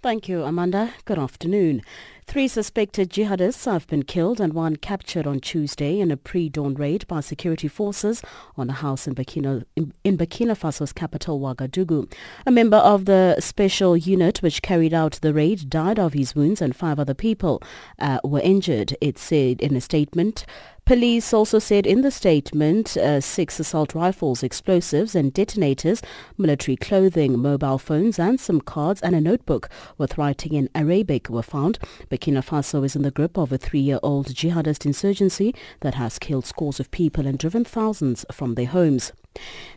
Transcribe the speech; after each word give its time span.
Thank 0.00 0.28
you, 0.28 0.44
Amanda. 0.44 0.94
Good 1.06 1.18
afternoon. 1.18 1.82
Three 2.24 2.46
suspected 2.46 3.10
jihadists 3.10 3.64
have 3.64 3.88
been 3.88 4.04
killed 4.04 4.40
and 4.40 4.52
one 4.52 4.76
captured 4.76 5.26
on 5.26 5.40
Tuesday 5.40 5.98
in 5.98 6.12
a 6.12 6.16
pre-dawn 6.16 6.74
raid 6.74 7.04
by 7.08 7.18
security 7.18 7.66
forces 7.66 8.22
on 8.56 8.70
a 8.70 8.74
house 8.74 9.08
in 9.08 9.16
Burkina, 9.16 9.64
in, 9.74 9.92
in 10.04 10.16
Burkina 10.16 10.56
Faso's 10.56 10.92
capital, 10.92 11.40
Ouagadougou. 11.40 12.12
A 12.46 12.50
member 12.52 12.76
of 12.76 13.06
the 13.06 13.40
special 13.40 13.96
unit 13.96 14.40
which 14.40 14.62
carried 14.62 14.94
out 14.94 15.18
the 15.20 15.34
raid 15.34 15.68
died 15.68 15.98
of 15.98 16.12
his 16.12 16.36
wounds 16.36 16.62
and 16.62 16.76
five 16.76 17.00
other 17.00 17.14
people 17.14 17.60
uh, 17.98 18.20
were 18.22 18.40
injured, 18.40 18.96
it 19.00 19.18
said 19.18 19.60
in 19.60 19.74
a 19.74 19.80
statement. 19.80 20.46
Police 20.88 21.34
also 21.34 21.58
said 21.58 21.86
in 21.86 22.00
the 22.00 22.10
statement 22.10 22.96
uh, 22.96 23.20
six 23.20 23.60
assault 23.60 23.94
rifles, 23.94 24.42
explosives 24.42 25.14
and 25.14 25.34
detonators, 25.34 26.00
military 26.38 26.76
clothing, 26.76 27.38
mobile 27.38 27.76
phones 27.76 28.18
and 28.18 28.40
some 28.40 28.62
cards 28.62 29.02
and 29.02 29.14
a 29.14 29.20
notebook 29.20 29.68
with 29.98 30.16
writing 30.16 30.54
in 30.54 30.70
Arabic 30.74 31.28
were 31.28 31.42
found. 31.42 31.78
Burkina 32.10 32.42
Faso 32.42 32.86
is 32.86 32.96
in 32.96 33.02
the 33.02 33.10
grip 33.10 33.36
of 33.36 33.52
a 33.52 33.58
three-year-old 33.58 34.28
jihadist 34.28 34.86
insurgency 34.86 35.54
that 35.80 35.96
has 35.96 36.18
killed 36.18 36.46
scores 36.46 36.80
of 36.80 36.90
people 36.90 37.26
and 37.26 37.38
driven 37.38 37.66
thousands 37.66 38.24
from 38.32 38.54
their 38.54 38.68
homes. 38.68 39.12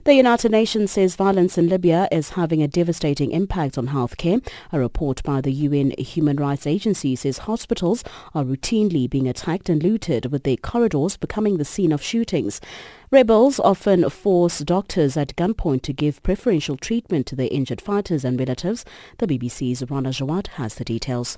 The 0.04 0.16
United 0.16 0.52
Nations 0.52 0.90
says 0.90 1.16
violence 1.16 1.60
in 1.60 1.70
Libya 1.70 2.08
is 2.12 2.32
having 2.32 2.64
a 2.64 2.68
devastating 2.68 3.30
impact 3.30 3.78
on 3.78 3.90
healthcare. 3.90 4.44
A 4.72 4.80
report 4.80 5.22
by 5.22 5.42
the 5.42 5.52
UN 5.52 5.92
Human 6.00 6.38
Rights 6.38 6.66
Agency 6.66 7.16
says 7.16 7.40
hospitals 7.40 8.04
are 8.34 8.44
routinely 8.44 9.08
being 9.08 9.28
attacked 9.28 9.70
and 9.70 9.84
looted, 9.84 10.32
with 10.32 10.44
their 10.44 10.58
corridors 10.58 11.18
becoming 11.18 11.58
the 11.58 11.66
scene 11.66 11.92
of 11.92 12.02
shootings. 12.02 12.60
Rebels 13.12 13.60
often 13.60 14.10
force 14.10 14.60
doctors 14.60 15.16
at 15.16 15.36
gunpoint 15.36 15.84
to 15.84 15.94
give 15.94 16.24
preferential 16.24 16.78
treatment 16.78 17.28
to 17.28 17.36
their 17.36 17.50
injured 17.52 17.80
fighters 17.80 18.26
and 18.26 18.40
relatives. 18.40 18.84
The 19.20 19.28
BBC's 19.28 19.88
Rana 19.92 20.10
Jawad 20.10 20.48
has 20.48 20.76
the 20.76 20.84
details. 20.84 21.38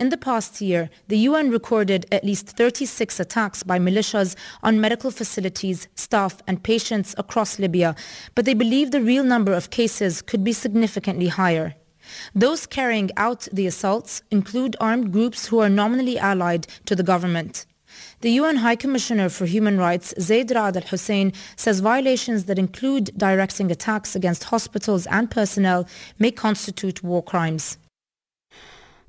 In 0.00 0.08
the 0.08 0.16
past 0.16 0.62
year, 0.62 0.88
the 1.08 1.18
UN 1.28 1.50
recorded 1.50 2.06
at 2.10 2.24
least 2.24 2.48
36 2.48 3.20
attacks 3.20 3.62
by 3.62 3.78
militias 3.78 4.34
on 4.62 4.80
medical 4.80 5.10
facilities, 5.10 5.88
staff 5.94 6.40
and 6.46 6.62
patients 6.62 7.14
across 7.18 7.58
Libya, 7.58 7.94
but 8.34 8.46
they 8.46 8.54
believe 8.54 8.92
the 8.92 9.02
real 9.02 9.22
number 9.22 9.52
of 9.52 9.68
cases 9.68 10.22
could 10.22 10.42
be 10.42 10.54
significantly 10.54 11.28
higher. 11.28 11.74
Those 12.34 12.64
carrying 12.64 13.10
out 13.18 13.46
the 13.52 13.66
assaults 13.66 14.22
include 14.30 14.74
armed 14.80 15.12
groups 15.12 15.48
who 15.48 15.58
are 15.58 15.68
nominally 15.68 16.18
allied 16.18 16.66
to 16.86 16.96
the 16.96 17.02
government. 17.02 17.66
The 18.22 18.30
UN 18.40 18.56
High 18.56 18.76
Commissioner 18.76 19.28
for 19.28 19.44
Human 19.44 19.76
Rights, 19.76 20.14
Zeid 20.18 20.48
Ra'ad 20.48 20.76
al-Hussein, 20.76 21.34
says 21.56 21.80
violations 21.80 22.46
that 22.46 22.58
include 22.58 23.10
directing 23.18 23.70
attacks 23.70 24.16
against 24.16 24.44
hospitals 24.44 25.06
and 25.08 25.30
personnel 25.30 25.86
may 26.18 26.30
constitute 26.30 27.02
war 27.02 27.22
crimes. 27.22 27.76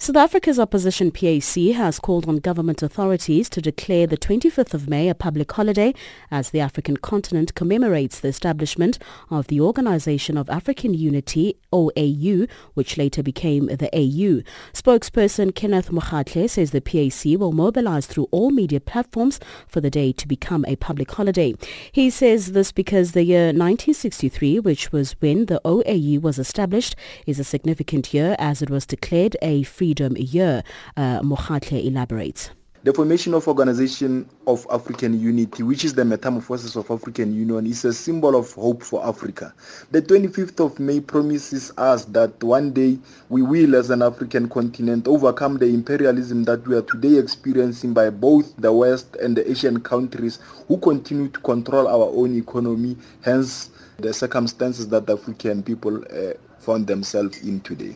South 0.02 0.16
Africa's 0.16 0.58
opposition 0.58 1.12
PAC 1.12 1.76
has 1.76 2.00
called 2.00 2.28
on 2.28 2.38
government 2.38 2.82
authorities 2.82 3.48
to 3.50 3.62
declare 3.62 4.08
the 4.08 4.18
25th 4.18 4.74
of 4.74 4.90
May 4.90 5.10
a 5.10 5.14
public 5.14 5.52
holiday 5.52 5.94
as 6.32 6.50
the 6.50 6.60
African 6.60 6.98
continent 6.98 7.54
commemorates 7.54 8.20
the 8.20 8.30
establishment 8.30 8.98
of 9.30 9.46
the 9.46 9.62
Organization 9.62 10.40
of 10.40 10.50
African 10.50 10.96
Unity, 10.96 11.56
OAU, 11.72 12.50
which 12.74 12.98
later 12.98 13.22
became 13.22 13.68
the 13.68 13.92
AU. 13.94 14.42
Spokesperson 14.74 15.54
Kenneth 15.54 15.92
Mokgatle 15.92 16.50
says 16.50 16.72
the 16.72 16.82
PAC 16.82 17.40
will 17.40 17.52
mobilize 17.52 18.08
through 18.08 18.28
all 18.32 18.50
media 18.50 18.80
platforms 18.80 19.40
for 19.68 19.82
the 19.82 19.92
day 19.92 20.12
to 20.14 20.28
become 20.28 20.66
a 20.68 20.78
public 20.78 21.12
holiday. 21.12 21.54
He 21.92 22.10
says 22.10 22.54
this 22.54 22.72
because 22.72 23.12
the 23.12 23.24
year 23.24 23.50
1963, 23.50 24.62
which 24.62 24.92
was 24.92 25.12
when 25.20 25.46
the 25.46 25.62
OAU 25.64 26.20
was 26.20 26.40
established, 26.40 26.96
is 27.28 27.40
a 27.40 27.44
significant 27.44 28.16
year 28.16 28.36
as 28.40 28.64
it 28.64 28.72
was 28.72 28.88
declared 28.88 29.38
a 29.44 29.62
free 29.62 29.91
freedom 29.92 30.16
year. 30.18 30.64
Uh, 30.96 31.20
Mokgatle 31.22 31.86
elaborates. 31.86 32.52
The 32.84 32.94
formation 32.94 33.36
of 33.36 33.48
Organization 33.48 34.28
of 34.48 34.66
African 34.72 35.20
Unity, 35.20 35.62
which 35.62 35.86
is 35.86 35.94
the 35.94 36.04
metamorphosis 36.04 36.76
of 36.76 36.90
African 36.90 37.32
Union, 37.36 37.68
is 37.68 37.86
a 37.86 37.94
symbol 37.94 38.36
of 38.36 38.52
hope 38.54 38.82
for 38.82 39.06
Africa. 39.06 39.54
The 39.92 40.02
25th 40.02 40.66
of 40.66 40.80
May 40.80 41.00
promises 41.00 41.72
us 41.78 42.06
that 42.06 42.42
one 42.44 42.72
day 42.72 42.98
we 43.30 43.44
will, 43.44 43.76
as 43.76 43.92
an 43.92 44.02
African 44.02 44.50
continent, 44.50 45.08
overcome 45.08 45.60
the 45.60 45.68
imperialism 45.68 46.46
that 46.46 46.66
we 46.66 46.76
are 46.76 46.82
today 46.82 47.20
experiencing 47.20 47.94
by 47.94 48.10
both 48.10 48.56
the 48.58 48.74
West 48.74 49.16
and 49.18 49.36
the 49.38 49.48
Asian 49.52 49.82
countries 49.82 50.40
who 50.68 50.78
continue 50.80 51.28
to 51.28 51.40
control 51.42 51.88
our 51.88 52.10
own 52.16 52.36
economy, 52.36 52.98
hence 53.24 53.70
the 54.00 54.12
circumstances 54.12 54.88
that 54.88 55.06
the 55.06 55.14
African 55.14 55.62
people 55.62 56.04
uh, 56.06 56.34
found 56.62 56.88
themselves 56.88 57.42
in 57.44 57.60
today. 57.62 57.96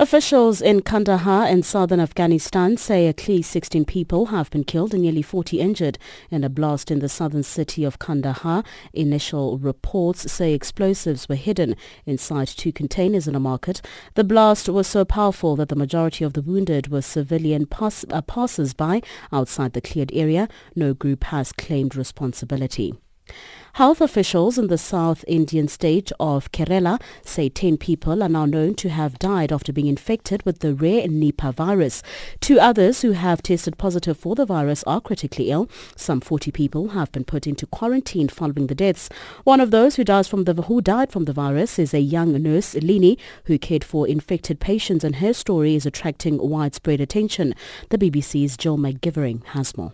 Officials 0.00 0.62
in 0.62 0.82
Kandahar 0.82 1.48
in 1.48 1.64
southern 1.64 1.98
Afghanistan 1.98 2.76
say 2.76 3.08
at 3.08 3.26
least 3.26 3.50
16 3.50 3.84
people 3.84 4.26
have 4.26 4.48
been 4.48 4.62
killed 4.62 4.94
and 4.94 5.02
nearly 5.02 5.22
40 5.22 5.58
injured 5.58 5.98
in 6.30 6.44
a 6.44 6.48
blast 6.48 6.92
in 6.92 7.00
the 7.00 7.08
southern 7.08 7.42
city 7.42 7.82
of 7.82 7.98
Kandahar. 7.98 8.62
Initial 8.92 9.58
reports 9.58 10.30
say 10.30 10.54
explosives 10.54 11.28
were 11.28 11.34
hidden 11.34 11.74
inside 12.06 12.46
two 12.46 12.70
containers 12.70 13.26
in 13.26 13.34
a 13.34 13.40
market. 13.40 13.82
The 14.14 14.22
blast 14.22 14.68
was 14.68 14.86
so 14.86 15.04
powerful 15.04 15.56
that 15.56 15.68
the 15.68 15.74
majority 15.74 16.24
of 16.24 16.34
the 16.34 16.42
wounded 16.42 16.92
were 16.92 17.02
civilian 17.02 17.66
pass- 17.66 18.04
uh, 18.08 18.22
passers-by 18.22 19.02
outside 19.32 19.72
the 19.72 19.80
cleared 19.80 20.12
area. 20.14 20.46
No 20.76 20.94
group 20.94 21.24
has 21.24 21.50
claimed 21.50 21.96
responsibility. 21.96 22.94
Health 23.78 24.00
officials 24.00 24.58
in 24.58 24.66
the 24.66 24.76
South 24.76 25.24
Indian 25.28 25.68
state 25.68 26.10
of 26.18 26.50
Kerala 26.50 27.00
say 27.24 27.48
10 27.48 27.76
people 27.76 28.24
are 28.24 28.28
now 28.28 28.44
known 28.44 28.74
to 28.74 28.88
have 28.88 29.20
died 29.20 29.52
after 29.52 29.72
being 29.72 29.86
infected 29.86 30.42
with 30.44 30.58
the 30.58 30.74
rare 30.74 31.06
Nipah 31.06 31.54
virus. 31.54 32.02
Two 32.40 32.58
others 32.58 33.02
who 33.02 33.12
have 33.12 33.40
tested 33.40 33.78
positive 33.78 34.18
for 34.18 34.34
the 34.34 34.44
virus 34.44 34.82
are 34.82 35.00
critically 35.00 35.52
ill. 35.52 35.70
Some 35.94 36.20
40 36.20 36.50
people 36.50 36.88
have 36.88 37.12
been 37.12 37.22
put 37.22 37.46
into 37.46 37.66
quarantine 37.66 38.28
following 38.28 38.66
the 38.66 38.74
deaths. 38.74 39.08
One 39.44 39.60
of 39.60 39.70
those 39.70 39.94
who, 39.94 40.02
dies 40.02 40.26
from 40.26 40.42
the, 40.42 40.54
who 40.62 40.80
died 40.80 41.12
from 41.12 41.26
the 41.26 41.32
virus 41.32 41.78
is 41.78 41.94
a 41.94 42.00
young 42.00 42.32
nurse, 42.42 42.74
Lini, 42.74 43.16
who 43.44 43.60
cared 43.60 43.84
for 43.84 44.08
infected 44.08 44.58
patients 44.58 45.04
and 45.04 45.16
her 45.16 45.32
story 45.32 45.76
is 45.76 45.86
attracting 45.86 46.38
widespread 46.38 47.00
attention. 47.00 47.54
The 47.90 47.98
BBC's 47.98 48.56
Jill 48.56 48.76
McGivering 48.76 49.44
has 49.46 49.76
more. 49.76 49.92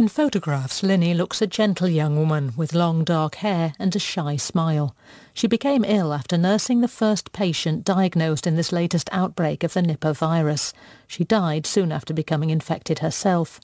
In 0.00 0.08
photographs, 0.08 0.80
Lini 0.80 1.14
looks 1.14 1.42
a 1.42 1.46
gentle 1.46 1.86
young 1.86 2.16
woman 2.16 2.54
with 2.56 2.72
long 2.72 3.04
dark 3.04 3.34
hair 3.34 3.74
and 3.78 3.94
a 3.94 3.98
shy 3.98 4.36
smile. 4.36 4.96
She 5.34 5.46
became 5.46 5.84
ill 5.84 6.14
after 6.14 6.38
nursing 6.38 6.80
the 6.80 6.88
first 6.88 7.32
patient 7.32 7.84
diagnosed 7.84 8.46
in 8.46 8.56
this 8.56 8.72
latest 8.72 9.10
outbreak 9.12 9.62
of 9.62 9.74
the 9.74 9.82
Nipah 9.82 10.16
virus. 10.16 10.72
She 11.06 11.24
died 11.24 11.66
soon 11.66 11.92
after 11.92 12.14
becoming 12.14 12.48
infected 12.48 13.00
herself. 13.00 13.60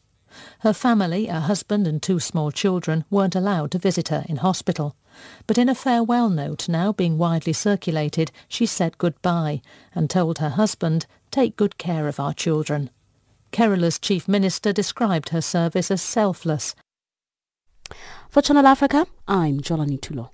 Her 0.59 0.75
family, 0.75 1.27
a 1.29 1.41
husband 1.41 1.87
and 1.87 2.03
two 2.03 2.21
small 2.21 2.51
children, 2.51 3.07
weren't 3.09 3.35
allowed 3.35 3.71
to 3.71 3.79
visit 3.79 4.09
her 4.09 4.27
in 4.29 4.37
hospital. 4.37 4.95
But 5.47 5.57
in 5.57 5.71
a 5.71 5.75
farewell 5.75 6.29
note 6.29 6.69
now 6.69 6.93
being 6.93 7.17
widely 7.17 7.55
circulated, 7.55 8.31
she 8.47 8.67
said 8.67 8.99
goodbye 8.99 9.63
and 9.95 10.11
told 10.11 10.41
her 10.41 10.51
husband, 10.51 11.07
take 11.31 11.57
good 11.57 11.79
care 11.79 12.09
of 12.09 12.21
our 12.21 12.35
children. 12.35 12.91
Kerala's 13.57 13.99
chief 13.99 14.29
minister 14.29 14.71
described 14.71 15.31
her 15.31 15.41
service 15.41 15.91
as 15.91 16.03
selfless. 16.03 16.75
For 18.29 18.43
Channel 18.43 18.67
Africa, 18.67 19.07
I'm 19.27 19.61
Jolani 19.63 19.99
Tulo. 19.99 20.29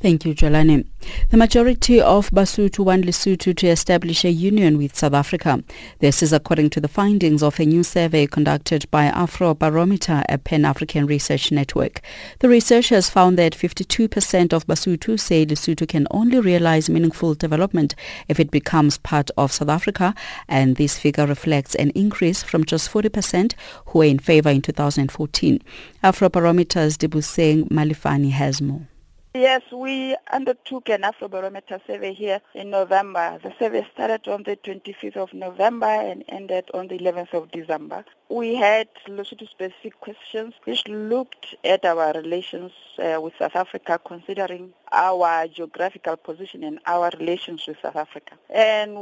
Thank 0.00 0.24
you, 0.24 0.34
Jolani. 0.34 0.86
The 1.28 1.36
majority 1.36 2.00
of 2.00 2.30
Basotho 2.30 2.86
want 2.86 3.04
Lesotho 3.04 3.54
to 3.54 3.66
establish 3.66 4.24
a 4.24 4.30
union 4.30 4.78
with 4.78 4.96
South 4.96 5.12
Africa. 5.12 5.62
This 5.98 6.22
is 6.22 6.32
according 6.32 6.70
to 6.70 6.80
the 6.80 6.88
findings 6.88 7.42
of 7.42 7.60
a 7.60 7.66
new 7.66 7.82
survey 7.82 8.26
conducted 8.26 8.90
by 8.90 9.10
Afrobarometer, 9.10 10.24
a 10.30 10.38
Pan-African 10.38 11.04
research 11.04 11.52
network. 11.52 12.00
The 12.38 12.48
researchers 12.48 13.10
found 13.10 13.38
that 13.38 13.52
52% 13.52 14.54
of 14.54 14.66
Basotho 14.66 15.20
say 15.20 15.44
Lesotho 15.44 15.86
can 15.86 16.06
only 16.10 16.40
realize 16.40 16.88
meaningful 16.88 17.34
development 17.34 17.94
if 18.26 18.40
it 18.40 18.50
becomes 18.50 18.96
part 18.96 19.30
of 19.36 19.52
South 19.52 19.68
Africa, 19.68 20.14
and 20.48 20.76
this 20.76 20.98
figure 20.98 21.26
reflects 21.26 21.74
an 21.74 21.90
increase 21.90 22.42
from 22.42 22.64
just 22.64 22.90
40% 22.90 23.52
who 23.88 23.98
were 23.98 24.06
in 24.06 24.18
favor 24.18 24.48
in 24.48 24.62
2014. 24.62 25.60
Afrobarometer's 26.02 26.96
Libuseng 26.96 27.70
Malephane 27.70 28.30
has 28.30 28.62
more. 28.62 28.89
Yes, 29.34 29.62
we 29.70 30.16
undertook 30.32 30.88
an 30.88 31.02
Afrobarometer 31.02 31.80
survey 31.86 32.12
here 32.12 32.40
in 32.52 32.70
November. 32.70 33.38
The 33.40 33.54
survey 33.60 33.86
started 33.94 34.26
on 34.26 34.42
the 34.42 34.56
25th 34.56 35.16
of 35.16 35.32
November 35.32 35.86
and 35.86 36.24
ended 36.28 36.68
on 36.74 36.88
the 36.88 36.98
11th 36.98 37.34
of 37.34 37.52
December. 37.52 38.04
We 38.28 38.56
had 38.56 38.88
Lesotho-specific 39.06 40.00
questions 40.00 40.54
which 40.64 40.84
looked 40.88 41.54
at 41.62 41.84
our 41.84 42.12
relations 42.12 42.72
uh, 42.98 43.20
with 43.20 43.34
South 43.38 43.54
Africa 43.54 44.00
considering 44.04 44.72
our 44.90 45.46
geographical 45.46 46.16
position 46.16 46.64
and 46.64 46.80
our 46.86 47.12
relations 47.16 47.62
with 47.68 47.76
South 47.80 47.94
Africa. 47.94 48.32
And 48.52 48.96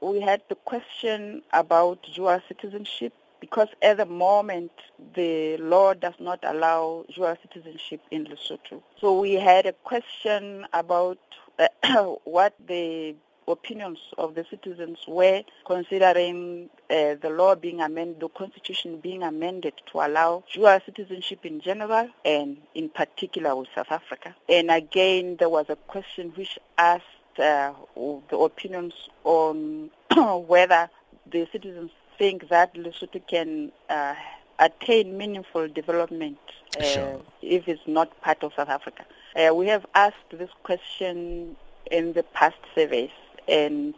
we 0.00 0.20
had 0.20 0.42
the 0.48 0.54
question 0.64 1.42
about 1.52 2.06
dual 2.14 2.40
citizenship 2.46 3.14
because 3.40 3.68
at 3.82 3.96
the 3.96 4.06
moment 4.06 4.72
the 5.14 5.56
law 5.58 5.94
does 5.94 6.14
not 6.20 6.38
allow 6.42 7.04
dual 7.14 7.36
citizenship 7.42 8.00
in 8.10 8.26
Lesotho. 8.26 8.82
So 9.00 9.18
we 9.18 9.34
had 9.34 9.66
a 9.66 9.72
question 9.72 10.66
about 10.72 11.18
what 12.24 12.54
the 12.66 13.14
opinions 13.48 13.98
of 14.16 14.34
the 14.34 14.44
citizens 14.48 14.98
were 15.08 15.42
considering 15.66 16.70
uh, 16.88 17.14
the 17.20 17.30
law 17.30 17.54
being 17.54 17.80
amended, 17.80 18.20
the 18.20 18.28
constitution 18.28 18.98
being 19.00 19.22
amended 19.22 19.74
to 19.90 19.98
allow 19.98 20.44
dual 20.52 20.78
citizenship 20.86 21.44
in 21.44 21.60
general 21.60 22.08
and 22.24 22.58
in 22.74 22.88
particular 22.88 23.56
with 23.56 23.68
South 23.74 23.90
Africa. 23.90 24.34
And 24.48 24.70
again, 24.70 25.36
there 25.38 25.48
was 25.48 25.66
a 25.68 25.76
question 25.76 26.32
which 26.36 26.58
asked 26.78 27.04
uh, 27.38 27.72
the 27.96 28.36
opinions 28.36 28.94
on 29.24 29.90
whether 30.46 30.90
the 31.30 31.48
citizens 31.52 31.90
think 32.20 32.50
that 32.50 32.74
Lesotho 32.74 33.26
can 33.26 33.72
uh, 33.88 34.14
attain 34.58 35.16
meaningful 35.16 35.66
development 35.68 36.38
uh, 36.78 36.82
sure. 36.82 37.22
if 37.40 37.66
it's 37.66 37.80
not 37.86 38.08
part 38.20 38.42
of 38.42 38.52
South 38.54 38.68
Africa. 38.68 39.06
Uh, 39.34 39.54
we 39.54 39.66
have 39.66 39.86
asked 39.94 40.30
this 40.30 40.50
question 40.62 41.56
in 41.90 42.12
the 42.12 42.22
past 42.34 42.58
surveys 42.74 43.16
and 43.48 43.94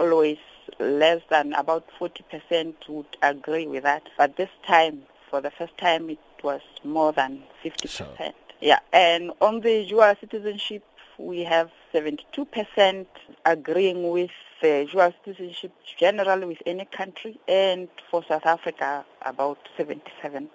always 0.00 0.38
less 0.80 1.20
than 1.28 1.52
about 1.52 1.84
40% 2.00 2.74
would 2.88 3.16
agree 3.20 3.66
with 3.66 3.82
that. 3.82 4.04
But 4.16 4.38
this 4.38 4.50
time, 4.66 5.02
for 5.28 5.42
the 5.42 5.50
first 5.50 5.76
time, 5.76 6.08
it 6.08 6.18
was 6.42 6.62
more 6.84 7.12
than 7.12 7.42
50%. 7.62 7.90
Sure. 7.90 8.32
Yeah, 8.62 8.78
and 8.94 9.32
on 9.42 9.60
the 9.60 9.86
dual 9.86 10.14
citizenship, 10.18 10.82
we 11.18 11.44
have 11.44 11.70
72% 11.92 13.06
agreeing 13.44 14.10
with 14.10 14.30
uh, 14.62 14.84
dual 14.84 15.12
citizenship 15.24 15.72
generally 15.98 16.46
with 16.46 16.62
any 16.66 16.84
country, 16.84 17.38
and 17.48 17.88
for 18.10 18.24
South 18.28 18.46
Africa, 18.46 19.04
about 19.22 19.58
77%. 19.78 20.48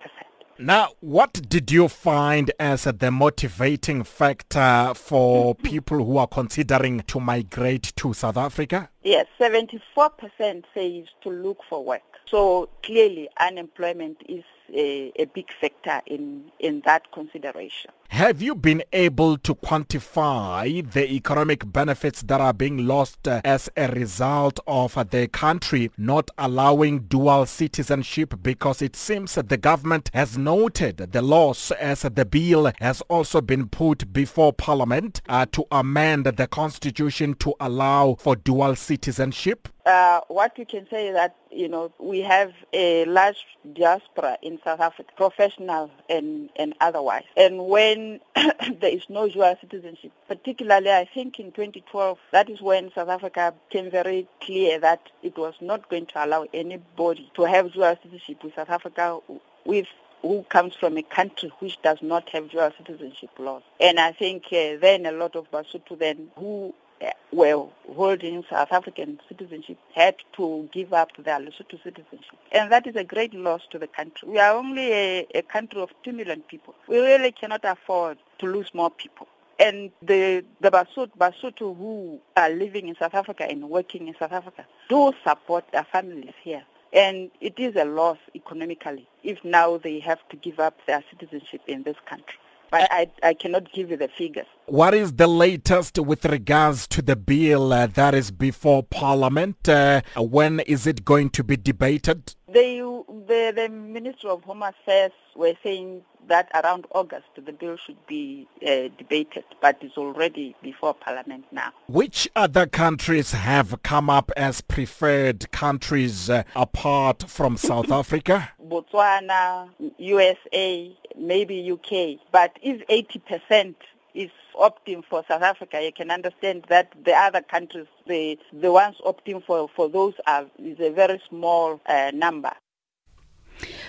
Now, 0.59 0.89
what 0.99 1.33
did 1.49 1.71
you 1.71 1.87
find 1.87 2.51
as 2.59 2.83
the 2.83 3.09
motivating 3.09 4.03
factor 4.03 4.93
for 4.95 5.55
people 5.63 6.03
who 6.03 6.17
are 6.17 6.27
considering 6.27 7.01
to 7.01 7.19
migrate 7.19 7.91
to 7.95 8.13
South 8.13 8.37
Africa? 8.37 8.89
Yes, 9.01 9.25
74% 9.39 10.63
says 10.73 11.05
to 11.23 11.29
look 11.29 11.57
for 11.67 11.83
work. 11.83 12.01
So 12.29 12.69
clearly 12.83 13.29
unemployment 13.39 14.17
is 14.29 14.43
a, 14.73 15.11
a 15.17 15.25
big 15.25 15.47
factor 15.59 16.01
in, 16.07 16.51
in 16.59 16.81
that 16.85 17.11
consideration. 17.11 17.91
Have 18.09 18.43
you 18.43 18.53
been 18.53 18.83
able 18.93 19.37
to 19.39 19.55
quantify 19.55 20.91
the 20.91 21.11
economic 21.11 21.71
benefits 21.71 22.21
that 22.23 22.39
are 22.39 22.53
being 22.53 22.85
lost 22.85 23.27
uh, 23.27 23.41
as 23.43 23.69
a 23.75 23.87
result 23.91 24.59
of 24.67 24.95
uh, 24.97 25.03
the 25.03 25.27
country 25.27 25.89
not 25.97 26.29
allowing 26.37 26.99
dual 26.99 27.47
citizenship 27.47 28.35
because 28.43 28.83
it 28.83 28.95
seems 28.95 29.33
that 29.33 29.49
the 29.49 29.57
government 29.57 30.11
has 30.13 30.37
noted 30.37 30.97
the 30.97 31.21
loss 31.23 31.71
as 31.71 32.01
the 32.03 32.25
bill 32.25 32.71
has 32.79 33.01
also 33.09 33.41
been 33.41 33.67
put 33.67 34.13
before 34.13 34.53
parliament 34.53 35.21
uh, 35.27 35.47
to 35.51 35.65
amend 35.71 36.25
the 36.25 36.47
constitution 36.47 37.33
to 37.33 37.55
allow 37.59 38.15
for 38.19 38.35
dual 38.35 38.75
citizenship? 38.75 39.67
Uh, 39.85 40.21
what 40.29 40.57
we 40.57 40.63
can 40.63 40.87
say 40.89 41.09
is 41.09 41.13
that 41.13 41.35
you 41.51 41.67
know 41.67 41.91
we 41.99 42.19
have 42.19 42.53
a 42.71 43.03
large 43.05 43.45
diaspora 43.73 44.37
in 44.41 44.57
South 44.63 44.79
Africa, 44.79 45.11
professional 45.17 45.91
and 46.09 46.49
and 46.55 46.73
otherwise. 46.79 47.25
And 47.35 47.67
when 47.67 48.21
there 48.35 48.91
is 48.91 49.09
no 49.09 49.27
dual 49.27 49.55
citizenship, 49.59 50.11
particularly 50.27 50.89
I 50.89 51.05
think 51.13 51.37
in 51.39 51.51
2012, 51.51 52.17
that 52.31 52.49
is 52.49 52.61
when 52.61 52.93
South 52.93 53.09
Africa 53.09 53.53
became 53.69 53.91
very 53.91 54.25
clear 54.39 54.79
that 54.79 55.01
it 55.21 55.37
was 55.37 55.55
not 55.59 55.89
going 55.89 56.05
to 56.07 56.25
allow 56.25 56.45
anybody 56.53 57.29
to 57.35 57.43
have 57.43 57.73
dual 57.73 57.97
citizenship 58.01 58.41
with 58.43 58.55
South 58.55 58.69
Africa 58.69 59.19
with 59.65 59.87
who 60.21 60.43
comes 60.43 60.73
from 60.73 60.97
a 60.97 61.03
country 61.03 61.51
which 61.59 61.79
does 61.81 61.97
not 62.01 62.29
have 62.29 62.49
dual 62.49 62.71
citizenship 62.77 63.29
laws. 63.37 63.61
And 63.81 63.99
I 63.99 64.13
think 64.13 64.45
uh, 64.47 64.79
then 64.79 65.05
a 65.05 65.11
lot 65.11 65.35
of 65.35 65.51
Basotho 65.51 65.99
then 65.99 66.29
who 66.37 66.73
Eh, 67.01 67.11
were 67.31 67.67
holding 67.95 68.43
South 68.49 68.71
African 68.71 69.19
citizenship 69.27 69.77
had 69.95 70.15
to 70.37 70.69
give 70.71 70.93
up 70.93 71.09
their 71.17 71.39
Lesotho 71.39 71.81
citizenship. 71.83 72.37
And 72.51 72.71
that 72.71 72.87
is 72.87 72.95
a 72.95 73.03
great 73.03 73.33
loss 73.33 73.61
to 73.71 73.79
the 73.79 73.87
country. 73.87 74.29
We 74.29 74.39
are 74.39 74.55
only 74.55 74.91
a, 74.91 75.27
a 75.35 75.41
country 75.41 75.81
of 75.81 75.89
2 76.03 76.13
million 76.13 76.41
people. 76.41 76.75
We 76.87 76.99
really 76.99 77.31
cannot 77.31 77.61
afford 77.63 78.17
to 78.39 78.45
lose 78.45 78.73
more 78.73 78.91
people. 78.91 79.27
And 79.59 79.91
the, 80.01 80.43
the 80.61 80.71
Basotho, 80.71 81.11
Basotho 81.17 81.75
who 81.77 82.19
are 82.37 82.49
living 82.49 82.87
in 82.87 82.95
South 82.95 83.13
Africa 83.13 83.49
and 83.49 83.69
working 83.69 84.07
in 84.07 84.15
South 84.19 84.31
Africa 84.31 84.65
do 84.89 85.11
support 85.27 85.65
their 85.71 85.85
families 85.85 86.33
here. 86.43 86.63
And 86.91 87.31
it 87.41 87.57
is 87.57 87.75
a 87.75 87.85
loss 87.85 88.19
economically 88.35 89.07
if 89.23 89.43
now 89.43 89.77
they 89.77 89.99
have 89.99 90.19
to 90.29 90.35
give 90.37 90.59
up 90.59 90.77
their 90.85 91.03
citizenship 91.11 91.61
in 91.67 91.83
this 91.83 91.95
country 92.07 92.37
but 92.73 92.91
I, 92.91 93.11
I 93.21 93.35
cannot 93.35 93.71
give 93.71 93.91
you 93.91 93.97
the 93.97 94.07
figures. 94.07 94.47
What 94.65 94.95
is 94.95 95.13
the 95.13 95.27
latest 95.27 95.99
with 95.99 96.25
regards 96.25 96.87
to 96.87 97.03
the 97.03 97.15
bill 97.15 97.71
uh, 97.71 97.85
that 97.85 98.15
is 98.15 98.31
before 98.31 98.81
Parliament? 98.81 99.69
Uh, 99.69 100.01
when 100.17 100.59
is 100.61 100.87
it 100.87 101.05
going 101.05 101.29
to 101.31 101.43
be 101.43 101.55
debated? 101.55 102.33
They, 102.51 102.79
the, 102.79 103.53
the 103.55 103.69
Minister 103.69 104.29
of 104.29 104.43
Home 104.45 104.63
Affairs 104.63 105.11
were 105.35 105.53
saying 105.61 106.01
that 106.27 106.49
around 106.53 106.85
August 106.91 107.27
the 107.35 107.51
bill 107.51 107.77
should 107.77 108.05
be 108.07 108.47
uh, 108.61 108.89
debated, 108.97 109.43
but 109.61 109.77
it's 109.81 109.97
already 109.97 110.55
before 110.61 110.93
Parliament 110.93 111.45
now. 111.51 111.71
Which 111.87 112.29
other 112.35 112.65
countries 112.65 113.31
have 113.31 113.81
come 113.83 114.09
up 114.09 114.31
as 114.37 114.61
preferred 114.61 115.51
countries 115.51 116.29
uh, 116.29 116.43
apart 116.55 117.23
from 117.27 117.57
South 117.57 117.91
Africa? 118.01 118.49
Botswana, 118.67 119.69
USA, 119.97 120.95
maybe 121.17 121.71
UK. 121.71 122.19
But 122.31 122.57
if 122.61 122.85
80% 122.87 123.75
is 124.13 124.29
opting 124.55 125.03
for 125.03 125.23
South 125.27 125.41
Africa, 125.41 125.81
you 125.83 125.91
can 125.91 126.11
understand 126.11 126.65
that 126.69 126.93
the 127.03 127.13
other 127.13 127.41
countries, 127.41 127.87
the, 128.07 128.37
the 128.51 128.71
ones 128.71 128.95
opting 129.05 129.43
for, 129.43 129.69
for 129.75 129.89
those 129.89 130.13
are, 130.27 130.45
is 130.59 130.79
a 130.79 130.91
very 130.91 131.21
small 131.29 131.81
uh, 131.85 132.11
number. 132.13 132.51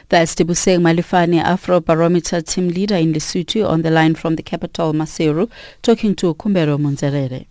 That's 0.08 0.34
Libuseng 0.36 0.82
Malephane, 0.82 1.42
Afrobarometer 1.42 2.46
team 2.46 2.68
leader 2.68 2.96
in 2.96 3.12
Lesotho, 3.12 3.68
on 3.68 3.82
the 3.82 3.90
line 3.90 4.14
from 4.14 4.36
the 4.36 4.42
capital, 4.42 4.92
Maseru, 4.92 5.50
talking 5.82 6.14
to 6.16 6.34
Kumbero 6.34 6.78
Munzerere. 6.78 7.46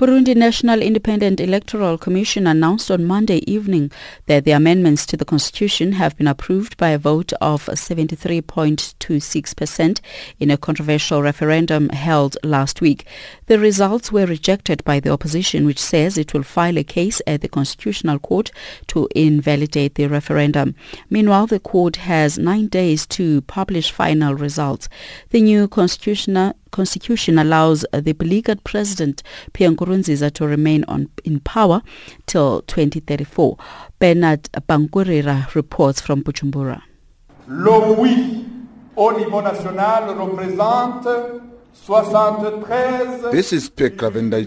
Burundi 0.00 0.34
National 0.34 0.80
Independent 0.80 1.40
Electoral 1.40 1.98
Commission 1.98 2.46
announced 2.46 2.90
on 2.90 3.04
Monday 3.04 3.44
evening 3.46 3.92
that 4.24 4.46
the 4.46 4.52
amendments 4.52 5.04
to 5.04 5.14
the 5.14 5.26
constitution 5.26 5.92
have 5.92 6.16
been 6.16 6.26
approved 6.26 6.78
by 6.78 6.88
a 6.88 6.98
vote 6.98 7.34
of 7.42 7.66
73.26% 7.66 10.00
in 10.38 10.50
a 10.50 10.56
controversial 10.56 11.20
referendum 11.20 11.90
held 11.90 12.38
last 12.42 12.80
week. 12.80 13.04
The 13.44 13.58
results 13.58 14.10
were 14.10 14.24
rejected 14.24 14.82
by 14.84 15.00
the 15.00 15.10
opposition 15.10 15.66
which 15.66 15.78
says 15.78 16.16
it 16.16 16.32
will 16.32 16.44
file 16.44 16.78
a 16.78 16.84
case 16.84 17.20
at 17.26 17.42
the 17.42 17.48
Constitutional 17.48 18.20
Court 18.20 18.50
to 18.86 19.06
invalidate 19.14 19.96
the 19.96 20.06
referendum. 20.06 20.76
Meanwhile, 21.10 21.48
the 21.48 21.60
court 21.60 21.96
has 21.96 22.38
nine 22.38 22.68
days 22.68 23.06
to 23.08 23.42
publish 23.42 23.92
final 23.92 24.34
results. 24.34 24.88
The 25.28 25.42
new 25.42 25.68
constitutional 25.68 26.54
constitution 26.70 27.38
allows 27.38 27.84
the 27.92 28.12
beleaguered 28.12 28.62
president 28.64 29.22
Pierre 29.52 29.70
Nkurunziza 29.72 30.30
to 30.32 30.46
remain 30.46 30.84
on 30.88 31.08
in 31.24 31.40
power 31.40 31.82
till 32.26 32.62
2034. 32.62 33.56
Bernard 33.98 34.42
Bankurira 34.68 35.54
reports 35.54 36.00
from 36.00 36.22
Bujumbura. 36.22 36.82
Au 38.96 39.12
niveau 39.12 39.40
national 39.40 40.14
représente 40.18 41.08
this 43.32 43.52
is 43.52 43.68
Pierre 43.68 43.90
Clavenda 43.90 44.38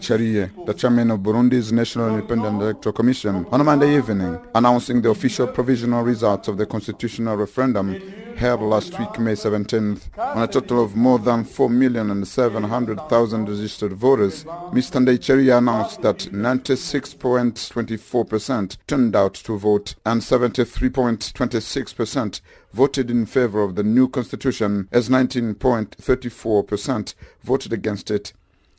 the 0.65 0.73
chairman 0.73 1.11
of 1.11 1.19
Burundi's 1.21 1.71
National 1.71 2.09
Independent 2.09 2.61
Electoral 2.61 2.93
Commission, 2.93 3.45
on 3.51 3.61
a 3.61 3.63
Monday 3.63 3.95
evening, 3.95 4.39
announcing 4.53 5.01
the 5.01 5.09
official 5.09 5.47
provisional 5.47 6.03
results 6.03 6.47
of 6.47 6.57
the 6.57 6.65
constitutional 6.65 7.37
referendum 7.37 7.93
held 8.35 8.61
last 8.61 8.99
week, 8.99 9.17
May 9.19 9.33
17th. 9.33 10.09
On 10.17 10.43
a 10.43 10.47
total 10.47 10.83
of 10.83 10.95
more 10.95 11.19
than 11.19 11.45
4,700,000 11.45 13.47
registered 13.47 13.93
voters, 13.93 14.43
Mr. 14.73 14.99
Ndayicariye 15.03 15.57
announced 15.57 16.01
that 16.01 16.19
96.24% 16.31 18.77
turned 18.87 19.15
out 19.15 19.35
to 19.35 19.57
vote 19.57 19.95
and 20.05 20.21
73.26% 20.21 22.41
voted 22.73 23.11
in 23.11 23.25
favor 23.25 23.61
of 23.61 23.75
the 23.75 23.83
new 23.83 24.09
constitution 24.09 24.89
as 24.91 25.07
19.34% 25.07 27.13
voted 27.43 27.71
against 27.71 28.11
it. 28.11 28.33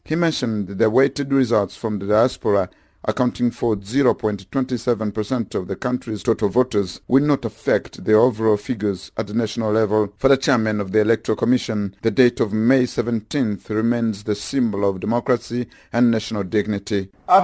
He 0.04 0.16
mentioned 0.16 0.68
the 0.68 0.90
weighted 0.90 1.32
results 1.32 1.76
from 1.76 1.98
the 1.98 2.06
diaspora 2.06 2.68
accounting 3.04 3.50
for 3.50 3.76
0.27% 3.76 5.54
of 5.54 5.68
the 5.68 5.76
country's 5.76 6.22
total 6.22 6.48
voters, 6.48 7.00
will 7.08 7.22
not 7.22 7.44
affect 7.44 8.04
the 8.04 8.14
overall 8.14 8.56
figures 8.56 9.10
at 9.16 9.26
the 9.26 9.34
national 9.34 9.72
level. 9.72 10.12
For 10.18 10.28
the 10.28 10.36
chairman 10.36 10.80
of 10.80 10.92
the 10.92 11.00
Electoral 11.00 11.36
Commission, 11.36 11.96
the 12.02 12.10
date 12.10 12.40
of 12.40 12.52
May 12.52 12.84
17th 12.84 13.68
remains 13.68 14.24
the 14.24 14.34
symbol 14.34 14.88
of 14.88 15.00
democracy 15.00 15.66
and 15.92 16.10
national 16.10 16.44
dignity. 16.44 17.08
Throughout 17.26 17.42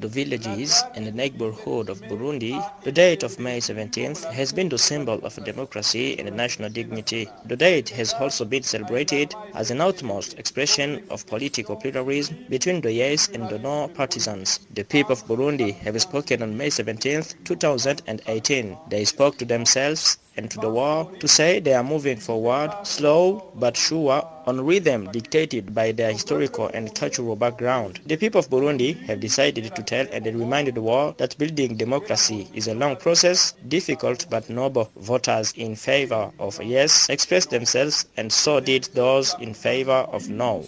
the 0.00 0.08
villages 0.08 0.82
and 0.94 1.06
the 1.06 1.12
neighborhood 1.12 1.88
of 1.88 2.00
Burundi, 2.02 2.64
the 2.82 2.92
date 2.92 3.24
of 3.24 3.40
May 3.40 3.58
17th 3.58 4.30
has 4.30 4.52
been 4.52 4.68
the 4.68 4.78
symbol 4.78 5.18
of 5.24 5.44
democracy 5.44 6.16
and 6.20 6.36
national 6.36 6.70
dignity. 6.70 7.28
The 7.46 7.56
date 7.56 7.88
has 7.88 8.14
also 8.14 8.44
been 8.44 8.62
celebrated 8.62 9.34
as 9.54 9.72
an 9.72 9.80
outmost 9.80 10.38
expression 10.38 11.02
of 11.10 11.26
political 11.26 11.74
pluralism 11.74 12.46
between 12.48 12.80
the 12.80 12.92
yes 13.12 13.28
and 13.28 13.48
the 13.50 13.58
no 13.58 13.88
partisans. 13.88 14.60
The 14.72 14.84
people 14.84 15.12
of 15.12 15.24
Burundi 15.26 15.74
have 15.84 16.00
spoken 16.00 16.42
on 16.42 16.56
May 16.56 16.68
17th, 16.68 17.44
2018. 17.44 18.78
They 18.88 19.04
spoke 19.04 19.36
to 19.38 19.44
themselves 19.44 20.18
and 20.36 20.50
to 20.50 20.58
the 20.58 20.70
world 20.70 21.20
to 21.20 21.28
say 21.28 21.60
they 21.60 21.74
are 21.74 21.84
moving 21.84 22.16
forward, 22.16 22.70
slow 22.84 23.50
but 23.54 23.76
sure, 23.76 24.26
on 24.46 24.64
rhythm 24.64 25.10
dictated 25.12 25.74
by 25.74 25.92
their 25.92 26.12
historical 26.12 26.66
and 26.68 26.94
cultural 26.94 27.36
background. 27.36 28.00
The 28.06 28.16
people 28.16 28.40
of 28.40 28.48
Burundi 28.50 28.98
have 29.06 29.20
decided 29.20 29.74
to 29.74 29.82
tell 29.82 30.06
and 30.12 30.26
remind 30.26 30.68
the 30.68 30.82
world 30.82 31.18
that 31.18 31.38
building 31.38 31.76
democracy 31.76 32.48
is 32.54 32.66
a 32.68 32.74
long 32.74 32.96
process, 32.96 33.52
difficult 33.68 34.26
but 34.30 34.48
noble. 34.50 34.90
Voters 34.96 35.52
in 35.56 35.76
favor 35.76 36.30
of 36.38 36.60
yes 36.62 37.08
expressed 37.08 37.50
themselves 37.50 38.06
and 38.16 38.32
so 38.32 38.60
did 38.60 38.84
those 38.94 39.34
in 39.40 39.54
favor 39.54 40.06
of 40.12 40.28
no. 40.28 40.62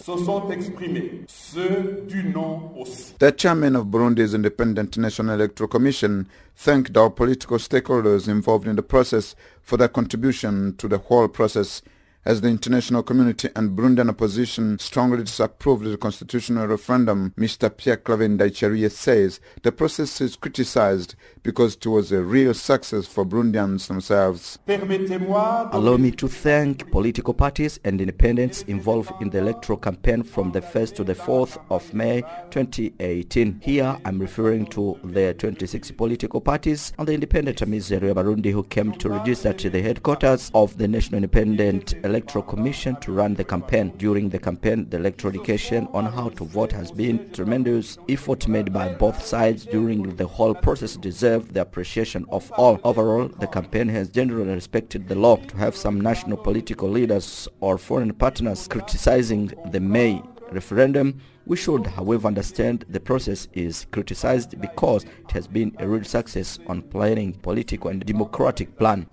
The 3.19 3.33
chairman 3.35 3.75
of 3.75 3.87
Burundi's 3.87 4.33
Independent 4.33 4.97
National 4.97 5.35
Electoral 5.35 5.67
Commission 5.67 6.27
thanked 6.55 6.95
our 6.95 7.09
political 7.09 7.57
stakeholders 7.57 8.27
involved 8.27 8.67
in 8.67 8.75
the 8.75 8.83
process 8.83 9.35
for 9.65 9.77
their 9.77 9.87
contribution 9.89 10.75
to 10.77 10.87
the 10.87 10.99
whole 10.99 11.27
process 11.27 11.81
as 12.25 12.41
the 12.41 12.47
international 12.47 13.03
community 13.03 13.49
and 13.55 13.77
Burundian 13.77 14.09
opposition 14.09 14.79
strongly 14.79 15.23
disapproved 15.23 15.85
the 15.85 15.95
constitutional 15.95 16.65
referendum, 16.65 17.33
Mr. 17.37 17.75
Pierre 17.75 17.97
Claver 17.97 18.27
Ndayicariye 18.27 18.89
says 18.91 19.39
the 19.61 19.71
process 19.71 20.19
is 20.21 20.35
criticized 20.35 21.13
because 21.43 21.75
it 21.75 21.85
was 21.85 22.11
a 22.11 22.23
real 22.23 22.55
success 22.55 23.05
for 23.05 23.25
Burundians 23.25 23.87
themselves. 23.87 24.57
Allow 24.67 25.97
me 25.97 26.11
to 26.11 26.27
thank 26.27 26.89
political 26.91 27.35
parties 27.35 27.79
and 27.83 28.01
independents 28.01 28.63
involved 28.63 29.11
in 29.21 29.29
the 29.29 29.37
electoral 29.37 29.77
campaign 29.77 30.23
from 30.23 30.51
the 30.51 30.61
1st 30.61 30.95
to 30.95 31.03
the 31.03 31.13
4th 31.13 31.61
of 31.69 31.93
May 31.93 32.21
2018. 32.49 33.59
Here 33.61 33.95
I'm 34.03 34.17
referring 34.17 34.65
to 34.67 34.99
the 35.03 35.35
26 35.35 35.91
political 35.91 36.41
parties 36.41 36.91
and 36.97 37.07
the 37.07 37.13
independent 37.13 37.59
Amizero 37.59 38.15
Burundi 38.15 38.51
who 38.51 38.63
came 38.63 38.93
to 38.93 39.09
register 39.09 39.53
to 39.53 39.69
the 39.69 39.81
headquarters 39.81 40.49
of 40.55 40.75
the 40.79 40.87
National 40.87 41.17
Independent 41.17 41.93
Electoral 42.15 42.45
Commission 42.45 42.95
to 43.01 43.11
run 43.11 43.33
the 43.33 43.43
campaign. 43.43 43.91
During 43.97 44.29
the 44.29 44.39
campaign, 44.39 44.89
the 44.89 44.95
electoral 44.95 45.33
education 45.33 45.89
on 45.91 46.05
how 46.05 46.29
to 46.29 46.45
vote 46.45 46.71
has 46.71 46.89
been 46.89 47.29
tremendous 47.33 47.97
effort 48.07 48.47
made 48.47 48.71
by 48.71 48.87
both 48.87 49.21
sides 49.21 49.65
during 49.65 50.15
the 50.15 50.25
whole 50.25 50.55
process 50.55 50.95
deserved 50.95 51.53
the 51.53 51.59
appreciation 51.59 52.25
of 52.29 52.49
all. 52.53 52.79
Overall, 52.85 53.27
the 53.27 53.47
campaign 53.47 53.89
has 53.89 54.07
generally 54.07 54.53
respected 54.53 55.09
the 55.09 55.15
law 55.15 55.35
to 55.35 55.57
have 55.57 55.75
some 55.75 55.99
national 55.99 56.37
political 56.37 56.87
leaders 56.87 57.49
or 57.59 57.77
foreign 57.77 58.13
partners 58.13 58.65
criticizing 58.69 59.51
the 59.71 59.81
May 59.81 60.23
referendum. 60.53 61.19
We 61.47 61.57
should, 61.57 61.85
however, 61.85 62.27
understand 62.27 62.85
the 62.89 62.99
process 62.99 63.47
is 63.53 63.85
criticized 63.91 64.59
because 64.59 65.03
it 65.03 65.31
has 65.31 65.47
been 65.47 65.75
a 65.79 65.87
real 65.87 66.03
success 66.03 66.57
on 66.65 66.81
planning 66.81 67.33
political 67.33 67.91
and 67.91 68.03
democratic 68.03 68.75
plan. 68.79 69.07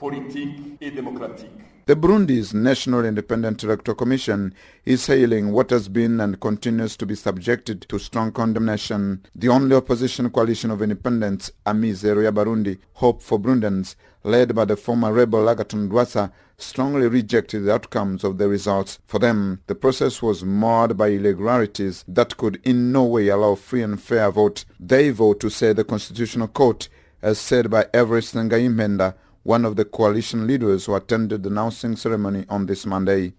The 1.84 1.96
Burundi's 1.96 2.54
National 2.54 3.04
Independent 3.04 3.64
Electoral 3.64 3.96
Commission 3.96 4.54
is 4.86 5.06
hailing 5.06 5.52
what 5.52 5.70
has 5.70 5.88
been 5.88 6.20
and 6.20 6.40
continues 6.40 6.96
to 6.96 7.04
be 7.04 7.16
subjected 7.16 7.82
to 7.88 7.98
strong 7.98 8.32
condemnation. 8.32 9.26
The 9.34 9.48
only 9.48 9.76
opposition 9.76 10.30
coalition 10.30 10.70
of 10.70 10.80
independents, 10.80 11.50
Amizero 11.66 12.22
y'Abarundi, 12.22 12.78
Hope 12.94 13.20
for 13.20 13.38
Burundians, 13.38 13.96
led 14.24 14.54
by 14.54 14.64
the 14.64 14.76
former 14.76 15.12
rebel 15.12 15.40
Agathon 15.46 15.88
Rwasa, 15.90 16.30
strongly 16.62 17.08
rejected 17.08 17.64
the 17.64 17.74
outcomes 17.74 18.24
of 18.24 18.38
the 18.38 18.48
results. 18.48 18.98
For 19.06 19.18
them, 19.18 19.60
the 19.66 19.74
process 19.74 20.22
was 20.22 20.44
marred 20.44 20.96
by 20.96 21.08
irregularities 21.08 22.04
that 22.08 22.36
could 22.36 22.60
in 22.64 22.92
no 22.92 23.04
way 23.04 23.28
allow 23.28 23.54
free 23.54 23.82
and 23.82 24.00
fair 24.00 24.30
vote. 24.30 24.64
They 24.78 25.10
vote 25.10 25.40
to 25.40 25.50
say 25.50 25.72
the 25.72 25.84
Constitutional 25.84 26.48
Court, 26.48 26.88
as 27.20 27.38
said 27.38 27.70
by 27.70 27.86
Everest 27.92 28.34
Ngayimpenda, 28.34 29.14
one 29.42 29.64
of 29.64 29.76
the 29.76 29.84
coalition 29.84 30.46
leaders 30.46 30.86
who 30.86 30.94
attended 30.94 31.42
the 31.42 31.48
announcing 31.50 31.96
ceremony 31.96 32.44
on 32.48 32.66
this 32.66 32.86
Monday. 32.86 33.34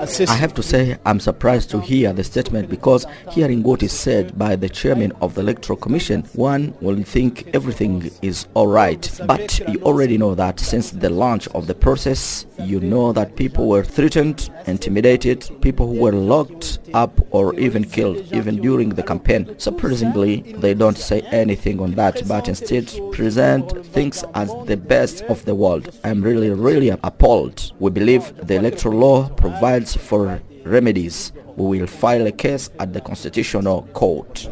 I 0.00 0.34
have 0.34 0.54
to 0.54 0.62
say 0.62 0.96
I'm 1.04 1.20
surprised 1.20 1.68
to 1.70 1.80
hear 1.80 2.14
the 2.14 2.24
statement 2.24 2.70
because 2.70 3.04
hearing 3.32 3.62
what 3.62 3.82
is 3.82 3.92
said 3.92 4.38
by 4.38 4.56
the 4.56 4.68
chairman 4.68 5.12
of 5.20 5.34
the 5.34 5.42
electoral 5.42 5.76
commission 5.76 6.22
one 6.32 6.72
will 6.80 7.02
think 7.02 7.50
everything 7.52 8.10
is 8.22 8.46
all 8.54 8.66
right. 8.66 9.02
But 9.26 9.58
you 9.68 9.78
already 9.82 10.16
know 10.16 10.34
that 10.34 10.58
since 10.58 10.90
the 10.90 11.10
launch 11.10 11.48
of 11.48 11.66
the 11.66 11.74
process 11.74 12.46
you 12.58 12.80
know 12.80 13.12
that 13.12 13.36
people 13.36 13.68
were 13.68 13.84
threatened 13.84 14.48
intimidated 14.66 15.50
people 15.60 15.86
who 15.86 16.00
were 16.00 16.12
locked 16.12 16.78
up 16.94 17.20
or 17.30 17.54
even 17.60 17.84
killed 17.84 18.16
even 18.32 18.56
during 18.56 18.88
the 18.88 19.02
campaign. 19.02 19.54
Surprisingly 19.58 20.40
they 20.64 20.72
don't 20.72 20.96
say 20.96 21.20
anything 21.30 21.78
on 21.78 21.90
that 21.92 22.26
but 22.26 22.48
instead 22.48 22.86
present 23.12 23.84
things 23.88 24.24
as 24.34 24.48
the 24.64 24.78
best 24.78 25.20
of 25.24 25.44
the 25.44 25.54
world. 25.54 25.94
I'm 26.04 26.22
really 26.22 26.48
really 26.48 26.88
appalled. 26.88 27.72
We 27.78 27.90
believe 27.90 28.34
the 28.46 28.54
electoral 28.54 28.98
law 28.98 29.28
provides 29.28 29.89
for 29.96 30.40
remedies. 30.64 31.32
We 31.56 31.80
will 31.80 31.86
file 31.86 32.26
a 32.26 32.32
case 32.32 32.70
at 32.78 32.92
the 32.92 33.00
Constitutional 33.00 33.82
Court. 33.92 34.48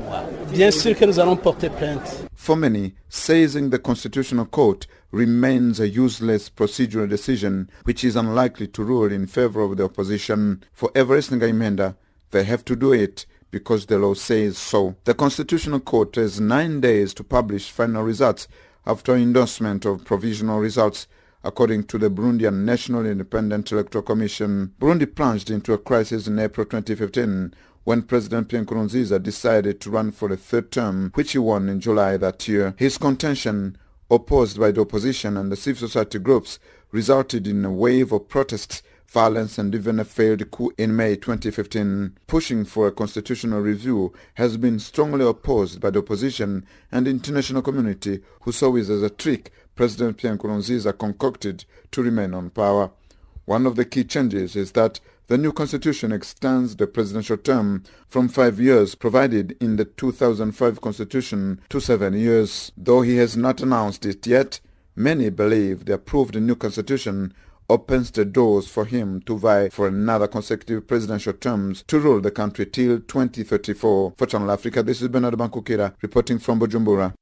For 2.35 2.57
many, 2.57 2.95
seizing 3.09 3.71
the 3.71 3.78
Constitutional 3.78 4.47
Court 4.47 4.87
remains 5.11 5.80
a 5.80 5.88
useless 5.88 6.50
procedural 6.50 7.09
decision 7.09 7.71
which 7.85 8.04
is 8.04 8.16
unlikely 8.16 8.68
to 8.68 8.83
rule 8.83 9.11
in 9.11 9.26
favor 9.26 9.61
of 9.62 9.76
the 9.76 9.85
opposition. 9.85 10.62
For 10.73 10.90
Everest 10.95 11.30
Ngayimpenda, 11.30 11.97
they 12.30 12.45
have 12.45 12.64
to 12.66 12.76
do 12.76 12.92
it 12.92 13.26
because 13.50 13.87
the 13.87 13.99
law 13.99 14.14
says 14.14 14.59
so. 14.59 14.97
The 15.04 15.14
Constitutional 15.14 15.80
Court 15.80 16.14
has 16.16 16.40
nine 16.40 16.80
days 16.80 17.14
to 17.14 17.25
publish 17.25 17.71
final 17.71 18.02
results 18.02 18.49
after 18.87 19.14
endorsement 19.14 19.85
of 19.85 20.04
provisional 20.04 20.59
results 20.59 21.07
according 21.45 21.85
to 21.85 21.99
the 21.99 22.11
Burundian 22.11 22.64
National 22.64 23.07
Independent 23.07 23.71
Electoral 23.71 24.02
Commission. 24.02 24.75
Burundi 24.80 25.07
plunged 25.07 25.50
into 25.50 25.73
a 25.73 25.78
crisis 25.78 26.26
in 26.26 26.38
April 26.38 26.64
2015 26.64 27.54
when 27.85 28.02
President 28.02 28.49
Pierre 28.49 28.64
Nkurunziza 28.64 29.23
decided 29.23 29.80
to 29.80 29.90
run 29.90 30.11
for 30.11 30.30
a 30.33 30.37
third 30.37 30.71
term, 30.71 31.11
which 31.14 31.33
he 31.33 31.38
won 31.38 31.68
in 31.68 31.80
July 31.80 32.16
that 32.16 32.47
year. 32.47 32.75
His 32.76 32.99
contention, 32.99 33.78
opposed 34.11 34.59
by 34.59 34.73
the 34.73 34.83
opposition 34.83 35.37
and 35.37 35.50
the 35.50 35.57
civil 35.57 35.88
society 35.88 36.18
groups, 36.18 36.59
resulted 36.90 37.47
in 37.47 37.64
a 37.64 37.73
wave 37.73 38.12
of 38.12 38.28
protests 38.28 38.83
violence 39.09 39.57
and 39.57 39.75
even 39.75 39.99
a 39.99 40.04
failed 40.04 40.50
coup 40.50 40.71
in 40.76 40.95
May 40.95 41.16
2015. 41.16 42.18
Pushing 42.26 42.64
for 42.64 42.88
a 42.88 42.92
constitutional 42.92 43.61
review 43.61 44.12
has 44.35 44.57
been 44.57 44.78
strongly 44.78 45.26
opposed 45.26 45.80
by 45.80 45.90
the 45.90 46.00
opposition 46.00 46.66
and 46.92 47.07
the 47.07 47.11
international 47.11 47.62
community 47.62 48.21
who 48.42 48.52
saw 48.52 48.75
it 48.76 48.88
as 48.90 49.02
a 49.02 49.11
trick 49.11 49.50
President 49.78 50.16
Pierre 50.16 50.37
Nkurunziza 50.37 50.92
concocted 50.99 51.64
to 51.92 52.02
remain 52.02 52.35
on 52.35 52.50
power. 52.50 52.90
One 53.44 53.64
of 53.64 53.76
the 53.76 53.85
key 53.85 54.02
changes 54.02 54.56
is 54.56 54.73
that 54.73 54.99
the 55.28 55.38
new 55.38 55.52
constitution 55.52 56.11
extends 56.11 56.75
the 56.75 56.88
presidential 56.88 57.37
term 57.37 57.85
from 58.08 58.28
five 58.28 58.58
years 58.58 58.97
provided 58.97 59.56
in 59.61 59.76
the 59.76 59.85
2005 59.85 60.80
constitution 60.80 61.61
to 61.68 61.80
seven 61.80 62.14
years. 62.14 62.73
Though 62.76 63.02
he 63.02 63.18
has 63.18 63.37
not 63.37 63.61
announced 63.61 64.04
it 64.04 64.26
yet, 64.26 64.58
many 64.97 65.30
believe 65.30 65.85
the 65.85 65.94
approved 65.94 66.35
new 66.35 66.56
constitution 66.56 67.32
opens 67.70 68.11
the 68.11 68.25
doors 68.25 68.66
for 68.66 68.85
him 68.85 69.20
to 69.26 69.38
vie 69.38 69.68
for 69.68 69.87
another 69.87 70.26
consecutive 70.26 70.88
presidential 70.88 71.35
terms 71.35 71.85
to 71.87 72.00
rule 72.00 72.20
the 72.20 72.32
country 72.32 72.66
till 72.66 72.99
2034. 72.99 74.14
For 74.16 74.26
Channel 74.26 74.50
Africa, 74.50 74.82
this 74.82 75.00
is 75.00 75.06
Bernard 75.06 75.35
Bankukira 75.35 75.94
reporting 76.02 76.40
from 76.40 76.58
Bujumbura. 76.58 77.14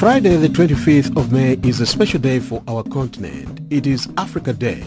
Friday, 0.00 0.34
the 0.36 0.48
25th 0.48 1.14
of 1.18 1.30
May, 1.30 1.58
is 1.62 1.78
a 1.78 1.84
special 1.84 2.18
day 2.18 2.38
for 2.38 2.62
our 2.66 2.82
continent. 2.82 3.60
It 3.68 3.86
is 3.86 4.08
Africa 4.16 4.54
Day. 4.54 4.82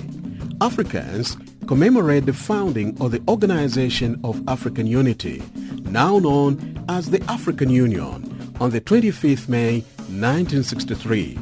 Africans 0.60 1.38
commemorate 1.68 2.26
the 2.26 2.34
founding 2.34 3.00
of 3.00 3.12
the 3.12 3.22
Organization 3.28 4.20
of 4.24 4.42
African 4.48 4.88
Unity, 4.88 5.44
now 5.84 6.18
known 6.18 6.84
as 6.90 7.12
the 7.12 7.22
African 7.30 7.70
Union, 7.70 8.56
on 8.60 8.72
the 8.72 8.82
25th 8.82 9.48
May 9.48 9.82
1963. 10.10 11.38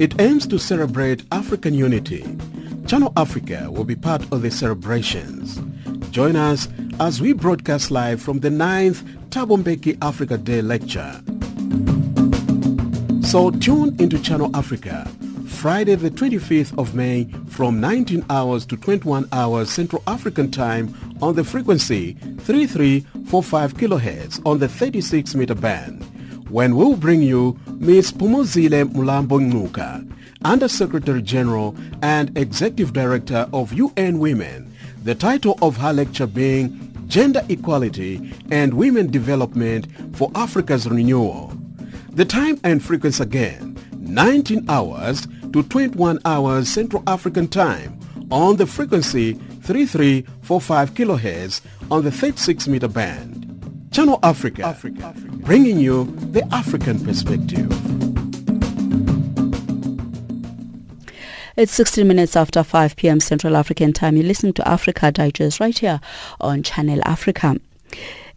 It 0.00 0.20
aims 0.20 0.44
to 0.48 0.58
celebrate 0.58 1.22
African 1.30 1.74
unity. 1.74 2.26
Channel 2.88 3.12
Africa 3.16 3.70
will 3.70 3.84
be 3.84 3.94
part 3.94 4.22
of 4.32 4.42
the 4.42 4.50
celebrations. 4.50 5.60
Join 6.10 6.34
us 6.34 6.66
as 6.98 7.20
we 7.20 7.32
broadcast 7.32 7.92
live 7.92 8.20
from 8.20 8.40
the 8.40 8.50
9th 8.50 9.04
Thabo 9.28 9.62
Mbeki 9.62 9.98
Africa 10.02 10.36
Day 10.36 10.62
lecture. 10.62 11.22
So 13.28 13.50
tune 13.50 13.94
into 14.00 14.18
Channel 14.18 14.50
Africa 14.56 15.06
Friday 15.48 15.96
the 15.96 16.10
25th 16.10 16.78
of 16.78 16.94
May 16.94 17.24
from 17.48 17.78
19 17.78 18.24
hours 18.30 18.64
to 18.64 18.76
21 18.78 19.28
hours 19.32 19.68
Central 19.70 20.02
African 20.06 20.50
Time 20.50 20.94
on 21.20 21.34
the 21.34 21.44
frequency 21.44 22.14
3345 22.14 23.74
kHz 23.74 24.46
on 24.46 24.60
the 24.60 24.66
36 24.66 25.34
meter 25.34 25.54
band 25.54 26.02
when 26.48 26.74
we'll 26.74 26.96
bring 26.96 27.20
you 27.20 27.60
Ms. 27.74 28.12
Phumzile 28.12 28.90
Mlambo-Ngcuka, 28.94 30.10
Under-Secretary 30.46 31.20
General 31.20 31.76
and 32.00 32.34
Executive 32.38 32.94
Director 32.94 33.46
of 33.52 33.74
UN 33.74 34.20
Women, 34.20 34.74
the 35.04 35.14
title 35.14 35.58
of 35.60 35.76
her 35.76 35.92
lecture 35.92 36.26
being 36.26 36.94
Gender 37.08 37.44
Equality 37.50 38.32
and 38.50 38.72
Women 38.72 39.10
Development 39.10 39.86
for 40.16 40.32
Africa's 40.34 40.88
Renewal. 40.88 41.52
The 42.10 42.24
time 42.24 42.58
and 42.64 42.82
frequency 42.82 43.22
again, 43.22 43.76
19 43.98 44.68
hours 44.68 45.26
to 45.52 45.62
21 45.62 46.20
hours 46.24 46.68
Central 46.68 47.02
African 47.06 47.48
Time 47.48 47.98
on 48.30 48.56
the 48.56 48.66
frequency 48.66 49.34
3345 49.34 50.94
kHz 50.94 51.60
on 51.90 52.04
the 52.04 52.10
36 52.10 52.68
meter 52.68 52.88
band. 52.88 53.44
Channel 53.92 54.18
Africa, 54.22 54.64
Africa, 54.64 55.04
Africa, 55.04 55.36
bringing 55.38 55.78
you 55.78 56.04
the 56.32 56.42
African 56.52 57.02
perspective. 57.04 57.70
It's 61.56 61.72
16 61.72 62.06
minutes 62.06 62.36
after 62.36 62.62
5 62.62 62.96
p.m. 62.96 63.18
Central 63.18 63.56
African 63.56 63.92
Time. 63.92 64.16
You're 64.16 64.26
listening 64.26 64.52
to 64.54 64.68
Africa 64.68 65.10
Digest 65.10 65.58
right 65.58 65.76
here 65.76 66.00
on 66.40 66.62
Channel 66.62 67.00
Africa. 67.04 67.56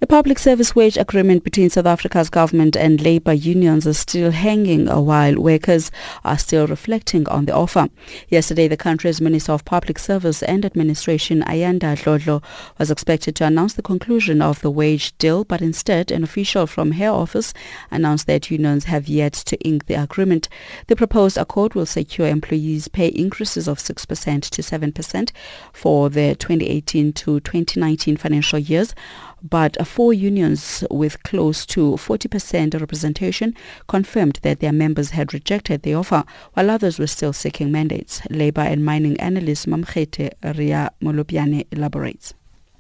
A 0.04 0.08
public 0.08 0.40
service 0.40 0.76
wage 0.76 0.98
agreement 0.98 1.44
between 1.44 1.70
South 1.70 1.86
Africa's 1.86 2.32
government 2.32 2.76
and 2.76 3.00
labour 3.00 3.34
unions 3.34 3.86
is 3.86 4.00
still 4.00 4.32
hanging 4.32 4.88
while 4.88 5.36
workers 5.40 5.92
are 6.24 6.40
still 6.40 6.66
reflecting 6.66 7.30
on 7.30 7.46
the 7.46 7.54
offer. 7.54 7.88
Yesterday, 8.28 8.68
the 8.68 8.76
country's 8.76 9.22
Minister 9.22 9.52
of 9.52 9.64
Public 9.64 10.00
Service 10.00 10.42
and 10.42 10.66
Administration, 10.66 11.44
Ayanda 11.44 11.96
Dlodlo, 11.96 12.42
was 12.80 12.90
expected 12.90 13.36
to 13.36 13.46
announce 13.46 13.76
the 13.76 13.84
conclusion 13.84 14.42
of 14.42 14.60
the 14.62 14.72
wage 14.72 15.16
deal, 15.20 15.44
but 15.44 15.62
instead, 15.62 16.10
an 16.10 16.24
official 16.24 16.66
from 16.66 16.94
her 16.94 17.10
office 17.10 17.54
announced 17.92 18.26
that 18.26 18.50
unions 18.50 18.86
have 18.86 19.08
yet 19.08 19.34
to 19.34 19.56
ink 19.60 19.86
the 19.86 20.02
agreement. 20.02 20.50
The 20.88 20.96
proposed 20.96 21.38
accord 21.38 21.76
will 21.76 21.86
secure 21.86 22.28
employees' 22.28 22.88
pay 22.88 23.10
increases 23.10 23.68
of 23.68 23.78
6% 23.78 24.50
to 24.50 24.62
7% 24.64 25.32
for 25.72 26.10
the 26.10 26.36
2018 26.38 27.14
to 27.14 27.40
2019 27.40 28.18
financial 28.18 28.58
years 28.58 28.96
but 29.42 29.76
four 29.92 30.14
unions 30.14 30.86
with 30.90 31.22
close 31.24 31.66
to 31.66 31.82
40% 31.98 32.80
representation 32.80 33.54
confirmed 33.88 34.40
that 34.42 34.62
their 34.62 34.72
members 34.72 35.10
had 35.10 35.34
rejected 35.34 35.82
the 35.82 35.94
offer, 35.94 36.24
while 36.54 36.72
others 36.72 36.98
were 36.98 37.08
still 37.08 37.34
seeking 37.34 37.74
mandates. 37.74 38.22
Labour 38.30 38.62
and 38.62 38.86
mining 38.86 39.20
analyst 39.20 39.68
Mamkhete 39.68 40.32
Ria 40.58 40.92
Molopyane 41.02 41.68
elaborates. 41.72 42.34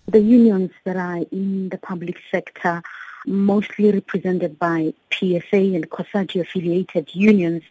The 0.08 0.21
unions 0.21 0.71
that 0.86 0.95
are 0.95 1.19
in 1.34 1.67
the 1.67 1.78
public 1.78 2.17
sector, 2.32 2.82
mostly 3.28 3.91
represented 3.91 4.58
by 4.58 4.93
PSA 5.12 5.63
and 5.76 5.89
COSATU 5.89 6.39
affiliated 6.39 7.10
unions, 7.13 7.63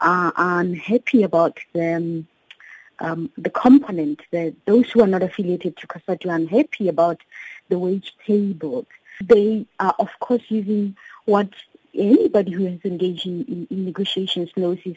are 0.00 0.32
unhappy 0.36 1.24
about 1.24 1.58
the 1.72 2.24
um, 3.00 3.30
the 3.36 3.50
component 3.50 4.22
that 4.30 4.54
those 4.64 4.90
who 4.90 5.02
are 5.02 5.06
not 5.06 5.22
affiliated 5.22 5.76
to 5.76 5.86
COSATU 5.86 6.30
are 6.30 6.36
unhappy 6.36 6.88
about 6.88 7.20
the 7.68 7.78
wage 7.78 8.14
table. 8.26 8.86
They 9.22 9.66
are, 9.80 9.94
of 9.98 10.10
course, 10.20 10.42
using 10.48 10.96
what 11.24 11.48
anybody 11.94 12.52
who 12.52 12.66
has 12.66 12.80
engaged 12.84 13.26
in, 13.26 13.66
in 13.70 13.84
negotiations 13.84 14.50
knows 14.56 14.78
is 14.84 14.96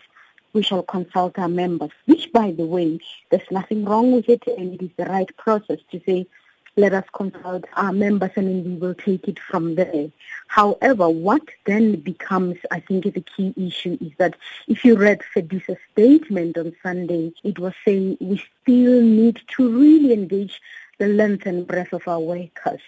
we 0.54 0.64
shall 0.64 0.84
consult 0.84 1.38
our 1.38 1.48
members, 1.48 1.92
which, 2.06 2.32
by 2.34 2.52
the 2.52 2.66
way, 2.66 3.00
there's 3.30 3.52
nothing 3.52 3.86
wrong 3.86 4.12
with 4.12 4.28
it, 4.28 4.44
and 4.48 4.74
it 4.74 4.84
is 4.84 4.92
the 4.98 5.06
right 5.06 5.36
process 5.38 5.80
to 5.92 6.02
say, 6.06 6.28
let 6.76 6.94
us 6.94 7.04
consult 7.14 7.66
our 7.76 7.92
members 7.92 8.32
and 8.36 8.48
then 8.48 8.64
we 8.64 8.76
will 8.76 8.94
take 8.94 9.28
it 9.28 9.38
from 9.38 9.76
there. 9.76 10.10
However, 10.48 11.10
what 11.10 11.42
then 11.66 12.00
becomes, 12.00 12.58
I 12.72 12.80
think, 12.80 13.04
the 13.04 13.22
key 13.22 13.54
issue 13.58 13.98
is 14.00 14.12
that 14.18 14.36
if 14.68 14.86
you 14.86 14.96
read 14.96 15.22
FEDUSA's 15.36 15.78
statement 15.92 16.58
on 16.58 16.74
Sunday, 16.82 17.34
it 17.44 17.60
was 17.60 17.74
saying 17.84 18.18
we 18.22 18.42
still 18.62 19.02
need 19.02 19.42
to 19.58 19.78
really 19.78 20.14
engage 20.14 20.62
the 21.00 21.08
length 21.08 21.46
and 21.46 21.66
breadth 21.66 21.94
of 21.94 22.08
our 22.08 22.20
workers. 22.20 22.82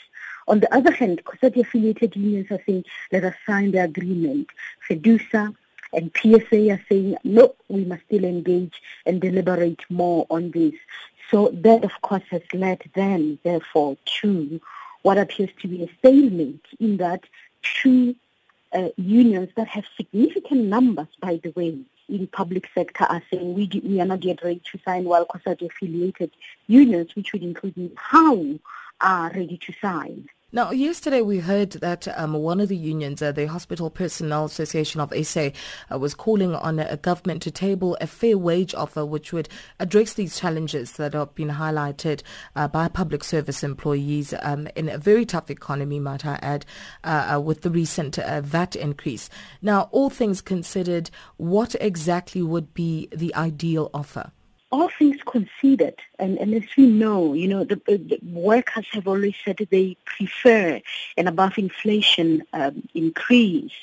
On 0.48 0.60
the 0.60 0.74
other 0.74 0.92
hand, 0.92 1.24
COSATU 1.24 1.62
affiliated 1.62 2.16
unions 2.16 2.48
are 2.52 2.62
saying, 2.66 2.86
let 3.12 3.24
us 3.24 3.36
sign 3.46 3.72
the 3.72 3.84
agreement. 3.84 4.50
FEDUSA 4.88 5.56
and 5.94 6.12
PSA 6.16 6.72
are 6.72 6.82
saying, 6.90 7.18
no, 7.24 7.56
we 7.70 7.86
must 7.86 8.04
still 8.06 8.24
engage 8.24 8.82
and 9.06 9.22
deliberate 9.22 9.82
more 9.90 10.26
on 10.30 10.52
this. 10.52 10.74
So 11.30 11.50
that, 11.54 11.84
of 11.84 12.02
course, 12.02 12.24
has 12.32 12.42
led 12.54 12.84
then, 12.94 13.40
therefore, 13.44 13.98
to 14.22 14.60
what 15.04 15.18
appears 15.18 15.50
to 15.62 15.68
be 15.68 15.84
a 15.84 15.90
stalemate 16.00 16.66
in 16.80 16.98
that 16.98 17.24
two 17.62 18.16
uh, 18.74 18.90
unions 18.98 19.50
that 19.56 19.68
have 19.68 19.86
significant 19.96 20.66
numbers, 20.66 21.08
by 21.20 21.40
the 21.44 21.52
way, 21.52 21.78
in 22.12 22.28
public 22.28 22.70
sector 22.76 23.06
are 23.06 23.24
saying 23.32 23.54
we, 23.54 23.70
we 23.84 24.02
are 24.02 24.06
not 24.06 24.24
yet 24.24 24.44
ready 24.44 24.62
to 24.72 24.80
sign 24.86 25.06
while 25.06 25.26
COSATU 25.26 25.70
affiliated 25.72 26.32
unions, 26.68 27.16
which 27.16 27.34
would 27.34 27.44
include 27.44 27.92
how 27.96 28.46
are 29.00 29.32
ready 29.32 29.58
to 29.58 29.74
sign. 29.82 30.28
Now, 30.54 30.72
yesterday 30.72 31.22
we 31.22 31.40
heard 31.40 31.72
that 31.72 32.10
um, 32.20 32.34
one 32.34 32.60
of 32.60 32.68
the 32.68 32.76
unions, 32.76 33.22
uh, 33.22 33.32
the 33.32 33.46
Hospital 33.48 33.90
Personnel 33.90 34.44
Association 34.44 35.00
of 35.00 35.14
SA, 35.26 35.52
uh, 35.90 35.98
was 35.98 36.14
calling 36.14 36.54
on 36.54 36.78
a, 36.78 36.98
government 36.98 37.42
to 37.44 37.52
table 37.52 37.98
a 38.02 38.08
fair 38.08 38.38
wage 38.38 38.76
offer 38.76 39.06
which 39.06 39.32
would 39.32 39.48
address 39.80 40.12
these 40.12 40.38
challenges 40.38 40.92
that 40.94 41.14
have 41.14 41.34
been 41.36 41.52
highlighted 41.52 42.22
uh, 42.58 42.68
by 42.68 42.90
public 42.90 43.24
service 43.24 43.64
employees 43.64 44.34
um, 44.42 44.68
in 44.76 44.90
a 44.90 44.98
very 44.98 45.26
tough 45.26 45.50
economy, 45.50 46.02
might 46.02 46.26
I 46.26 46.38
add, 46.42 46.66
uh, 47.06 47.36
uh, 47.36 47.40
with 47.40 47.62
the 47.62 47.70
recent 47.70 48.20
uh, 48.20 48.42
VAT 48.42 48.76
increase. 48.76 49.30
Now, 49.62 49.88
all 49.94 50.10
things 50.10 50.42
considered, 50.42 51.12
what 51.38 51.76
exactly 51.80 52.42
would 52.42 52.74
be 52.74 53.08
the 53.16 53.34
ideal 53.36 53.90
offer? 53.94 54.34
All 54.72 54.90
things 54.90 55.18
considered, 55.26 56.00
and, 56.18 56.38
and 56.38 56.54
as 56.54 56.64
we 56.78 56.88
know, 56.88 57.34
you 57.34 57.48
know, 57.48 57.64
the, 57.64 57.76
the 57.86 58.20
workers 58.24 58.88
have 58.92 59.08
always 59.08 59.36
said 59.44 59.58
they 59.70 59.98
prefer 60.06 60.82
an 61.18 61.28
above 61.28 61.58
inflation 61.58 62.44
um, 62.54 62.88
increase. 62.94 63.74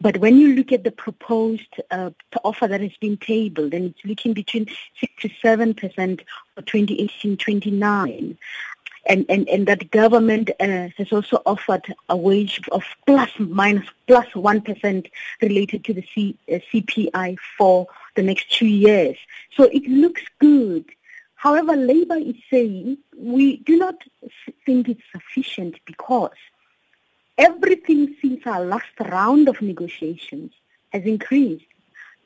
But 0.00 0.18
when 0.18 0.38
you 0.38 0.54
look 0.54 0.72
at 0.72 0.84
the 0.84 0.92
proposed 0.92 1.74
uh, 1.90 2.10
offer 2.44 2.68
that 2.68 2.80
has 2.80 2.96
been 3.00 3.16
tabled, 3.16 3.74
and 3.74 3.86
it's 3.86 4.04
looking 4.04 4.32
between 4.32 4.66
6 5.00 5.12
to 5.20 5.30
7 5.42 5.74
percent 5.74 6.22
for 6.54 6.62
2018-29, 6.62 8.36
and, 9.08 9.26
and, 9.28 9.48
and 9.48 9.66
that 9.66 9.90
government 9.90 10.50
uh, 10.60 10.88
has 10.96 11.12
also 11.12 11.42
offered 11.46 11.94
a 12.08 12.16
wage 12.16 12.60
of 12.70 12.84
plus 13.06 13.30
minus 13.38 13.88
plus 14.06 14.34
1 14.34 14.62
related 15.42 15.84
to 15.84 15.94
the 15.94 16.04
C, 16.14 16.36
uh, 16.50 16.58
CPI 16.72 17.36
for 17.56 17.86
the 18.18 18.24
next 18.24 18.50
two 18.50 18.66
years. 18.66 19.16
So 19.56 19.62
it 19.64 19.84
looks 19.86 20.22
good. 20.40 20.84
However, 21.36 21.76
Labour 21.76 22.16
is 22.16 22.34
saying 22.50 22.98
we 23.16 23.58
do 23.58 23.78
not 23.78 23.94
think 24.66 24.88
it's 24.88 25.08
sufficient 25.12 25.76
because 25.86 26.40
everything 27.38 28.16
since 28.20 28.44
our 28.44 28.64
last 28.64 28.94
round 28.98 29.48
of 29.48 29.62
negotiations 29.62 30.50
has 30.92 31.04
increased. 31.04 31.64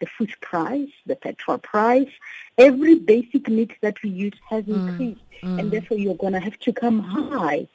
The 0.00 0.06
food 0.06 0.32
price, 0.40 0.94
the 1.04 1.14
petrol 1.14 1.58
price, 1.58 2.12
every 2.56 2.94
basic 2.94 3.48
need 3.48 3.76
that 3.82 4.02
we 4.02 4.08
use 4.08 4.38
has 4.48 4.64
mm, 4.64 4.74
increased. 4.74 5.20
Mm. 5.42 5.60
And 5.60 5.70
therefore 5.70 5.98
you're 5.98 6.22
going 6.24 6.32
to 6.32 6.40
have 6.40 6.58
to 6.60 6.72
come 6.72 7.00
high. 7.00 7.68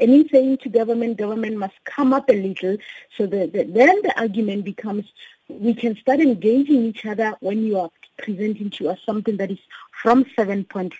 And 0.00 0.10
in 0.10 0.28
saying 0.30 0.58
to 0.58 0.70
government, 0.70 1.18
government 1.18 1.56
must 1.58 1.78
come 1.84 2.14
up 2.14 2.30
a 2.30 2.42
little 2.46 2.78
so 3.16 3.26
that, 3.26 3.52
that 3.52 3.74
then 3.74 4.00
the 4.02 4.18
argument 4.18 4.64
becomes 4.64 5.04
we 5.48 5.74
can 5.74 5.96
start 5.96 6.20
engaging 6.20 6.84
each 6.84 7.06
other 7.06 7.34
when 7.40 7.64
you 7.64 7.78
are 7.78 7.90
presenting 8.18 8.70
to 8.70 8.88
us 8.88 8.98
something 9.04 9.36
that 9.36 9.50
is 9.50 9.58
from 10.02 10.24
7.3% 10.24 10.94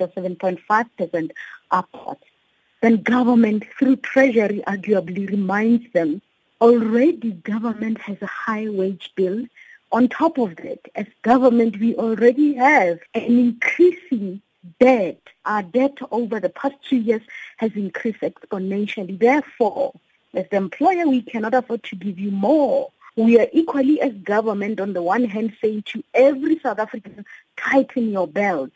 or 0.00 0.08
7.5% 0.08 1.30
upwards. 1.70 2.20
Then 2.80 3.02
government, 3.02 3.64
through 3.78 3.96
Treasury, 3.96 4.62
arguably 4.66 5.28
reminds 5.30 5.90
them 5.92 6.20
already 6.60 7.32
government 7.32 8.00
has 8.00 8.16
a 8.22 8.26
high 8.26 8.68
wage 8.68 9.12
bill. 9.16 9.46
On 9.90 10.08
top 10.08 10.38
of 10.38 10.56
that, 10.56 10.80
as 10.94 11.06
government, 11.22 11.78
we 11.78 11.94
already 11.96 12.54
have 12.54 12.98
an 13.14 13.38
increasing 13.38 14.40
debt. 14.80 15.20
Our 15.44 15.62
debt 15.62 15.98
over 16.10 16.40
the 16.40 16.48
past 16.48 16.76
two 16.88 16.96
years 16.96 17.22
has 17.58 17.72
increased 17.74 18.20
exponentially. 18.20 19.18
Therefore, 19.18 19.92
as 20.34 20.46
the 20.50 20.56
employer, 20.56 21.06
we 21.06 21.22
cannot 21.22 21.54
afford 21.54 21.82
to 21.84 21.96
give 21.96 22.18
you 22.18 22.30
more 22.30 22.90
we 23.16 23.38
are 23.38 23.48
equally 23.52 24.00
as 24.00 24.12
government 24.12 24.80
on 24.80 24.92
the 24.92 25.02
one 25.02 25.24
hand 25.24 25.54
saying 25.60 25.82
to 25.86 26.02
every 26.14 26.58
South 26.60 26.78
African, 26.78 27.24
tighten 27.56 28.10
your 28.10 28.26
belt. 28.26 28.70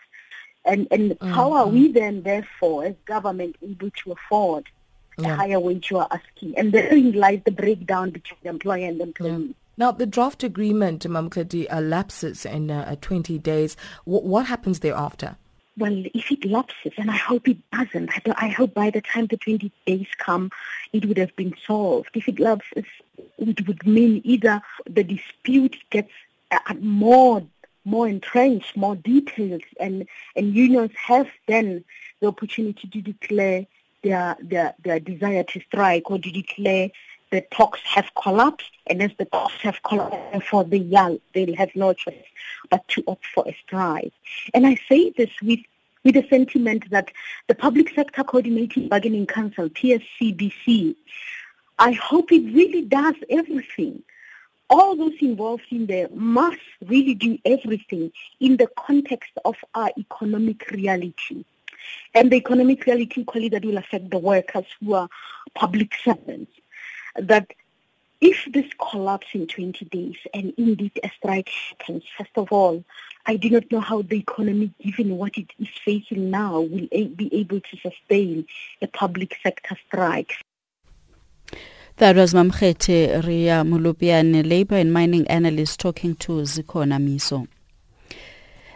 And, 0.64 0.88
and 0.90 1.12
mm-hmm. 1.12 1.28
how 1.28 1.52
are 1.52 1.68
we 1.68 1.92
then, 1.92 2.22
therefore, 2.22 2.84
as 2.84 2.94
government, 3.04 3.56
able 3.62 3.90
to 3.90 4.12
afford 4.12 4.66
yeah. 5.16 5.28
the 5.28 5.36
higher 5.36 5.60
wage 5.60 5.90
you 5.90 5.98
are 5.98 6.08
asking? 6.10 6.58
And 6.58 6.72
therein 6.72 7.12
lies 7.12 7.40
the 7.44 7.52
breakdown 7.52 8.10
between 8.10 8.38
the 8.42 8.48
employer 8.50 8.86
and 8.86 8.98
the 8.98 9.04
employee. 9.04 9.46
Yeah. 9.46 9.52
Now, 9.78 9.92
the 9.92 10.06
draft 10.06 10.42
agreement, 10.42 11.04
Mamkadi, 11.04 11.66
uh, 11.70 11.80
lapses 11.80 12.46
in 12.46 12.70
uh, 12.70 12.96
20 13.00 13.38
days. 13.38 13.76
W- 14.06 14.26
what 14.26 14.46
happens 14.46 14.80
thereafter? 14.80 15.36
Well, 15.78 16.04
if 16.14 16.32
it 16.32 16.46
lapses, 16.46 16.92
and 16.96 17.10
I 17.10 17.16
hope 17.16 17.46
it 17.46 17.58
doesn't, 17.70 18.10
I, 18.10 18.46
I 18.46 18.48
hope 18.48 18.72
by 18.72 18.88
the 18.88 19.02
time 19.02 19.26
the 19.26 19.36
20 19.36 19.70
days 19.86 20.06
come, 20.16 20.50
it 20.94 21.04
would 21.04 21.18
have 21.18 21.36
been 21.36 21.54
solved. 21.66 22.08
If 22.14 22.26
it 22.26 22.40
lapses, 22.40 22.86
it 23.38 23.66
would 23.66 23.86
mean 23.86 24.20
either 24.24 24.60
the 24.88 25.04
dispute 25.04 25.76
gets 25.90 26.12
uh, 26.50 26.74
more 26.80 27.42
more 27.86 28.08
entrenched, 28.08 28.76
more 28.76 28.96
detailed, 28.96 29.62
and, 29.78 30.06
and 30.34 30.54
unions 30.54 30.90
have 30.96 31.28
then 31.46 31.84
the 32.20 32.26
opportunity 32.26 32.88
to 32.88 33.00
declare 33.00 33.64
their, 34.02 34.36
their, 34.42 34.74
their 34.82 34.98
desire 34.98 35.44
to 35.44 35.60
strike 35.60 36.10
or 36.10 36.18
to 36.18 36.30
declare 36.32 36.90
the 37.30 37.42
talks 37.52 37.80
have 37.84 38.10
collapsed, 38.20 38.70
and 38.88 39.02
as 39.02 39.10
the 39.18 39.24
talks 39.26 39.54
have 39.62 39.80
collapsed 39.84 40.48
for 40.48 40.64
the 40.64 40.78
young, 40.78 41.20
they'll 41.32 41.56
have 41.56 41.70
no 41.74 41.92
choice 41.92 42.14
but 42.70 42.86
to 42.88 43.02
opt 43.06 43.26
for 43.26 43.44
a 43.46 43.56
strike. 43.64 44.12
And 44.52 44.66
I 44.66 44.76
say 44.88 45.12
this 45.16 45.30
with 45.42 45.60
with 46.04 46.14
the 46.14 46.26
sentiment 46.30 46.88
that 46.90 47.10
the 47.48 47.54
Public 47.56 47.92
Sector 47.92 48.22
Coordinating 48.22 48.88
Bargaining 48.88 49.26
Council, 49.26 49.68
PSCBC, 49.68 50.94
I 51.78 51.92
hope 51.92 52.32
it 52.32 52.54
really 52.54 52.82
does 52.82 53.14
everything. 53.28 54.02
All 54.70 54.96
those 54.96 55.20
involved 55.20 55.66
in 55.70 55.86
there 55.86 56.08
must 56.12 56.60
really 56.84 57.14
do 57.14 57.38
everything 57.44 58.12
in 58.40 58.56
the 58.56 58.68
context 58.78 59.30
of 59.44 59.56
our 59.74 59.90
economic 59.98 60.70
reality. 60.70 61.44
And 62.14 62.32
the 62.32 62.36
economic 62.36 62.86
reality 62.86 63.20
equally 63.20 63.48
that 63.50 63.64
will 63.64 63.76
affect 63.76 64.10
the 64.10 64.18
workers 64.18 64.64
who 64.80 64.94
are 64.94 65.08
public 65.54 65.94
servants. 66.02 66.50
That 67.16 67.52
if 68.20 68.48
this 68.50 68.66
collapse 68.90 69.26
in 69.34 69.46
20 69.46 69.84
days 69.84 70.16
and 70.32 70.54
indeed 70.56 70.98
a 71.04 71.10
strike 71.10 71.50
happens, 71.50 72.04
first 72.16 72.30
of 72.36 72.50
all, 72.50 72.82
I 73.26 73.36
do 73.36 73.50
not 73.50 73.70
know 73.70 73.80
how 73.80 74.02
the 74.02 74.18
economy, 74.18 74.72
given 74.80 75.18
what 75.18 75.36
it 75.36 75.50
is 75.58 75.68
facing 75.84 76.30
now, 76.30 76.60
will 76.60 76.88
be 76.88 77.28
able 77.32 77.60
to 77.60 77.76
sustain 77.76 78.46
a 78.80 78.86
public 78.86 79.36
sector 79.42 79.76
strike. 79.86 80.32
That 81.98 82.16
was 82.16 82.34
Mamkhete 82.34 83.24
Ria 83.26 83.64
Molopyane, 83.64 84.46
labor 84.46 84.76
and 84.76 84.92
mining 84.92 85.26
analyst 85.28 85.80
talking 85.80 86.14
to 86.16 86.42
Zikona 86.42 86.98
Miso. 87.00 87.48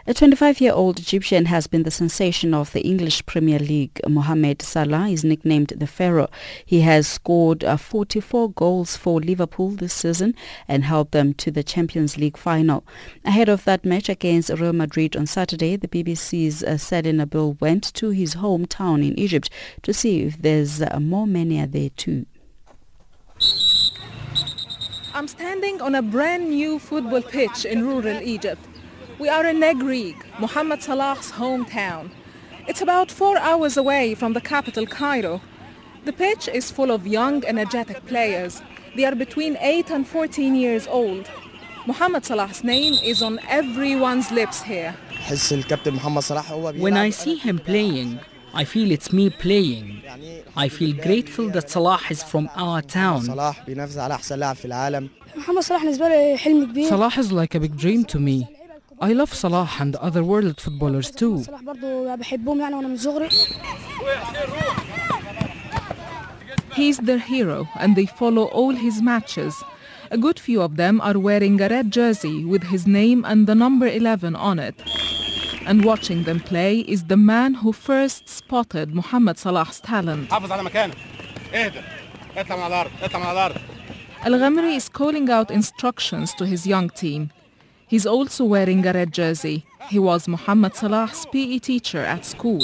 A 0.07 0.13
25-year-old 0.15 0.97
Egyptian 0.97 1.45
has 1.45 1.67
been 1.67 1.83
the 1.83 1.91
sensation 1.91 2.55
of 2.55 2.71
the 2.71 2.81
English 2.81 3.23
Premier 3.27 3.59
League. 3.59 4.01
Mohamed 4.09 4.63
Salah 4.63 5.07
is 5.07 5.23
nicknamed 5.23 5.67
the 5.77 5.85
Pharaoh. 5.85 6.31
He 6.65 6.81
has 6.81 7.07
scored 7.07 7.63
uh, 7.63 7.77
44 7.77 8.53
goals 8.53 8.97
for 8.97 9.21
Liverpool 9.21 9.69
this 9.69 9.93
season 9.93 10.33
and 10.67 10.83
helped 10.85 11.11
them 11.11 11.35
to 11.35 11.51
the 11.51 11.63
Champions 11.63 12.17
League 12.17 12.37
final. 12.37 12.83
Ahead 13.23 13.49
of 13.49 13.65
that 13.65 13.85
match 13.85 14.09
against 14.09 14.49
Real 14.49 14.73
Madrid 14.73 15.15
on 15.15 15.27
Saturday, 15.27 15.75
the 15.75 15.87
BBC's 15.87 16.63
uh, 16.63 16.79
Sally 16.79 17.13
Nabil 17.13 17.61
went 17.61 17.83
to 17.93 18.09
his 18.09 18.33
hometown 18.33 19.07
in 19.07 19.19
Egypt 19.19 19.51
to 19.83 19.93
see 19.93 20.23
if 20.23 20.41
there's 20.41 20.81
uh, 20.81 20.99
more 20.99 21.27
mania 21.27 21.67
there 21.67 21.91
too. 21.91 22.25
I'm 25.13 25.27
standing 25.27 25.81
on 25.81 25.93
a 25.95 26.01
brand 26.01 26.49
new 26.49 26.79
football 26.79 27.21
pitch 27.21 27.65
in 27.65 27.85
rural 27.85 28.21
Egypt. 28.21 28.65
We 29.19 29.29
are 29.29 29.45
in 29.45 29.59
Negrig, 29.59 30.15
Mohammed 30.39 30.81
Salah's 30.81 31.31
hometown. 31.33 32.11
It's 32.67 32.81
about 32.81 33.11
four 33.11 33.37
hours 33.37 33.75
away 33.75 34.15
from 34.15 34.33
the 34.33 34.41
capital, 34.41 34.87
Cairo. 34.87 35.41
The 36.05 36.13
pitch 36.13 36.47
is 36.47 36.71
full 36.71 36.91
of 36.91 37.05
young, 37.05 37.43
energetic 37.45 38.05
players. 38.05 38.61
They 38.95 39.05
are 39.05 39.15
between 39.15 39.57
8 39.59 39.91
and 39.91 40.07
14 40.07 40.55
years 40.55 40.87
old. 40.87 41.29
Mohammed 41.85 42.25
Salah's 42.25 42.63
name 42.63 42.93
is 43.03 43.21
on 43.21 43.39
everyone's 43.49 44.31
lips 44.31 44.63
here. 44.63 44.95
When 46.77 46.97
I 46.97 47.09
see 47.09 47.35
him 47.35 47.59
playing, 47.59 48.19
I 48.53 48.65
feel 48.65 48.91
it's 48.91 49.13
me 49.13 49.29
playing. 49.29 50.01
I 50.55 50.67
feel 50.67 50.93
grateful 50.95 51.49
that 51.49 51.69
Salah 51.69 52.01
is 52.09 52.21
from 52.21 52.49
our 52.55 52.81
town. 52.81 53.23
Salah 53.23 53.55
is 57.17 57.31
like 57.31 57.55
a 57.55 57.59
big 57.59 57.77
dream 57.77 58.03
to 58.05 58.19
me. 58.19 58.47
I 58.99 59.13
love 59.13 59.33
Salah 59.33 59.69
and 59.79 59.95
other 59.95 60.23
world 60.23 60.59
footballers 60.59 61.11
too. 61.11 61.43
He's 66.73 66.97
their 66.97 67.19
hero 67.19 67.67
and 67.79 67.95
they 67.95 68.05
follow 68.05 68.45
all 68.45 68.71
his 68.71 69.01
matches. 69.01 69.63
A 70.11 70.17
good 70.17 70.39
few 70.39 70.61
of 70.61 70.75
them 70.75 70.99
are 71.01 71.17
wearing 71.17 71.61
a 71.61 71.69
red 71.69 71.91
jersey 71.91 72.43
with 72.43 72.63
his 72.63 72.85
name 72.85 73.23
and 73.25 73.47
the 73.47 73.55
number 73.55 73.87
11 73.87 74.35
on 74.35 74.59
it 74.59 74.75
and 75.65 75.85
watching 75.85 76.23
them 76.23 76.39
play 76.39 76.79
is 76.79 77.05
the 77.05 77.17
man 77.17 77.53
who 77.53 77.71
first 77.71 78.27
spotted 78.27 78.93
Mohamed 78.93 79.37
Salah's 79.37 79.79
talent. 79.79 80.31
Al-Ghamri 84.23 84.75
is 84.75 84.87
calling 84.89 85.29
out 85.29 85.49
instructions 85.51 86.33
to 86.35 86.45
his 86.45 86.67
young 86.67 86.89
team. 86.89 87.31
He's 87.87 88.05
also 88.05 88.45
wearing 88.45 88.85
a 88.85 88.93
red 88.93 89.11
jersey. 89.11 89.65
He 89.89 89.99
was 89.99 90.27
Mohamed 90.27 90.75
Salah's 90.75 91.25
PE 91.31 91.59
muhammad 91.59 92.01
at 92.01 92.25
school. 92.25 92.63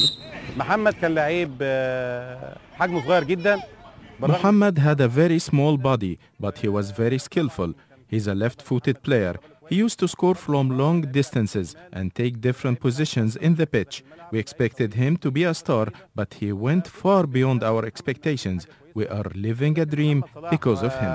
Muhammad 4.20 4.78
had 4.78 5.02
a 5.02 5.08
very 5.08 5.40
small 5.40 5.78
body, 5.78 6.18
but 6.40 6.58
he 6.60 6.68
was 6.68 6.92
very 6.92 7.18
skillful. 7.18 7.74
He's 8.08 8.28
a 8.28 8.34
left-footed 8.34 9.04
player. 9.04 9.36
He 9.70 9.76
used 9.76 10.00
to 10.00 10.08
score 10.08 10.36
from 10.36 10.78
long 10.78 11.02
distances 11.12 11.76
and 11.92 12.14
take 12.14 12.42
different 12.42 12.80
positions 12.80 13.36
in 13.36 13.56
the 13.56 13.68
pitch. 13.68 14.04
We 14.32 14.40
expected 14.40 14.94
him 14.94 15.18
to 15.18 15.32
be 15.32 15.44
a 15.44 15.54
star, 15.54 15.88
but 16.16 16.36
he 16.36 16.52
went 16.52 16.88
far 16.88 17.28
beyond 17.28 17.64
our 17.64 17.86
expectations. 17.86 18.68
We 18.94 19.08
are 19.08 19.26
living 19.36 19.80
a 19.80 19.86
dream 19.86 20.24
because 20.50 20.84
of 20.84 20.94
him. 20.96 21.12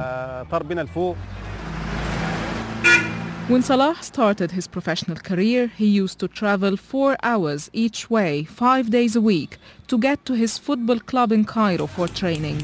When 3.52 3.62
Salah 3.62 3.96
started 4.00 4.52
his 4.52 4.66
professional 4.66 5.18
career, 5.18 5.66
he 5.66 5.84
used 5.84 6.18
to 6.20 6.26
travel 6.26 6.78
four 6.78 7.18
hours 7.22 7.68
each 7.74 8.08
way, 8.08 8.44
five 8.44 8.88
days 8.88 9.14
a 9.14 9.20
week, 9.20 9.58
to 9.88 9.98
get 9.98 10.24
to 10.24 10.32
his 10.32 10.56
football 10.56 10.98
club 10.98 11.32
in 11.32 11.44
Cairo 11.44 11.86
for 11.86 12.08
training. 12.08 12.62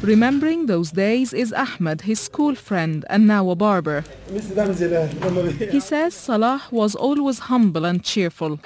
Remembering 0.00 0.64
those 0.64 0.92
days 0.92 1.34
is 1.34 1.52
Ahmed, 1.52 2.00
his 2.00 2.18
school 2.18 2.54
friend 2.54 3.04
and 3.10 3.26
now 3.26 3.50
a 3.50 3.54
barber. 3.54 4.04
He 5.70 5.80
says 5.80 6.14
Salah 6.14 6.62
was 6.70 6.94
always 6.94 7.40
humble 7.40 7.84
and 7.84 8.02
cheerful. 8.02 8.58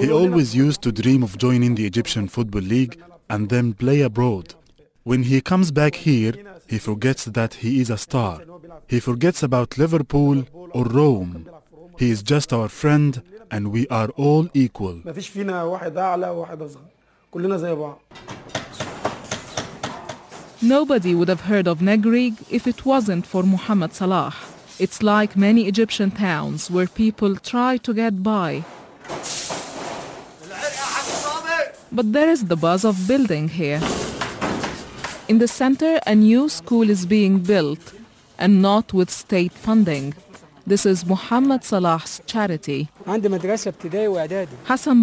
He 0.00 0.10
always 0.10 0.56
used 0.56 0.80
to 0.80 0.90
dream 0.90 1.22
of 1.22 1.36
joining 1.36 1.74
the 1.74 1.84
Egyptian 1.84 2.28
Football 2.28 2.62
League 2.62 2.98
and 3.28 3.50
then 3.50 3.74
play 3.74 4.00
abroad. 4.00 4.54
When 5.02 5.24
he 5.24 5.42
comes 5.42 5.70
back 5.70 5.96
here, 5.96 6.32
he 6.74 6.78
forgets 6.80 7.24
that 7.26 7.54
he 7.62 7.80
is 7.82 7.88
a 7.88 7.96
star. 7.96 8.36
He 8.88 8.98
forgets 8.98 9.44
about 9.44 9.78
Liverpool 9.78 10.38
or 10.76 10.84
Rome. 11.00 11.48
He 12.00 12.10
is 12.10 12.20
just 12.20 12.52
our 12.52 12.68
friend 12.68 13.22
and 13.48 13.70
we 13.74 13.86
are 13.98 14.10
all 14.24 14.48
equal. 14.54 14.96
Nobody 20.74 21.12
would 21.14 21.28
have 21.28 21.42
heard 21.50 21.68
of 21.68 21.78
Negrig 21.78 22.34
if 22.50 22.66
it 22.66 22.84
wasn't 22.84 23.24
for 23.24 23.42
Muhammad 23.44 23.92
Salah. 23.94 24.34
It's 24.80 25.00
like 25.00 25.36
many 25.36 25.68
Egyptian 25.72 26.10
towns 26.10 26.72
where 26.72 26.88
people 26.88 27.36
try 27.36 27.76
to 27.86 27.94
get 27.94 28.14
by. 28.24 28.64
But 31.92 32.12
there 32.16 32.28
is 32.28 32.46
the 32.46 32.56
buzz 32.56 32.84
of 32.84 33.06
building 33.06 33.46
here. 33.60 33.80
In 35.26 35.38
the 35.38 35.48
center, 35.48 35.98
a 36.06 36.14
new 36.14 36.50
school 36.50 36.90
is 36.90 37.06
being 37.06 37.38
built, 37.38 37.94
and 38.38 38.60
not 38.60 38.92
with 38.92 39.10
state 39.10 39.52
funding. 39.52 40.12
This 40.66 40.84
is 40.84 41.06
Muhammad 41.06 41.64
Salah's 41.64 42.20
charity. 42.26 42.90
Hassan 43.06 43.30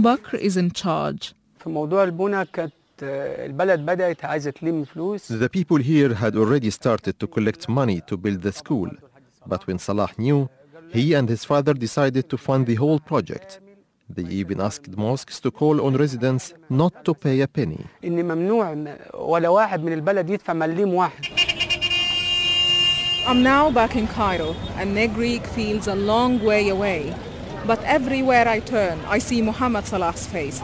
Bakr 0.03 0.39
is 0.39 0.57
in 0.57 0.69
charge. 0.71 1.33
The 5.39 5.49
people 5.51 5.77
here 5.77 6.13
had 6.13 6.35
already 6.35 6.69
started 6.69 7.19
to 7.19 7.25
collect 7.25 7.67
money 7.67 8.01
to 8.05 8.15
build 8.15 8.43
the 8.43 8.51
school. 8.51 8.91
But 9.47 9.65
when 9.65 9.79
Salah 9.79 10.11
knew, 10.19 10.49
he 10.89 11.15
and 11.15 11.27
his 11.27 11.45
father 11.45 11.73
decided 11.73 12.29
to 12.29 12.37
fund 12.37 12.67
the 12.67 12.75
whole 12.75 12.99
project. 12.99 13.59
They 14.15 14.23
even 14.23 14.59
asked 14.59 14.97
mosques 14.97 15.39
to 15.39 15.51
call 15.51 15.79
on 15.85 15.95
residents 15.95 16.53
not 16.69 17.05
to 17.05 17.13
pay 17.13 17.39
a 17.41 17.47
penny. 17.47 17.85
I'm 23.27 23.43
now 23.43 23.71
back 23.71 23.95
in 23.95 24.07
Cairo, 24.07 24.55
and 24.75 24.97
Negrig 24.97 25.45
feels 25.47 25.87
a 25.87 25.95
long 25.95 26.43
way 26.43 26.69
away. 26.69 27.15
But 27.65 27.81
everywhere 27.83 28.47
I 28.47 28.59
turn, 28.59 28.99
I 29.07 29.19
see 29.19 29.41
Muhammad 29.41 29.85
Salah's 29.85 30.25
face. 30.27 30.59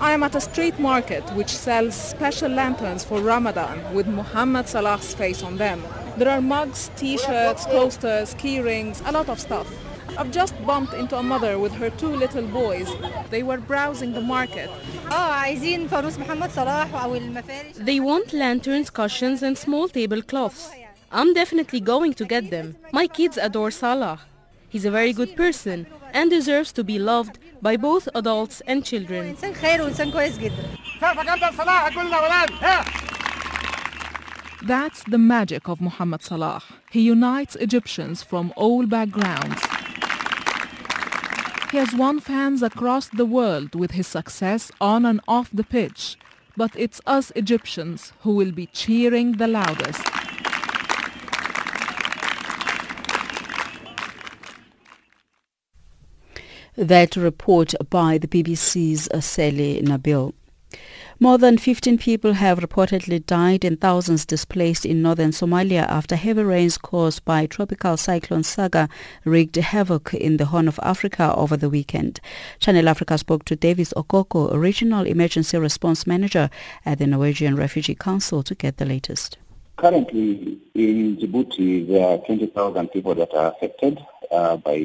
I 0.00 0.12
am 0.12 0.22
at 0.22 0.34
a 0.34 0.40
street 0.40 0.78
market 0.78 1.24
which 1.34 1.50
sells 1.50 1.94
special 1.94 2.50
lanterns 2.50 3.04
for 3.04 3.20
Ramadan 3.20 3.92
with 3.92 4.06
Muhammad 4.06 4.68
Salah's 4.68 5.12
face 5.12 5.42
on 5.42 5.58
them. 5.58 5.82
There 6.16 6.30
are 6.30 6.40
mugs, 6.40 6.90
t-shirts, 6.96 7.66
coasters, 7.66 8.34
key 8.34 8.60
rings, 8.60 9.02
a 9.04 9.12
lot 9.12 9.28
of 9.28 9.38
stuff. 9.40 9.68
I've 10.18 10.30
just 10.30 10.54
bumped 10.66 10.94
into 10.94 11.16
a 11.16 11.22
mother 11.22 11.58
with 11.58 11.72
her 11.72 11.90
two 11.90 12.14
little 12.14 12.46
boys. 12.46 12.88
They 13.30 13.42
were 13.42 13.58
browsing 13.58 14.12
the 14.12 14.20
market. 14.20 14.70
They 17.76 18.00
want 18.00 18.32
lanterns, 18.32 18.90
cushions 18.90 19.42
and 19.42 19.56
small 19.56 19.88
tablecloths. 19.88 20.70
I'm 21.10 21.34
definitely 21.34 21.80
going 21.80 22.14
to 22.14 22.24
get 22.24 22.50
them. 22.50 22.76
My 22.92 23.06
kids 23.06 23.36
adore 23.36 23.70
Salah. 23.70 24.20
He's 24.68 24.84
a 24.84 24.90
very 24.90 25.12
good 25.12 25.36
person 25.36 25.86
and 26.12 26.30
deserves 26.30 26.72
to 26.72 26.84
be 26.84 26.98
loved 26.98 27.38
by 27.60 27.76
both 27.76 28.08
adults 28.14 28.62
and 28.66 28.84
children. 28.84 29.36
That's 34.64 35.02
the 35.04 35.18
magic 35.18 35.68
of 35.68 35.80
Muhammad 35.80 36.22
Salah. 36.22 36.62
He 36.90 37.00
unites 37.00 37.56
Egyptians 37.56 38.22
from 38.22 38.52
all 38.56 38.86
backgrounds. 38.86 39.60
He 41.72 41.78
has 41.78 41.94
won 41.94 42.20
fans 42.20 42.62
across 42.62 43.08
the 43.08 43.24
world 43.24 43.74
with 43.74 43.92
his 43.92 44.06
success 44.06 44.70
on 44.78 45.06
and 45.06 45.22
off 45.26 45.48
the 45.50 45.64
pitch. 45.64 46.18
But 46.54 46.72
it's 46.76 47.00
us 47.06 47.32
Egyptians 47.34 48.12
who 48.20 48.34
will 48.34 48.52
be 48.52 48.66
cheering 48.66 49.38
the 49.38 49.48
loudest. 49.48 50.04
That 56.76 57.16
report 57.16 57.74
by 57.88 58.18
the 58.18 58.28
BBC's 58.28 59.08
Sally 59.24 59.80
Nabil. 59.80 60.34
More 61.22 61.38
than 61.38 61.56
15 61.56 61.98
people 61.98 62.32
have 62.32 62.58
reportedly 62.58 63.24
died 63.24 63.64
and 63.64 63.80
thousands 63.80 64.26
displaced 64.26 64.84
in 64.84 65.02
northern 65.02 65.30
Somalia 65.30 65.86
after 65.88 66.16
heavy 66.16 66.42
rains 66.42 66.76
caused 66.76 67.24
by 67.24 67.46
tropical 67.46 67.96
cyclone 67.96 68.42
Sagar 68.42 68.88
wreaked 69.24 69.54
havoc 69.54 70.14
in 70.14 70.38
the 70.38 70.46
Horn 70.46 70.66
of 70.66 70.80
Africa 70.82 71.32
over 71.36 71.56
the 71.56 71.70
weekend. 71.70 72.18
Channel 72.58 72.88
Africa 72.88 73.16
spoke 73.18 73.44
to 73.44 73.54
Davis 73.54 73.94
Okoko, 73.96 74.52
Regional 74.58 75.06
Emergency 75.06 75.56
Response 75.58 76.08
Manager 76.08 76.50
at 76.84 76.98
the 76.98 77.06
Norwegian 77.06 77.54
Refugee 77.54 77.94
Council 77.94 78.42
to 78.42 78.56
get 78.56 78.78
the 78.78 78.84
latest. 78.84 79.38
Currently 79.76 80.58
in 80.74 81.18
Djibouti, 81.18 81.86
there 81.86 82.04
are 82.04 82.18
20,000 82.18 82.88
people 82.88 83.14
that 83.14 83.32
are 83.32 83.52
affected 83.52 84.04
uh, 84.32 84.56
by 84.56 84.78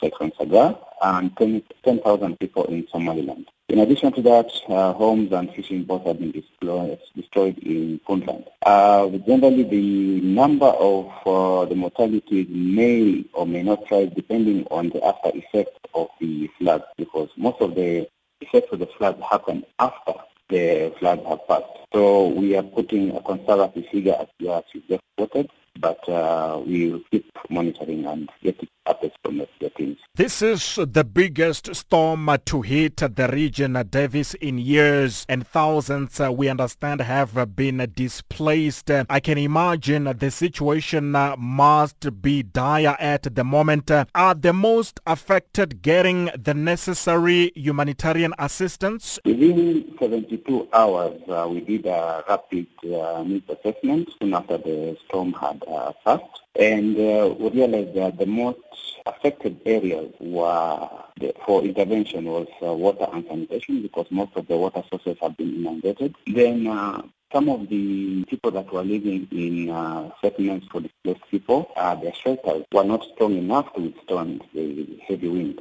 Cyclone 0.00 0.32
Sagar 0.38 0.76
and 1.02 1.36
10,000 1.36 2.38
people 2.38 2.64
in 2.64 2.86
Somaliland. 2.90 3.48
In 3.68 3.78
addition 3.78 4.12
to 4.12 4.22
that, 4.22 4.50
uh, 4.68 4.92
homes 4.92 5.32
and 5.32 5.50
fishing 5.54 5.84
boats 5.84 6.06
have 6.06 6.18
been 6.18 6.32
destroyed, 6.32 7.58
in 7.58 7.98
Puntland. 8.06 8.46
Uh, 8.64 9.08
generally, 9.26 9.62
the 9.62 10.20
number 10.20 10.66
of 10.66 11.06
uh, 11.26 11.64
the 11.64 11.74
mortalities 11.74 12.46
may 12.50 13.24
or 13.32 13.46
may 13.46 13.62
not 13.62 13.90
rise 13.90 14.10
depending 14.14 14.66
on 14.70 14.90
the 14.90 15.02
after 15.04 15.30
effects 15.34 15.78
of 15.94 16.08
the 16.20 16.48
flood 16.58 16.82
because 16.98 17.30
most 17.36 17.60
of 17.60 17.74
the 17.74 18.06
effects 18.42 18.72
of 18.72 18.80
the 18.80 18.86
flood 18.98 19.20
happen 19.28 19.64
after 19.78 20.12
the 20.50 20.92
floods 20.98 21.22
have 21.26 21.46
passed. 21.48 21.64
So 21.92 22.28
we 22.28 22.56
are 22.56 22.62
putting 22.62 23.16
a 23.16 23.22
conservative 23.22 23.86
figure 23.90 24.16
as 24.20 24.28
you 24.38 24.82
just 24.88 25.02
quoted, 25.16 25.50
but 25.80 26.08
uh, 26.08 26.60
we 26.64 26.90
will 26.90 27.00
keep 27.10 27.30
monitoring 27.50 28.04
and 28.06 28.30
getting 28.42 28.68
updates 28.86 29.14
from 29.22 29.38
the 29.38 29.70
teams. 29.70 29.98
This 30.14 30.42
is 30.42 30.78
the 30.80 31.04
biggest 31.04 31.74
storm 31.74 32.30
to 32.44 32.62
hit 32.62 32.96
the 32.96 33.28
region, 33.32 33.82
Davis, 33.90 34.34
in 34.34 34.58
years, 34.58 35.24
and 35.28 35.46
thousands, 35.46 36.20
uh, 36.20 36.30
we 36.30 36.48
understand, 36.48 37.00
have 37.00 37.56
been 37.56 37.90
displaced. 37.94 38.90
I 38.90 39.20
can 39.20 39.38
imagine 39.38 40.04
the 40.04 40.30
situation 40.30 41.16
uh, 41.16 41.36
must 41.36 42.22
be 42.22 42.42
dire 42.42 42.96
at 43.00 43.34
the 43.34 43.44
moment. 43.44 43.90
Are 43.90 44.34
the 44.34 44.52
most 44.52 45.00
affected 45.06 45.82
getting 45.82 46.30
the 46.36 46.54
necessary 46.54 47.52
humanitarian 47.54 48.34
assistance? 48.38 49.18
Within 49.24 49.96
72 49.98 50.68
hours, 50.72 51.20
uh, 51.28 51.48
we 51.50 51.60
did 51.60 51.86
a 51.86 52.22
rapid 52.28 52.66
uh, 52.84 53.24
needs 53.26 53.48
assessment 53.48 54.10
soon 54.20 54.34
after 54.34 54.58
the 54.58 54.96
storm 55.06 55.32
had 55.32 55.63
uh, 55.66 55.92
passed. 56.04 56.40
And 56.56 56.96
uh, 56.96 57.34
we 57.38 57.50
realized 57.50 57.94
that 57.94 58.18
the 58.18 58.26
most 58.26 58.58
affected 59.06 59.60
areas 59.66 60.12
were 60.20 60.88
the, 61.20 61.34
for 61.44 61.62
intervention 61.62 62.24
was 62.24 62.48
uh, 62.62 62.72
water 62.72 63.06
and 63.12 63.26
sanitation 63.26 63.82
because 63.82 64.06
most 64.10 64.32
of 64.36 64.46
the 64.46 64.56
water 64.56 64.82
sources 64.90 65.16
have 65.20 65.36
been 65.36 65.54
inundated. 65.54 66.14
Then 66.26 66.66
uh, 66.66 67.02
some 67.32 67.48
of 67.48 67.68
the 67.68 68.24
people 68.24 68.52
that 68.52 68.72
were 68.72 68.84
living 68.84 69.26
in 69.32 69.70
uh, 69.70 70.10
settlements 70.20 70.68
for 70.70 70.80
displaced 70.80 71.28
people, 71.30 71.70
uh, 71.76 71.96
their 71.96 72.14
shelters 72.14 72.64
were 72.72 72.84
not 72.84 73.04
strong 73.14 73.36
enough 73.36 73.72
to 73.74 73.80
withstand 73.80 74.44
the 74.54 75.00
heavy 75.06 75.28
wind. 75.28 75.60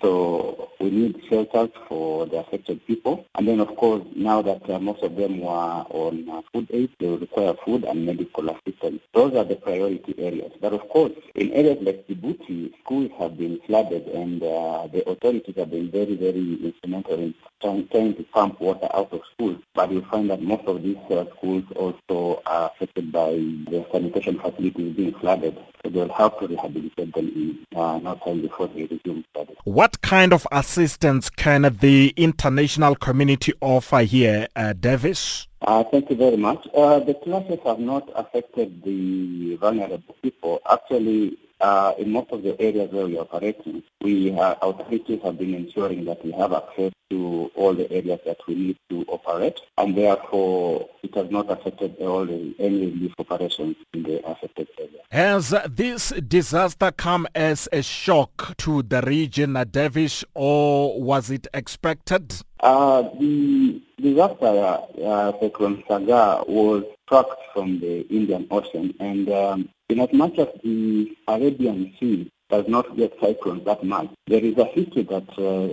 So 0.00 0.70
we 0.80 0.90
need 0.90 1.22
shelters 1.28 1.70
for 1.88 2.26
the 2.26 2.38
affected 2.38 2.86
people. 2.86 3.26
And 3.34 3.46
then, 3.46 3.60
of 3.60 3.76
course, 3.76 4.04
now 4.16 4.42
that 4.42 4.68
uh, 4.68 4.78
most 4.78 5.02
of 5.02 5.16
them 5.16 5.40
were 5.40 5.50
on 5.50 6.28
uh, 6.28 6.42
food 6.52 6.68
aid, 6.70 6.90
they 6.98 7.08
require 7.08 7.54
food 7.64 7.84
and 7.84 8.06
medical 8.06 8.48
assistance. 8.48 9.02
Those 9.12 9.34
are 9.34 9.44
the 9.44 9.56
priority 9.56 10.14
areas. 10.18 10.52
But 10.60 10.72
of 10.72 10.88
course, 10.88 11.12
in 11.34 11.52
areas 11.52 11.78
like 11.82 12.06
Djibouti, 12.08 12.72
schools 12.82 13.10
have 13.18 13.36
been 13.36 13.60
flooded 13.66 14.06
and 14.08 14.42
uh, 14.42 14.88
the 14.92 15.08
authorities 15.08 15.54
have 15.56 15.70
been 15.70 15.90
very, 15.90 16.16
very 16.16 16.58
instrumental 16.64 17.18
in 17.18 17.34
trying, 17.60 17.88
trying 17.88 18.14
to 18.16 18.22
pump 18.24 18.60
water 18.60 18.88
out 18.94 19.12
of 19.12 19.20
schools. 19.34 19.58
But 19.74 19.92
you 19.92 20.04
find 20.10 20.30
that 20.30 20.42
most 20.42 20.64
of 20.66 20.82
these 20.82 20.96
uh, 21.10 21.26
schools 21.36 21.64
also 21.76 22.42
are 22.46 22.70
affected 22.74 23.12
by 23.12 23.30
the 23.32 23.86
sanitation 23.92 24.38
facilities 24.38 24.96
being 24.96 25.14
flooded. 25.14 25.58
So 25.84 25.90
they'll 25.90 26.12
have 26.12 26.38
to 26.40 26.46
rehabilitate 26.46 27.14
them 27.14 27.28
in 27.28 27.66
uh, 27.76 27.98
no 27.98 28.14
time 28.24 28.42
before 28.42 28.68
they 28.68 28.84
resume 28.84 29.24
studies. 29.30 29.49
What 29.64 30.00
kind 30.02 30.32
of 30.32 30.46
assistance 30.50 31.30
can 31.30 31.62
the 31.80 32.14
international 32.16 32.94
community 32.96 33.52
offer 33.60 34.00
here, 34.00 34.48
uh, 34.56 34.72
Davis? 34.72 35.46
Uh, 35.62 35.84
thank 35.84 36.08
you 36.10 36.16
very 36.16 36.36
much. 36.36 36.66
Uh, 36.74 37.00
the 37.00 37.14
clashes 37.14 37.58
have 37.64 37.78
not 37.78 38.08
affected 38.14 38.82
the 38.82 39.56
vulnerable 39.56 40.14
people. 40.22 40.60
Actually, 40.70 41.38
uh, 41.60 41.92
in 41.98 42.10
most 42.10 42.30
of 42.30 42.42
the 42.42 42.58
areas 42.60 42.90
where 42.92 43.06
we 43.06 43.18
are 43.18 43.22
operating, 43.22 43.82
we 44.00 44.32
have, 44.32 44.56
authorities 44.62 45.20
have 45.22 45.38
been 45.38 45.54
ensuring 45.54 46.04
that 46.06 46.24
we 46.24 46.32
have 46.32 46.52
access 46.52 46.92
to 47.10 47.50
all 47.54 47.74
the 47.74 47.90
areas 47.92 48.20
that 48.24 48.38
we 48.46 48.54
need 48.54 48.76
to 48.88 49.04
operate, 49.08 49.60
and 49.78 49.96
therefore 49.96 50.88
it 51.02 51.14
has 51.14 51.30
not 51.30 51.50
affected 51.50 51.96
all 52.00 52.24
the, 52.24 52.54
any 52.58 52.86
relief 52.86 53.12
operations 53.18 53.76
in 53.92 54.02
the 54.04 54.24
affected 54.26 54.68
area. 54.78 55.00
Has 55.10 55.54
this 55.68 56.10
disaster 56.28 56.92
come 56.92 57.26
as 57.34 57.68
a 57.72 57.82
shock 57.82 58.56
to 58.58 58.82
the 58.82 59.02
region, 59.02 59.58
Davis, 59.70 60.24
or 60.34 61.00
was 61.00 61.30
it 61.30 61.46
expected? 61.52 62.34
Uh, 62.60 63.02
the 63.18 63.82
disaster, 64.00 64.78
uh, 65.04 65.32
Cyclone 65.40 65.82
Sagar, 65.88 66.44
was 66.46 66.84
struck 67.06 67.38
from 67.52 67.80
the 67.80 68.06
Indian 68.08 68.46
Ocean, 68.50 68.94
and 69.00 69.28
um, 69.30 69.68
in 69.88 69.98
as 69.98 70.12
much 70.12 70.38
as 70.38 70.48
the 70.62 71.16
Arabian 71.26 71.92
Sea 71.98 72.30
does 72.50 72.66
not 72.68 72.96
get 72.96 73.16
cyclones 73.20 73.64
that 73.64 73.82
much, 73.82 74.08
there 74.26 74.44
is 74.44 74.58
a 74.58 74.64
history 74.64 75.02
that 75.02 75.28
uh, 75.38 75.72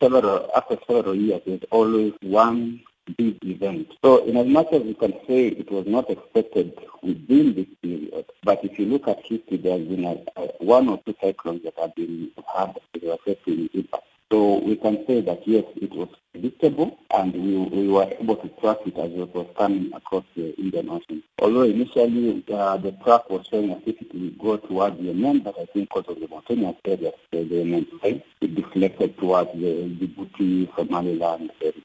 several, 0.00 0.50
after 0.56 0.78
several 0.86 1.14
years, 1.14 1.42
there's 1.46 1.64
always 1.70 2.12
one 2.22 2.80
big 3.16 3.38
event. 3.44 3.92
So 4.02 4.24
in 4.24 4.36
as 4.36 4.46
much 4.46 4.72
as 4.72 4.82
we 4.82 4.94
can 4.94 5.12
say 5.26 5.48
it 5.48 5.70
was 5.70 5.86
not 5.86 6.10
expected 6.10 6.78
within 7.02 7.54
this 7.54 7.66
period, 7.82 8.26
but 8.42 8.64
if 8.64 8.78
you 8.78 8.86
look 8.86 9.06
at 9.08 9.24
history, 9.24 9.58
there 9.58 9.78
has 9.78 9.86
been 9.86 10.04
a, 10.04 10.40
a 10.40 10.46
one 10.58 10.88
or 10.88 11.00
two 11.06 11.14
cyclones 11.20 11.62
that 11.64 11.74
have 11.78 11.94
been 11.94 12.30
had 12.54 12.76
affecting 13.10 13.68
impact. 13.74 14.04
So 14.32 14.58
we 14.58 14.74
can 14.76 15.06
say 15.06 15.20
that 15.20 15.46
yes, 15.46 15.64
it 15.76 15.92
was 15.92 16.08
predictable 16.32 16.98
and 17.12 17.32
we, 17.32 17.56
we 17.56 17.88
were 17.88 18.08
able 18.18 18.36
to 18.36 18.48
track 18.60 18.78
it 18.84 18.98
as 18.98 19.12
it 19.12 19.32
was 19.34 19.46
coming 19.56 19.92
across 19.94 20.24
the 20.34 20.52
Indian 20.58 20.90
Ocean. 20.90 21.22
Although 21.38 21.62
initially 21.62 22.44
uh, 22.52 22.76
the 22.78 22.90
track 23.04 23.30
was 23.30 23.46
showing 23.46 23.70
as 23.70 23.82
if 23.86 24.00
it 24.02 24.12
would 24.12 24.38
go 24.38 24.56
towards 24.56 24.98
Yemen, 25.00 25.40
but 25.40 25.56
I 25.60 25.66
think 25.66 25.90
because 25.90 26.06
of 26.08 26.18
the 26.20 26.26
mountainous 26.26 26.76
areas 26.84 27.14
the 27.30 27.44
Yemen 27.44 27.86
side, 28.02 28.22
it 28.40 28.54
deflected 28.56 29.16
towards 29.16 29.52
the 29.52 29.94
Djibouti, 29.96 30.74
Somaliland 30.76 31.52
area. 31.62 31.82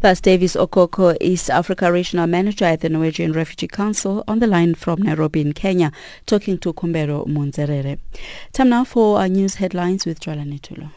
That's 0.00 0.20
Davis 0.20 0.56
Okoko, 0.56 1.16
East 1.20 1.50
Africa 1.50 1.92
Regional 1.92 2.26
Manager 2.26 2.64
at 2.64 2.80
the 2.80 2.88
Norwegian 2.88 3.32
Refugee 3.32 3.68
Council, 3.68 4.24
on 4.28 4.38
the 4.38 4.46
line 4.46 4.74
from 4.74 5.02
Nairobi 5.02 5.40
in 5.40 5.52
Kenya, 5.52 5.92
talking 6.26 6.58
to 6.58 6.72
Kumbero 6.72 7.26
Munzerere. 7.26 7.98
Time 8.52 8.68
now 8.68 8.84
for 8.84 9.18
our 9.18 9.28
news 9.28 9.56
headlines 9.56 10.06
with 10.06 10.20
Jola 10.20 10.44
Netulo. 10.44 10.90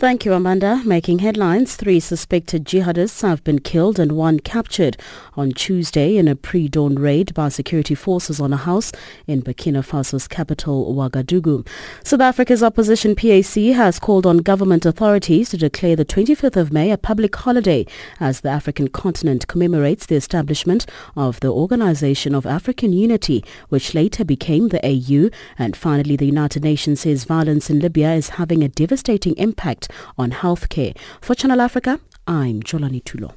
Thank 0.00 0.24
you, 0.24 0.32
Amanda. 0.32 0.80
Making 0.86 1.18
headlines, 1.18 1.76
three 1.76 2.00
suspected 2.00 2.64
jihadists 2.64 3.20
have 3.20 3.44
been 3.44 3.58
killed 3.58 3.98
and 3.98 4.12
one 4.12 4.40
captured 4.40 4.96
on 5.34 5.52
Tuesday 5.52 6.16
in 6.16 6.26
a 6.26 6.34
pre-dawn 6.34 6.94
raid 6.94 7.34
by 7.34 7.50
security 7.50 7.94
forces 7.94 8.40
on 8.40 8.50
a 8.54 8.56
house 8.56 8.92
in 9.26 9.42
Burkina 9.42 9.84
Faso's 9.84 10.26
capital, 10.26 10.94
Ouagadougou. 10.94 11.68
South 12.02 12.22
Africa's 12.22 12.62
opposition 12.62 13.14
PAC 13.14 13.74
has 13.74 13.98
called 13.98 14.24
on 14.24 14.38
government 14.38 14.86
authorities 14.86 15.50
to 15.50 15.58
declare 15.58 15.96
the 15.96 16.06
25th 16.06 16.56
of 16.56 16.72
May 16.72 16.90
a 16.90 16.96
public 16.96 17.36
holiday 17.36 17.84
as 18.18 18.40
the 18.40 18.48
African 18.48 18.88
continent 18.88 19.48
commemorates 19.48 20.06
the 20.06 20.14
establishment 20.14 20.86
of 21.14 21.40
the 21.40 21.52
Organization 21.52 22.34
of 22.34 22.46
African 22.46 22.94
Unity, 22.94 23.44
which 23.68 23.92
later 23.92 24.24
became 24.24 24.68
the 24.68 24.80
AU. 24.82 25.28
And 25.58 25.76
finally, 25.76 26.16
the 26.16 26.24
United 26.24 26.64
Nations 26.64 27.02
says 27.02 27.24
violence 27.24 27.68
in 27.68 27.80
Libya 27.80 28.14
is 28.14 28.30
having 28.30 28.64
a 28.64 28.68
devastating 28.68 29.36
impact 29.36 29.88
on 30.18 30.30
healthcare. 30.30 30.96
For 31.20 31.34
Channel 31.34 31.60
Africa, 31.60 32.00
I'm 32.26 32.62
Jolani 32.62 33.02
Tulo. 33.02 33.32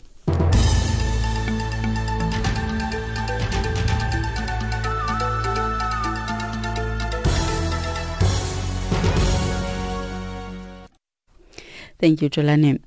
Thank 12.00 12.22
you, 12.22 12.30
Jolani. 12.30 12.82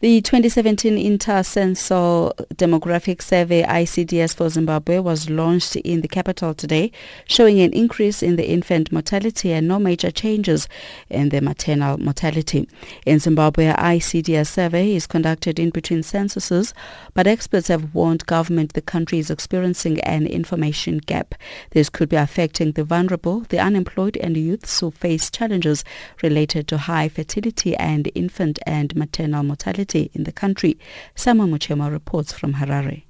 The 0.00 0.20
2017 0.20 0.96
Intercensal 0.96 2.32
Demographic 2.54 3.20
Survey 3.20 3.64
ICDS 3.64 4.36
for 4.36 4.48
Zimbabwe 4.48 5.00
was 5.00 5.28
launched 5.28 5.74
in 5.74 6.02
the 6.02 6.06
capital 6.06 6.54
today, 6.54 6.92
showing 7.26 7.58
an 7.58 7.72
increase 7.72 8.22
in 8.22 8.36
the 8.36 8.48
infant 8.48 8.92
mortality 8.92 9.52
and 9.52 9.66
no 9.66 9.80
major 9.80 10.12
changes 10.12 10.68
in 11.10 11.30
the 11.30 11.40
maternal 11.40 11.98
mortality. 11.98 12.68
In 13.06 13.18
Zimbabwe, 13.18 13.72
ICDS 13.72 14.46
survey 14.46 14.94
is 14.94 15.08
conducted 15.08 15.58
in 15.58 15.70
between 15.70 16.04
censuses, 16.04 16.72
but 17.12 17.26
experts 17.26 17.66
have 17.66 17.92
warned 17.92 18.24
government 18.26 18.74
the 18.74 18.80
country 18.80 19.18
is 19.18 19.32
experiencing 19.32 19.98
an 20.02 20.28
information 20.28 20.98
gap. 20.98 21.34
This 21.70 21.90
could 21.90 22.08
be 22.08 22.14
affecting 22.14 22.70
the 22.70 22.84
vulnerable, 22.84 23.40
the 23.48 23.58
unemployed 23.58 24.16
and 24.18 24.36
youths 24.36 24.78
who 24.78 24.92
face 24.92 25.28
challenges 25.28 25.82
related 26.22 26.68
to 26.68 26.78
high 26.78 27.08
fertility 27.08 27.74
and 27.74 28.12
infant 28.14 28.60
and 28.64 28.94
maternal 28.94 29.42
mortality 29.42 29.87
in 29.94 30.24
the 30.24 30.32
country. 30.32 30.78
Samuel 31.14 31.48
Muchemwa 31.48 31.90
reports 31.90 32.32
from 32.32 32.54
Harare. 32.54 33.04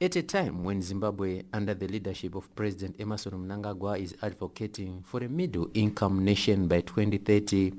At 0.00 0.14
a 0.14 0.22
time 0.22 0.62
when 0.62 0.82
Zimbabwe, 0.82 1.42
under 1.52 1.72
the 1.72 1.88
leadership 1.88 2.34
of 2.34 2.54
President 2.54 2.96
Emmerson 2.98 3.32
Mnangagwa, 3.32 3.98
is 3.98 4.14
advocating 4.22 5.02
for 5.06 5.24
a 5.24 5.28
middle-income 5.28 6.22
nation 6.22 6.68
by 6.68 6.82
2030, 6.82 7.72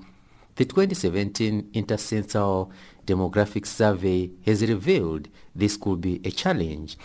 the 0.56 0.66
2017 0.66 1.70
Intercensal 1.74 2.72
Demographic 3.06 3.68
Survey 3.68 4.32
has 4.46 4.64
revealed 4.64 5.30
this 5.56 5.78
could 5.78 6.02
be 6.02 6.20
a 6.26 6.32
challenge 6.32 6.98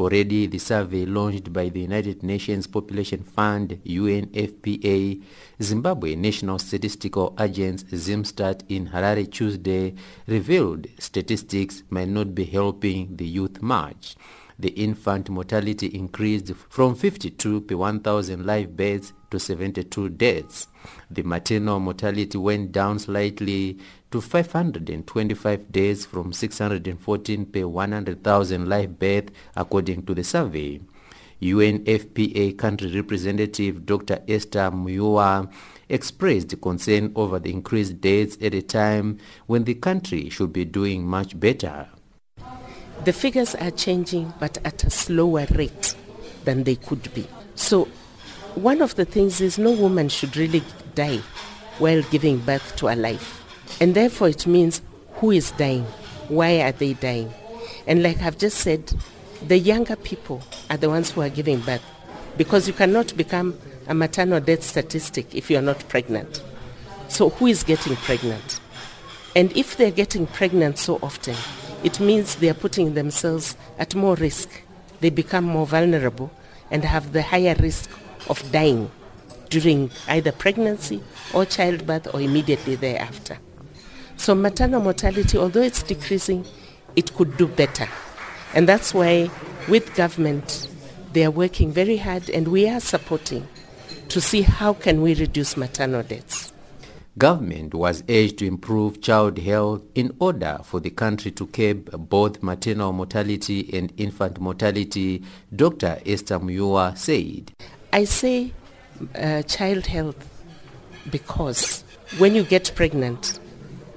Already, 0.00 0.46
the 0.46 0.56
survey 0.56 1.04
launched 1.04 1.52
by 1.52 1.68
the 1.68 1.80
United 1.80 2.22
Nations 2.22 2.66
Population 2.66 3.22
Fund, 3.22 3.78
UNFPA, 3.84 5.22
Zimbabwe 5.60 6.14
National 6.14 6.58
Statistical 6.58 7.36
Agency, 7.38 7.84
ZIMSTAT, 7.94 8.62
in 8.70 8.88
Harare 8.88 9.30
Tuesday 9.30 9.92
revealed 10.26 10.86
statistics 10.98 11.82
might 11.90 12.08
not 12.08 12.34
be 12.34 12.44
helping 12.46 13.14
the 13.16 13.26
youth 13.26 13.60
much. 13.60 14.16
The 14.60 14.68
infant 14.68 15.30
mortality 15.30 15.86
increased 15.86 16.52
from 16.68 16.94
52 16.94 17.62
per 17.62 17.76
1,000 17.78 18.44
live 18.44 18.76
births 18.76 19.14
to 19.30 19.40
72 19.40 20.10
deaths. 20.10 20.68
The 21.10 21.22
maternal 21.22 21.80
mortality 21.80 22.36
went 22.36 22.70
down 22.70 22.98
slightly 22.98 23.78
to 24.10 24.20
525 24.20 25.72
days 25.72 26.04
from 26.04 26.34
614 26.34 27.46
per 27.46 27.66
100,000 27.66 28.68
live 28.68 28.98
births 28.98 29.32
according 29.56 30.04
to 30.04 30.14
the 30.14 30.24
survey. 30.24 30.78
UNFPA 31.40 32.58
country 32.58 32.94
representative 32.94 33.86
Dr. 33.86 34.22
Esther 34.28 34.70
Muia 34.70 35.50
expressed 35.88 36.60
concern 36.60 37.12
over 37.14 37.38
the 37.38 37.50
increased 37.50 37.98
deaths 38.02 38.36
at 38.42 38.52
a 38.52 38.60
time 38.60 39.16
when 39.46 39.64
the 39.64 39.74
country 39.74 40.28
should 40.28 40.52
be 40.52 40.66
doing 40.66 41.06
much 41.06 41.40
better. 41.40 41.88
The 43.04 43.12
figures 43.14 43.54
are 43.54 43.70
changing 43.70 44.34
but 44.38 44.58
at 44.64 44.84
a 44.84 44.90
slower 44.90 45.46
rate 45.52 45.94
than 46.44 46.64
they 46.64 46.76
could 46.76 47.12
be. 47.14 47.26
So 47.54 47.88
one 48.54 48.82
of 48.82 48.94
the 48.96 49.04
things 49.04 49.40
is 49.40 49.58
no 49.58 49.70
woman 49.72 50.08
should 50.08 50.36
really 50.36 50.62
die 50.94 51.20
while 51.78 52.02
giving 52.10 52.38
birth 52.38 52.76
to 52.76 52.88
a 52.88 52.96
life. 52.96 53.42
And 53.80 53.94
therefore 53.94 54.28
it 54.28 54.46
means 54.46 54.82
who 55.14 55.30
is 55.30 55.50
dying? 55.52 55.84
Why 56.28 56.60
are 56.60 56.72
they 56.72 56.92
dying? 56.92 57.32
And 57.86 58.02
like 58.02 58.20
I've 58.20 58.38
just 58.38 58.58
said, 58.58 58.92
the 59.46 59.58
younger 59.58 59.96
people 59.96 60.42
are 60.68 60.76
the 60.76 60.90
ones 60.90 61.10
who 61.10 61.22
are 61.22 61.30
giving 61.30 61.60
birth 61.60 61.84
because 62.36 62.68
you 62.68 62.74
cannot 62.74 63.16
become 63.16 63.58
a 63.88 63.94
maternal 63.94 64.40
death 64.40 64.62
statistic 64.62 65.34
if 65.34 65.50
you 65.50 65.56
are 65.56 65.62
not 65.62 65.88
pregnant. 65.88 66.42
So 67.08 67.30
who 67.30 67.46
is 67.46 67.62
getting 67.62 67.96
pregnant? 67.96 68.60
And 69.34 69.56
if 69.56 69.76
they're 69.76 69.90
getting 69.90 70.26
pregnant 70.26 70.78
so 70.78 70.98
often, 71.02 71.36
it 71.82 72.00
means 72.00 72.36
they 72.36 72.48
are 72.48 72.54
putting 72.54 72.94
themselves 72.94 73.56
at 73.78 73.94
more 73.94 74.14
risk. 74.16 74.62
They 75.00 75.10
become 75.10 75.44
more 75.44 75.66
vulnerable 75.66 76.30
and 76.70 76.84
have 76.84 77.12
the 77.12 77.22
higher 77.22 77.56
risk 77.58 77.90
of 78.28 78.52
dying 78.52 78.90
during 79.48 79.90
either 80.08 80.32
pregnancy 80.32 81.02
or 81.34 81.44
childbirth 81.44 82.12
or 82.14 82.20
immediately 82.20 82.76
thereafter. 82.76 83.38
So 84.16 84.34
maternal 84.34 84.82
mortality, 84.82 85.38
although 85.38 85.62
it's 85.62 85.82
decreasing, 85.82 86.44
it 86.96 87.14
could 87.14 87.36
do 87.36 87.46
better. 87.46 87.88
And 88.54 88.68
that's 88.68 88.92
why 88.92 89.30
with 89.68 89.94
government, 89.94 90.68
they 91.12 91.24
are 91.24 91.30
working 91.30 91.72
very 91.72 91.96
hard 91.96 92.28
and 92.30 92.48
we 92.48 92.68
are 92.68 92.80
supporting 92.80 93.48
to 94.08 94.20
see 94.20 94.42
how 94.42 94.74
can 94.74 95.02
we 95.02 95.14
reduce 95.14 95.56
maternal 95.56 96.02
deaths. 96.02 96.52
Government 97.20 97.74
was 97.74 98.02
urged 98.08 98.38
to 98.38 98.46
improve 98.46 99.02
child 99.02 99.36
health 99.36 99.82
in 99.94 100.16
order 100.20 100.58
for 100.64 100.80
the 100.80 100.88
country 100.88 101.30
to 101.32 101.46
curb 101.48 101.90
both 102.08 102.42
maternal 102.42 102.94
mortality 102.94 103.68
and 103.74 103.92
infant 103.98 104.40
mortality, 104.40 105.22
Dr. 105.54 106.00
Esther 106.06 106.38
Muia 106.38 106.96
said. 106.96 107.52
I 107.92 108.04
say 108.04 108.54
uh, 109.14 109.42
child 109.42 109.88
health 109.88 110.16
because 111.10 111.84
when 112.16 112.34
you 112.34 112.42
get 112.42 112.72
pregnant, 112.74 113.38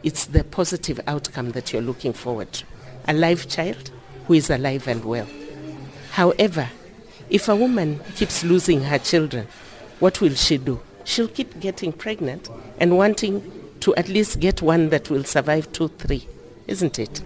it's 0.04 0.26
the 0.26 0.44
positive 0.44 1.00
outcome 1.08 1.52
that 1.52 1.72
you're 1.72 1.82
looking 1.82 2.12
forward 2.12 2.52
to. 2.52 2.66
A 3.08 3.14
live 3.14 3.48
child 3.48 3.90
who 4.28 4.34
is 4.34 4.50
alive 4.50 4.86
and 4.90 5.06
well. 5.06 5.30
However, 6.12 6.70
if 7.30 7.48
a 7.48 7.56
woman 7.56 8.02
keeps 8.18 8.44
losing 8.44 8.82
her 8.82 9.00
children, 9.00 9.48
what 10.02 10.20
will 10.20 10.36
she 10.36 10.58
do? 10.58 10.82
She'll 11.04 11.28
keep 11.28 11.60
getting 11.60 11.92
pregnant 11.92 12.50
and 12.80 12.98
wanting 12.98 13.52
to 13.82 13.94
at 13.96 14.08
least 14.08 14.40
get 14.40 14.62
one 14.62 14.90
that 14.90 15.10
will 15.10 15.24
survive 15.24 15.72
two, 15.74 15.90
three, 15.90 16.28
isn't 16.68 17.00
it? 17.00 17.22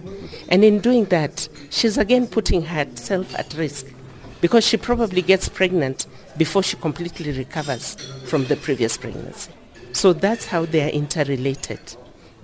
And 0.48 0.64
in 0.64 0.80
doing 0.80 1.04
that, 1.06 1.48
she's 1.70 1.96
again 1.96 2.26
putting 2.26 2.62
herself 2.62 3.34
at 3.36 3.54
risk 3.54 3.86
because 4.40 4.66
she 4.66 4.76
probably 4.76 5.22
gets 5.22 5.48
pregnant 5.48 6.06
before 6.36 6.62
she 6.62 6.76
completely 6.76 7.32
recovers 7.32 7.94
from 8.26 8.44
the 8.46 8.56
previous 8.56 8.96
pregnancy. 8.96 9.52
So 9.92 10.12
that's 10.12 10.46
how 10.46 10.64
they 10.64 10.82
are 10.82 10.92
interrelated 10.92 11.80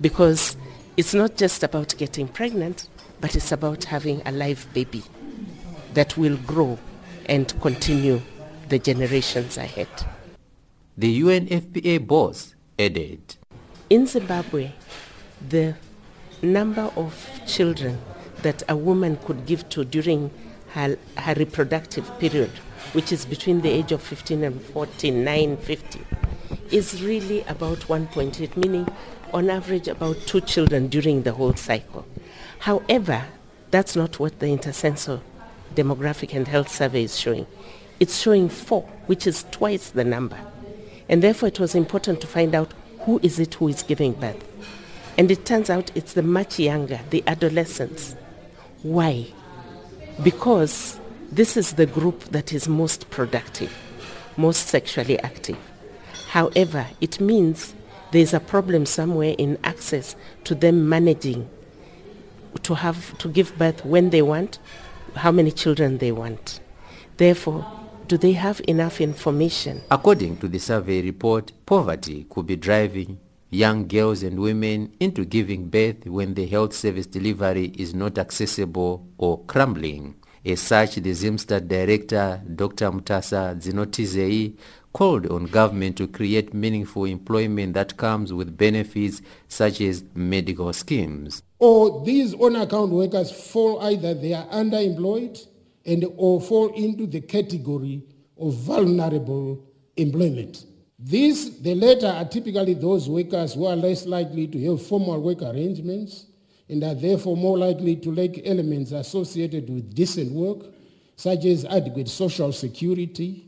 because 0.01 0.57
it's 0.97 1.13
not 1.13 1.35
just 1.35 1.63
about 1.63 1.95
getting 1.97 2.27
pregnant, 2.27 2.87
but 3.21 3.35
it's 3.35 3.51
about 3.51 3.85
having 3.85 4.21
a 4.25 4.31
live 4.31 4.67
baby 4.73 5.03
that 5.93 6.17
will 6.17 6.37
grow 6.37 6.77
and 7.27 7.53
continue 7.61 8.21
the 8.69 8.79
generations 8.79 9.57
ahead. 9.57 9.87
The 10.97 11.21
UNFPA 11.23 12.07
boss 12.07 12.55
added. 12.79 13.35
In 13.89 14.07
Zimbabwe, 14.07 14.71
the 15.49 15.75
number 16.41 16.89
of 16.95 17.41
children 17.45 17.99
that 18.43 18.63
a 18.69 18.77
woman 18.77 19.17
could 19.17 19.45
give 19.45 19.67
to 19.69 19.83
during 19.83 20.31
her, 20.69 20.95
her 21.17 21.33
reproductive 21.33 22.17
period, 22.17 22.51
which 22.93 23.11
is 23.11 23.25
between 23.25 23.59
the 23.59 23.69
age 23.69 23.91
of 23.91 24.01
15 24.01 24.45
and 24.45 24.61
49, 24.61 25.57
50, 25.57 25.99
is 26.71 27.03
really 27.03 27.41
about 27.41 27.79
1.8, 27.79 28.55
meaning 28.55 28.87
on 29.33 29.49
average 29.49 29.89
about 29.89 30.15
two 30.25 30.39
children 30.39 30.87
during 30.87 31.23
the 31.23 31.33
whole 31.33 31.55
cycle. 31.55 32.05
However, 32.59 33.25
that's 33.69 33.97
not 33.97 34.17
what 34.17 34.39
the 34.39 34.45
intercensal 34.45 35.19
demographic 35.75 36.33
and 36.33 36.47
health 36.47 36.69
survey 36.69 37.03
is 37.03 37.19
showing. 37.19 37.47
It's 37.99 38.17
showing 38.17 38.47
four, 38.47 38.83
which 39.07 39.27
is 39.27 39.43
twice 39.51 39.89
the 39.89 40.05
number. 40.05 40.39
And 41.09 41.21
therefore 41.21 41.49
it 41.49 41.59
was 41.59 41.75
important 41.75 42.21
to 42.21 42.27
find 42.27 42.55
out 42.55 42.73
who 43.01 43.19
is 43.21 43.39
it 43.39 43.53
who 43.55 43.67
is 43.67 43.83
giving 43.83 44.13
birth. 44.13 44.43
And 45.17 45.29
it 45.31 45.45
turns 45.45 45.69
out 45.69 45.91
it's 45.95 46.13
the 46.13 46.23
much 46.23 46.59
younger, 46.59 46.99
the 47.09 47.23
adolescents. 47.27 48.15
Why? 48.83 49.27
Because 50.23 50.99
this 51.31 51.57
is 51.57 51.73
the 51.73 51.85
group 51.85 52.23
that 52.25 52.53
is 52.53 52.67
most 52.67 53.09
productive, 53.09 53.73
most 54.37 54.67
sexually 54.67 55.19
active. 55.19 55.57
However, 56.29 56.87
it 56.99 57.19
means 57.19 57.73
there's 58.11 58.33
a 58.33 58.39
problem 58.39 58.85
somewhere 58.85 59.35
in 59.37 59.57
access 59.63 60.15
to 60.45 60.55
them 60.55 60.89
managing 60.89 61.49
to 62.63 62.75
have 62.75 63.17
to 63.19 63.27
give 63.27 63.57
birth 63.57 63.85
when 63.85 64.09
they 64.09 64.21
want, 64.21 64.59
how 65.15 65.31
many 65.31 65.51
children 65.51 65.97
they 65.97 66.11
want. 66.11 66.59
Therefore, 67.17 67.65
do 68.07 68.17
they 68.17 68.33
have 68.33 68.61
enough 68.67 69.01
information? 69.01 69.81
According 69.89 70.37
to 70.37 70.47
the 70.47 70.59
survey 70.59 71.01
report, 71.01 71.51
poverty 71.65 72.25
could 72.29 72.45
be 72.47 72.55
driving 72.55 73.19
young 73.49 73.87
girls 73.87 74.23
and 74.23 74.39
women 74.39 74.93
into 74.99 75.25
giving 75.25 75.69
birth 75.69 76.05
when 76.05 76.33
the 76.33 76.45
health 76.45 76.73
service 76.73 77.05
delivery 77.07 77.71
is 77.77 77.93
not 77.93 78.17
accessible 78.17 79.07
or 79.17 79.43
crumbling. 79.45 80.15
As 80.45 80.59
such, 80.61 80.95
the 80.95 81.11
Zimstat 81.11 81.67
director, 81.67 82.41
Dr. 82.53 82.91
Mutasa 82.91 83.55
Dzinotizei, 83.59 84.55
called 84.93 85.25
on 85.27 85.45
government 85.45 85.97
to 85.97 86.07
create 86.07 86.53
meaningful 86.53 87.05
employment 87.05 87.73
that 87.73 87.97
comes 87.97 88.31
with 88.31 88.55
benefits 88.55 89.21
such 89.47 89.81
as 89.81 90.03
medical 90.13 90.71
schemes. 90.71 91.41
Or 91.59 92.05
these 92.05 92.33
on-account 92.35 92.91
workers 92.91 93.31
fall 93.31 93.81
either 93.81 94.13
they 94.13 94.33
are 94.33 94.45
underemployed 94.47 95.45
and 95.85 96.05
or 96.17 96.41
fall 96.41 96.73
into 96.73 97.05
the 97.07 97.21
category 97.21 98.03
of 98.37 98.53
vulnerable 98.53 99.63
employment. 99.97 100.65
These, 100.97 101.61
the 101.61 101.75
latter 101.75 102.07
are 102.07 102.25
typically 102.25 102.73
those 102.73 103.09
workers 103.09 103.53
who 103.53 103.65
are 103.65 103.75
less 103.75 104.05
likely 104.05 104.47
to 104.47 104.71
have 104.71 104.85
formal 104.85 105.21
work 105.21 105.41
arrangements 105.41 106.25
and 106.69 106.83
are 106.83 106.95
therefore 106.95 107.37
more 107.37 107.57
likely 107.57 107.95
to 107.97 108.11
lack 108.11 108.45
elements 108.45 108.91
associated 108.91 109.69
with 109.69 109.93
decent 109.93 110.31
work, 110.31 110.73
such 111.15 111.45
as 111.45 111.65
adequate 111.65 112.07
social 112.07 112.51
security, 112.51 113.45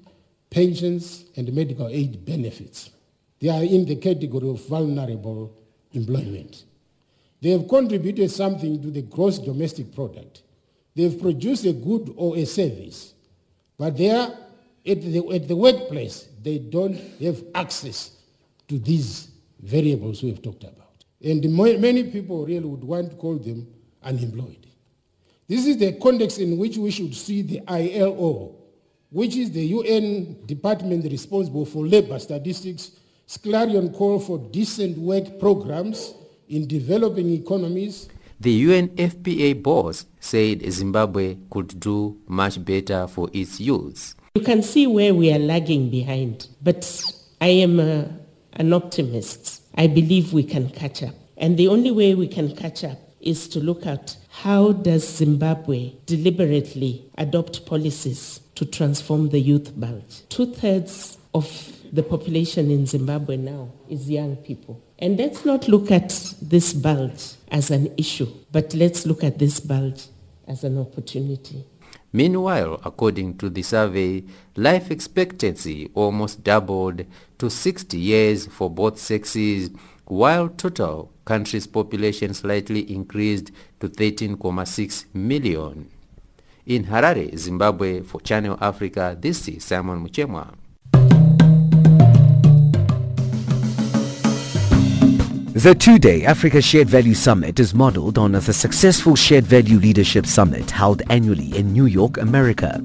pensions, 0.49 1.25
and 1.35 1.51
medical 1.53 1.87
aid 1.87 2.23
benefits. 2.23 2.91
They 3.39 3.49
are 3.49 3.63
in 3.63 3.85
the 3.85 3.95
category 3.95 4.49
of 4.49 4.65
vulnerable 4.67 5.53
employment. 5.93 6.63
They 7.41 7.51
have 7.51 7.67
contributed 7.67 8.31
something 8.31 8.81
to 8.81 8.91
the 8.91 9.03
gross 9.03 9.39
domestic 9.39 9.93
product. 9.93 10.43
They've 10.97 11.21
produced 11.21 11.63
a 11.65 11.73
good 11.73 12.11
or 12.15 12.35
a 12.35 12.45
service, 12.45 13.13
but 13.77 13.95
they 13.95 14.09
are 14.09 14.31
at 14.83 15.01
the, 15.01 15.31
at 15.31 15.47
the 15.47 15.55
workplace, 15.55 16.27
they 16.41 16.57
don't 16.57 16.95
have 17.21 17.43
access 17.53 18.17
to 18.67 18.79
these 18.79 19.29
variables 19.61 20.23
we 20.23 20.29
have 20.29 20.41
talked 20.41 20.63
about. 20.63 21.03
And 21.23 21.47
many 21.53 22.03
people 22.05 22.47
really 22.47 22.65
would 22.65 22.83
want 22.83 23.11
to 23.11 23.15
call 23.15 23.37
them 23.37 23.67
unemployed. 24.01 24.65
This 25.47 25.67
is 25.67 25.77
the 25.77 25.93
context 25.93 26.39
in 26.39 26.57
which 26.57 26.77
we 26.77 26.89
should 26.89 27.13
see 27.13 27.43
the 27.43 27.61
ILO, 27.67 28.55
which 29.11 29.35
is 29.35 29.51
the 29.51 29.65
UN 29.67 30.47
department 30.47 31.05
responsible 31.05 31.67
for 31.67 31.85
labor 31.85 32.17
statistics, 32.17 32.93
clarion 33.43 33.93
call 33.93 34.19
for 34.19 34.39
decent 34.39 34.97
work 34.97 35.39
programs 35.39 36.15
in 36.49 36.67
developing 36.67 37.29
economies. 37.29 38.09
The 38.39 38.65
UNFPA 38.65 39.63
boss 39.63 40.05
said 40.19 40.61
Zimbabwe 40.71 41.37
could 41.49 41.79
do 41.79 42.19
much 42.27 42.63
better 42.63 43.07
for 43.07 43.29
its 43.33 43.59
youth. 43.59 44.13
You 44.35 44.43
can 44.43 44.61
see 44.61 44.85
where 44.85 45.15
we 45.15 45.33
are 45.33 45.39
lagging 45.39 45.89
behind, 45.89 46.47
but 46.61 47.03
I 47.41 47.47
am 47.47 47.79
a, 47.79 48.07
an 48.53 48.73
optimist. 48.73 49.63
I 49.75 49.87
believe 49.87 50.33
we 50.33 50.43
can 50.43 50.69
catch 50.69 51.01
up. 51.01 51.15
And 51.37 51.57
the 51.57 51.67
only 51.67 51.89
way 51.89 52.13
we 52.13 52.27
can 52.27 52.55
catch 52.55 52.83
up 52.83 52.99
is 53.21 53.47
to 53.49 53.59
look 53.59 53.87
at 53.87 54.15
how 54.29 54.71
does 54.71 55.07
Zimbabwe 55.07 55.93
deliberately 56.05 57.09
adopt 57.17 57.65
policies 57.65 58.39
to 58.53 58.65
transform 58.65 59.29
the 59.29 59.39
youth 59.39 59.79
bulge. 59.79 60.27
Two-thirds 60.29 61.17
of 61.33 61.71
the 61.91 62.03
population 62.03 62.69
in 62.69 62.85
Zimbabwe 62.85 63.37
now 63.37 63.71
is 63.89 64.09
young 64.09 64.35
people. 64.35 64.83
And 64.99 65.17
let's 65.17 65.45
not 65.45 65.67
look 65.67 65.91
at 65.91 66.09
this 66.41 66.73
bulge 66.73 67.33
as 67.51 67.69
an 67.69 67.93
issue, 67.97 68.27
but 68.51 68.73
let's 68.73 69.05
look 69.05 69.23
at 69.23 69.37
this 69.37 69.59
bulge 69.59 70.07
as 70.47 70.63
an 70.63 70.79
opportunity. 70.79 71.63
Meanwhile, 72.11 72.81
according 72.83 73.37
to 73.37 73.49
the 73.49 73.61
survey, 73.61 74.23
life 74.55 74.89
expectancy 74.89 75.91
almost 75.93 76.43
doubled 76.43 77.05
to 77.37 77.49
60 77.49 77.97
years 77.97 78.47
for 78.47 78.71
both 78.71 78.97
sexes, 78.97 79.69
while 80.05 80.49
total 80.49 81.11
country's 81.25 81.67
population 81.67 82.33
slightly 82.33 82.91
increased 82.91 83.51
to 83.79 83.89
13.6 83.89 85.05
million. 85.13 85.91
In 86.65 86.85
Harare, 86.85 87.37
Zimbabwe, 87.37 88.01
for 88.01 88.19
Channel 88.21 88.57
Africa, 88.59 89.15
this 89.19 89.47
is 89.47 89.63
Simon 89.63 90.03
Muchemwa. 90.03 90.53
The 95.57 95.73
two-day 95.73 96.23
Africa 96.23 96.61
Shared 96.61 96.87
Value 96.87 97.15
Summit 97.15 97.59
is 97.59 97.73
modeled 97.73 98.19
on 98.19 98.33
the 98.33 98.53
successful 98.53 99.15
Shared 99.15 99.43
Value 99.43 99.79
Leadership 99.79 100.27
Summit 100.27 100.69
held 100.69 101.01
annually 101.09 101.57
in 101.57 101.73
New 101.73 101.87
York, 101.87 102.17
America. 102.17 102.79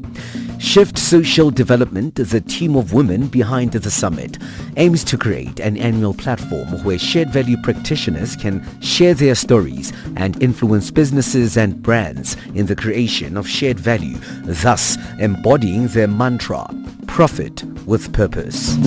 Shift 0.58 0.96
Social 0.96 1.50
Development, 1.50 2.14
the 2.14 2.40
team 2.40 2.74
of 2.74 2.94
women 2.94 3.26
behind 3.26 3.72
the 3.72 3.90
summit, 3.90 4.38
aims 4.78 5.04
to 5.04 5.18
create 5.18 5.60
an 5.60 5.76
annual 5.76 6.14
platform 6.14 6.82
where 6.82 6.98
shared 6.98 7.28
value 7.28 7.58
practitioners 7.62 8.36
can 8.36 8.64
share 8.80 9.12
their 9.12 9.34
stories 9.34 9.92
and 10.16 10.42
influence 10.42 10.90
businesses 10.90 11.58
and 11.58 11.82
brands 11.82 12.38
in 12.54 12.64
the 12.64 12.74
creation 12.74 13.36
of 13.36 13.46
shared 13.46 13.78
value, 13.78 14.16
thus 14.44 14.96
embodying 15.18 15.88
their 15.88 16.08
mantra, 16.08 16.66
profit 17.06 17.64
with 17.84 18.14
purpose. 18.14 18.78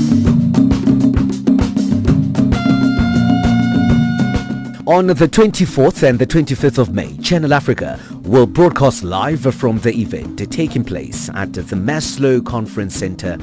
On 4.87 5.07
the 5.07 5.15
24th 5.15 6.07
and 6.07 6.19
the 6.19 6.27
25th 6.27 6.77
of 6.77 6.93
May, 6.93 7.17
Channel 7.17 7.55
Africa 7.55 7.99
will 8.21 8.45
broadcast 8.45 9.03
live 9.03 9.41
from 9.55 9.79
the 9.79 9.91
event 9.99 10.37
taking 10.51 10.83
place 10.83 11.27
at 11.33 11.53
the 11.53 11.63
Maslow 11.63 12.45
Conference 12.45 12.95
Center 12.95 13.33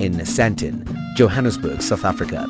in 0.00 0.14
Sandton, 0.24 0.86
Johannesburg, 1.14 1.82
South 1.82 2.06
Africa. 2.06 2.46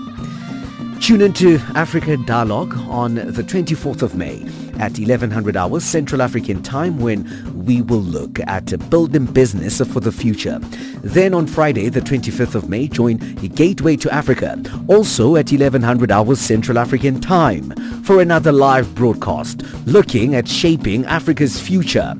Tune 1.00 1.22
into 1.22 1.58
Africa 1.74 2.16
Dialogue 2.18 2.72
on 2.88 3.16
the 3.16 3.42
24th 3.42 4.02
of 4.02 4.14
May 4.14 4.44
at 4.80 4.98
1100 4.98 5.56
hours 5.56 5.84
Central 5.84 6.22
African 6.22 6.62
Time 6.62 6.98
when 6.98 7.24
we 7.64 7.82
will 7.82 8.00
look 8.00 8.38
at 8.40 8.88
building 8.90 9.26
business 9.26 9.80
for 9.80 10.00
the 10.00 10.12
future. 10.12 10.58
Then 11.02 11.34
on 11.34 11.46
Friday, 11.46 11.88
the 11.88 12.00
25th 12.00 12.54
of 12.54 12.68
May, 12.68 12.88
join 12.88 13.16
Gateway 13.56 13.96
to 13.96 14.12
Africa, 14.12 14.60
also 14.88 15.36
at 15.36 15.50
1100 15.50 16.10
hours 16.10 16.40
Central 16.40 16.78
African 16.78 17.20
Time 17.20 17.70
for 18.02 18.20
another 18.20 18.52
live 18.52 18.94
broadcast 18.94 19.62
looking 19.86 20.34
at 20.34 20.46
shaping 20.46 21.04
Africa's 21.06 21.60
future. 21.60 22.14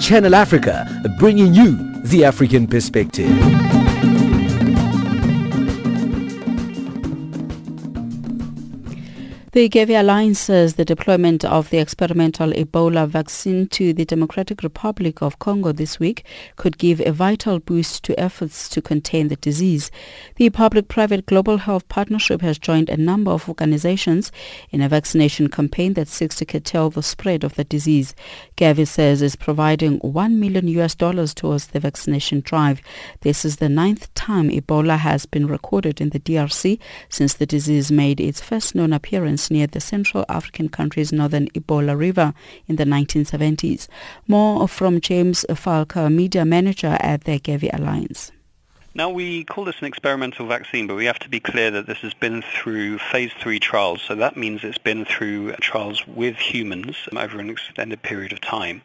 Channel 0.00 0.34
Africa, 0.34 0.86
bringing 1.18 1.54
you 1.54 1.76
the 2.02 2.24
African 2.24 2.66
perspective. 2.66 3.61
The 9.52 9.68
Gavi 9.68 10.00
Alliance 10.00 10.40
says 10.40 10.76
the 10.76 10.84
deployment 10.86 11.44
of 11.44 11.68
the 11.68 11.76
experimental 11.76 12.52
Ebola 12.52 13.06
vaccine 13.06 13.66
to 13.66 13.92
the 13.92 14.06
Democratic 14.06 14.62
Republic 14.62 15.20
of 15.20 15.38
Congo 15.40 15.72
this 15.72 16.00
week 16.00 16.24
could 16.56 16.78
give 16.78 17.02
a 17.02 17.12
vital 17.12 17.58
boost 17.58 18.02
to 18.04 18.18
efforts 18.18 18.66
to 18.70 18.80
contain 18.80 19.28
the 19.28 19.36
disease. 19.36 19.90
The 20.36 20.48
public-private 20.48 21.26
global 21.26 21.58
health 21.58 21.86
partnership 21.90 22.40
has 22.40 22.58
joined 22.58 22.88
a 22.88 22.96
number 22.96 23.30
of 23.30 23.46
organizations 23.46 24.32
in 24.70 24.80
a 24.80 24.88
vaccination 24.88 25.50
campaign 25.50 25.92
that 25.94 26.08
seeks 26.08 26.36
to 26.36 26.46
curtail 26.46 26.88
the 26.88 27.02
spread 27.02 27.44
of 27.44 27.54
the 27.56 27.64
disease. 27.64 28.14
Gavi 28.56 28.88
says 28.88 29.20
is 29.20 29.36
providing 29.36 29.98
1 29.98 30.40
million 30.40 30.66
US 30.68 30.94
dollars 30.94 31.34
towards 31.34 31.66
the 31.66 31.80
vaccination 31.80 32.40
drive. 32.40 32.80
This 33.20 33.44
is 33.44 33.56
the 33.56 33.68
ninth 33.68 34.14
time 34.14 34.48
Ebola 34.48 34.96
has 34.96 35.26
been 35.26 35.46
recorded 35.46 36.00
in 36.00 36.08
the 36.08 36.20
DRC 36.20 36.78
since 37.10 37.34
the 37.34 37.44
disease 37.44 37.92
made 37.92 38.18
its 38.18 38.40
first 38.40 38.74
known 38.74 38.94
appearance 38.94 39.41
near 39.50 39.66
the 39.66 39.80
Central 39.80 40.24
African 40.28 40.68
country's 40.68 41.12
northern 41.12 41.48
Ebola 41.50 41.98
River 41.98 42.34
in 42.66 42.76
the 42.76 42.84
1970s. 42.84 43.88
More 44.26 44.68
from 44.68 45.00
James 45.00 45.44
Fulker, 45.50 46.12
media 46.12 46.44
manager 46.44 46.96
at 47.00 47.24
the 47.24 47.38
Gavi 47.38 47.70
Alliance. 47.72 48.32
Now, 48.94 49.08
we 49.08 49.44
call 49.44 49.64
this 49.64 49.80
an 49.80 49.86
experimental 49.86 50.46
vaccine, 50.46 50.86
but 50.86 50.96
we 50.96 51.06
have 51.06 51.18
to 51.20 51.28
be 51.30 51.40
clear 51.40 51.70
that 51.70 51.86
this 51.86 51.98
has 51.98 52.12
been 52.12 52.42
through 52.42 52.98
phase 52.98 53.32
three 53.40 53.58
trials. 53.58 54.02
So 54.02 54.14
that 54.16 54.36
means 54.36 54.64
it's 54.64 54.76
been 54.76 55.06
through 55.06 55.52
trials 55.62 56.06
with 56.06 56.36
humans 56.36 56.96
over 57.16 57.40
an 57.40 57.48
extended 57.48 58.02
period 58.02 58.32
of 58.32 58.42
time. 58.42 58.82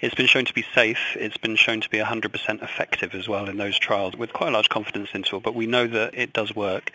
It's 0.00 0.14
been 0.14 0.26
shown 0.26 0.46
to 0.46 0.54
be 0.54 0.64
safe. 0.74 1.14
It's 1.14 1.36
been 1.36 1.56
shown 1.56 1.82
to 1.82 1.90
be 1.90 1.98
100% 1.98 2.62
effective 2.62 3.14
as 3.14 3.28
well 3.28 3.50
in 3.50 3.58
those 3.58 3.78
trials 3.78 4.16
with 4.16 4.32
quite 4.32 4.48
a 4.48 4.52
large 4.52 4.70
confidence 4.70 5.10
interval, 5.12 5.40
but 5.40 5.54
we 5.54 5.66
know 5.66 5.86
that 5.86 6.14
it 6.14 6.32
does 6.32 6.56
work. 6.56 6.90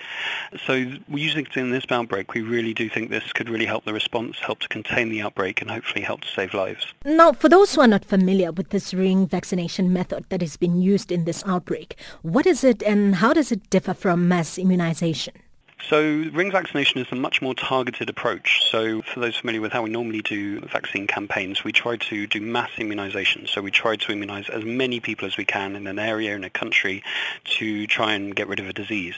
So 0.65 0.73
using 1.07 1.45
it 1.45 1.55
in 1.55 1.69
this 1.69 1.85
outbreak, 1.91 2.33
we 2.33 2.41
really 2.41 2.73
do 2.73 2.89
think 2.89 3.11
this 3.11 3.31
could 3.31 3.47
really 3.47 3.67
help 3.67 3.85
the 3.85 3.93
response, 3.93 4.39
help 4.39 4.61
to 4.61 4.67
contain 4.69 5.09
the 5.09 5.21
outbreak, 5.21 5.61
and 5.61 5.69
hopefully 5.69 6.03
help 6.03 6.21
to 6.21 6.27
save 6.29 6.55
lives. 6.55 6.95
Now, 7.05 7.31
for 7.31 7.47
those 7.47 7.75
who 7.75 7.81
are 7.81 7.87
not 7.87 8.05
familiar 8.05 8.51
with 8.51 8.69
this 8.69 8.91
ring 8.91 9.27
vaccination 9.27 9.93
method 9.93 10.25
that 10.29 10.41
has 10.41 10.57
been 10.57 10.81
used 10.81 11.11
in 11.11 11.25
this 11.25 11.43
outbreak, 11.45 11.95
what 12.23 12.47
is 12.47 12.54
is 12.55 12.63
it 12.63 12.81
and 12.83 13.15
how 13.15 13.33
does 13.33 13.51
it 13.51 13.69
differ 13.69 13.93
from 13.93 14.29
mass 14.29 14.57
immunization? 14.57 15.33
So 15.89 16.01
ring 16.01 16.51
vaccination 16.51 16.99
is 16.99 17.11
a 17.11 17.15
much 17.15 17.43
more 17.43 17.53
targeted 17.53 18.09
approach. 18.09 18.63
So 18.71 19.03
for 19.03 19.19
those 19.19 19.35
familiar 19.37 19.61
with 19.61 19.71
how 19.71 19.83
we 19.83 19.91
normally 19.91 20.21
do 20.21 20.61
vaccine 20.61 21.05
campaigns, 21.05 21.63
we 21.63 21.71
try 21.71 21.97
to 21.97 22.25
do 22.25 22.41
mass 22.41 22.71
immunization. 22.79 23.45
So 23.45 23.61
we 23.61 23.69
try 23.69 23.95
to 23.95 24.11
immunize 24.11 24.49
as 24.49 24.63
many 24.63 24.99
people 24.99 25.27
as 25.27 25.37
we 25.37 25.45
can 25.45 25.75
in 25.75 25.85
an 25.85 25.99
area, 25.99 26.35
in 26.35 26.43
a 26.43 26.49
country, 26.49 27.03
to 27.57 27.85
try 27.85 28.13
and 28.13 28.35
get 28.35 28.47
rid 28.47 28.59
of 28.59 28.67
a 28.67 28.73
disease. 28.73 29.13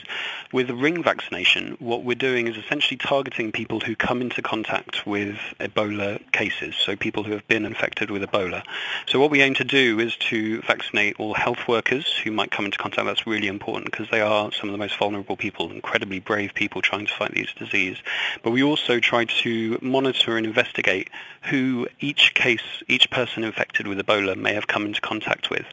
With 0.52 0.68
ring 0.70 1.02
vaccination, 1.02 1.76
what 1.78 2.04
we're 2.04 2.14
doing 2.14 2.48
is 2.48 2.56
essentially 2.58 2.98
targeting 2.98 3.50
people 3.50 3.80
who 3.80 3.96
come 3.96 4.20
into 4.20 4.42
contact 4.42 5.06
with 5.06 5.38
Ebola 5.60 6.20
cases, 6.32 6.74
so 6.76 6.96
people 6.96 7.22
who 7.22 7.32
have 7.32 7.48
been 7.48 7.64
infected 7.64 8.10
with 8.10 8.22
Ebola. 8.22 8.62
So 9.06 9.18
what 9.18 9.30
we 9.30 9.40
aim 9.40 9.54
to 9.54 9.64
do 9.64 9.98
is 10.00 10.16
to 10.16 10.60
vaccinate 10.62 11.18
all 11.18 11.32
health 11.32 11.66
workers 11.66 12.12
who 12.12 12.30
might 12.30 12.50
come 12.50 12.66
into 12.66 12.76
contact. 12.76 13.06
That's 13.06 13.26
really 13.26 13.48
important 13.48 13.90
because 13.90 14.10
they 14.10 14.20
are 14.20 14.52
some 14.52 14.68
of 14.68 14.72
the 14.72 14.78
most 14.78 14.98
vulnerable 14.98 15.36
people, 15.36 15.70
incredibly 15.70 16.20
brave 16.20 16.47
people 16.54 16.82
trying 16.82 17.06
to 17.06 17.14
fight 17.14 17.32
these 17.34 17.52
disease. 17.54 17.98
But 18.42 18.50
we 18.50 18.62
also 18.62 19.00
try 19.00 19.24
to 19.42 19.78
monitor 19.80 20.36
and 20.36 20.46
investigate 20.46 21.10
who 21.42 21.86
each 22.00 22.34
case, 22.34 22.82
each 22.88 23.10
person 23.10 23.44
infected 23.44 23.86
with 23.86 23.98
Ebola 23.98 24.36
may 24.36 24.54
have 24.54 24.66
come 24.66 24.84
into 24.84 25.00
contact 25.00 25.50
with. 25.50 25.66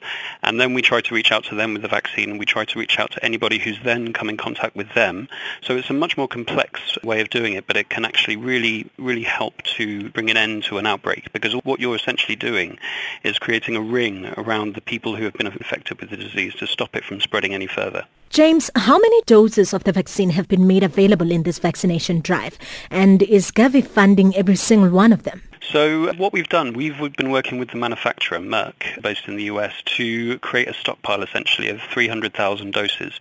And 0.44 0.62
then 0.62 0.74
we 0.74 0.82
try 0.82 1.02
to 1.02 1.16
reach 1.16 1.32
out 1.32 1.44
to 1.46 1.56
them 1.56 1.74
with 1.74 1.82
the 1.82 1.88
vaccine 1.88 2.38
we 2.38 2.46
try 2.46 2.66
to 2.66 2.80
reach 2.80 3.00
out 3.00 3.12
to 3.12 3.24
anybody 3.24 3.60
who's 3.60 3.80
then 3.84 4.14
come 4.14 4.30
in 4.30 4.38
contact 4.38 4.76
with 4.76 4.94
them. 4.94 5.28
So 5.62 5.76
it's 5.76 5.90
a 5.90 5.94
much 5.94 6.18
more 6.18 6.28
complex 6.28 6.98
way 7.04 7.22
of 7.22 7.30
doing 7.30 7.54
it, 7.54 7.68
but 7.68 7.78
it 7.78 7.90
can 7.90 8.06
actually 8.06 8.36
really, 8.36 8.90
really 8.98 9.24
help 9.24 9.62
to 9.78 10.10
bring 10.10 10.30
an 10.30 10.38
end 10.38 10.64
to 10.66 10.78
an 10.78 10.86
outbreak 10.86 11.32
because 11.34 11.54
what 11.64 11.80
you're 11.80 11.96
essentially 11.96 12.36
doing 12.36 12.78
is 13.24 13.40
creating 13.40 13.76
a 13.76 13.82
ring 13.82 14.34
around 14.38 14.76
the 14.76 14.82
people 14.82 15.16
who 15.16 15.24
have 15.24 15.34
been 15.34 15.48
infected 15.48 16.00
with 16.00 16.10
the 16.10 16.18
disease 16.18 16.56
to 16.56 16.68
stop 16.68 16.96
it 16.96 17.04
from 17.04 17.20
spreading 17.20 17.54
any 17.54 17.68
further. 17.68 18.06
James, 18.30 18.70
how 18.76 18.98
many 18.98 19.22
doses 19.26 19.74
of 19.74 19.84
the 19.86 19.92
vaccine 19.92 20.32
have 20.32 20.48
been 20.48 20.68
made 20.68 20.84
available 20.84 21.32
in 21.32 21.44
this 21.44 21.60
vaccination 21.60 22.20
drive? 22.20 22.58
And 22.90 23.22
is 23.24 23.52
Gavi 23.52 23.86
funding 23.86 24.36
every 24.36 24.56
single 24.56 24.90
one 24.90 25.14
of 25.14 25.24
them? 25.24 25.42
So 25.72 26.14
what 26.14 26.32
we've 26.32 26.48
done, 26.48 26.74
we've, 26.74 26.98
been 27.18 27.32
working 27.32 27.58
with 27.58 27.72
the 27.72 27.78
manufacturer, 27.78 28.38
Merck, 28.38 29.02
based 29.02 29.28
in 29.28 29.36
the 29.36 29.46
US, 29.46 29.74
to 29.98 30.38
create 30.40 30.68
a 30.68 30.74
stockpile 30.74 31.24
essentially 31.24 31.70
of 31.70 31.82
300,000 31.82 32.72
doses. 32.72 33.18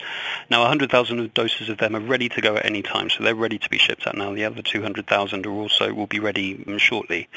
Now 0.51 0.61
100,000 0.61 1.32
doses 1.32 1.68
of 1.68 1.78
them 1.78 1.97
are 1.97 2.01
ready 2.01 2.28
to 2.28 2.40
go 2.40 2.57
at 2.57 2.66
any 2.66 2.82
time, 2.82 3.09
so 3.09 3.24
they're 3.24 3.34
ready 3.34 3.59
to 3.59 3.70
be 3.70 3.78
shipped 3.78 4.07
out 4.07 4.16
now. 4.16 4.34
The 4.34 4.45
other 4.45 4.61
200,000 4.62 5.47
are 5.47 5.51
also 5.51 5.95
will 5.95 6.07
be 6.07 6.20
ready 6.20 6.62
um, 6.66 6.76
shortly. 6.76 7.28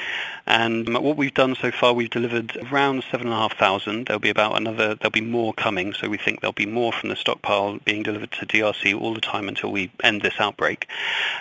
And 0.46 0.88
um, 0.90 1.02
what 1.04 1.16
we've 1.16 1.34
done 1.34 1.56
so 1.56 1.72
far, 1.72 1.94
we've 1.94 2.10
delivered 2.10 2.58
around 2.70 3.04
7,500. 3.10 4.08
There'll 4.08 4.20
be 4.20 4.30
about 4.30 4.58
another, 4.58 4.96
there'll 4.96 5.12
be 5.12 5.22
more 5.22 5.54
coming, 5.54 5.94
so 5.94 6.10
we 6.10 6.18
think 6.18 6.42
there'll 6.42 6.54
be 6.54 6.66
more 6.66 6.92
from 6.92 7.10
the 7.10 7.16
stockpile 7.16 7.80
being 7.86 8.04
delivered 8.04 8.32
to 8.34 8.46
DRC 8.46 9.00
all 9.00 9.14
the 9.14 9.22
time 9.22 9.48
until 9.48 9.72
we 9.72 9.90
end 10.04 10.22
this 10.22 10.36
outbreak. 10.40 10.88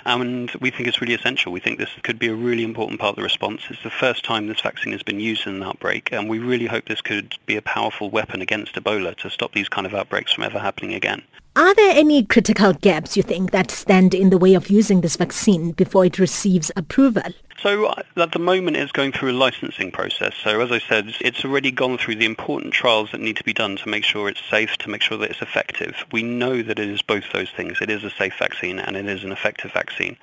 And 0.05 0.51
we 0.61 0.71
think 0.71 0.89
it's 0.89 1.01
really 1.01 1.15
essential. 1.15 1.53
We 1.53 1.61
think 1.61 1.79
this 1.79 1.91
could 2.03 2.19
be 2.19 2.29
a 2.29 2.35
really 2.35 2.63
important 2.63 3.01
part 3.01 3.11
of 3.11 3.17
the 3.17 3.23
response 3.23 3.56
it's 3.71 3.83
the 3.83 3.91
first 3.91 4.25
time 4.25 4.47
this 4.47 4.61
vaccine 4.61 4.93
has 4.93 5.03
been 5.03 5.21
used 5.21 5.47
in 5.47 5.57
an 5.57 5.63
outbreak, 5.63 6.11
and 6.13 6.29
we 6.29 6.39
really 6.39 6.67
hope 6.67 6.87
this 6.87 7.01
could 7.01 7.37
be 7.47 7.57
a 7.57 7.63
powerful 7.63 8.11
weapon 8.11 8.41
against 8.43 8.75
Ebola 8.75 9.17
to 9.17 9.31
stop 9.31 9.53
these 9.53 9.69
kind 9.69 9.87
of 9.87 9.95
outbreaks 9.95 10.33
from 10.33 10.45
ever 10.45 10.59
happening 10.59 10.95
again. 10.95 11.23
Are 11.57 11.75
there 11.75 11.97
any 11.97 12.23
critical 12.23 12.75
gaps 12.75 13.17
you 13.17 13.23
think 13.23 13.51
that 13.53 13.71
stand 13.71 14.13
in 14.13 14.29
the 14.29 14.37
way 14.37 14.53
of 14.53 14.69
using 14.69 15.01
this 15.01 15.17
vaccine 15.17 15.73
before 15.73 16.05
it 16.05 16.19
receives 16.19 16.71
approval? 16.77 17.33
So 17.63 17.87
uh, 17.87 18.03
at 18.17 18.33
the 18.33 18.39
moment 18.39 18.77
it's 18.77 18.93
going 18.93 19.13
through 19.13 19.33
a 19.33 19.39
licensing 19.39 19.91
process. 19.91 20.35
So 20.45 20.61
as 20.61 20.71
I 20.71 20.79
said, 20.79 21.15
it's 21.21 21.45
already 21.45 21.71
gone 21.71 21.97
through 21.97 22.17
the 22.17 22.27
important 22.27 22.75
trials 22.75 23.13
that 23.13 23.21
need 23.21 23.37
to 23.39 23.45
be 23.45 23.55
done 23.55 23.77
to 23.77 23.89
make 23.89 24.05
sure 24.05 24.29
it's 24.29 24.45
safe, 24.51 24.77
to 24.79 24.91
make 24.91 25.01
sure 25.01 25.17
that 25.17 25.31
it's 25.31 25.41
effective. 25.41 26.05
We 26.13 26.23
know 26.23 26.63
that 26.63 26.79
it 26.79 26.89
is 26.91 27.01
both 27.01 27.25
those 27.33 27.49
things. 27.51 27.79
It 27.81 27.89
is 27.91 28.05
a 28.05 28.11
safe 28.11 28.35
vaccine 28.39 28.79
and 28.79 28.95
it 28.95 29.07
is 29.07 29.25
an 29.25 29.33
effective 29.33 29.73
vaccine. 29.73 30.19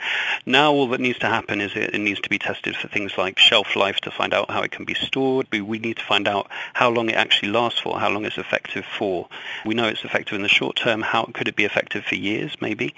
Now 0.45 0.71
all 0.71 0.87
that 0.89 1.01
needs 1.01 1.17
to 1.19 1.27
happen 1.27 1.59
is 1.59 1.71
it, 1.75 1.93
needs 1.99 2.21
to 2.21 2.29
be 2.29 2.37
tested 2.37 2.75
for 2.75 2.87
things 2.87 3.17
like 3.17 3.39
shelf 3.39 3.75
life 3.75 3.97
to 4.01 4.11
find 4.11 4.33
out 4.33 4.51
how 4.51 4.61
it 4.61 4.71
can 4.71 4.85
be 4.85 4.93
stored. 4.93 5.47
We, 5.51 5.61
we 5.61 5.79
need 5.79 5.97
to 5.97 6.03
find 6.03 6.27
out 6.27 6.47
how 6.75 6.91
long 6.91 7.09
it 7.09 7.15
actually 7.15 7.51
lasts 7.51 7.79
for, 7.79 7.99
how 7.99 8.09
long 8.09 8.25
it's 8.25 8.37
effective 8.37 8.85
for. 8.85 9.27
We 9.65 9.73
know 9.73 9.87
it's 9.87 10.05
effective 10.05 10.35
in 10.35 10.43
the 10.43 10.49
short 10.49 10.75
term. 10.75 11.01
How 11.01 11.22
could 11.31 11.47
it 11.47 11.55
be 11.55 11.63
effective 11.63 12.03
for 12.03 12.15
years, 12.15 12.55
maybe? 12.59 12.93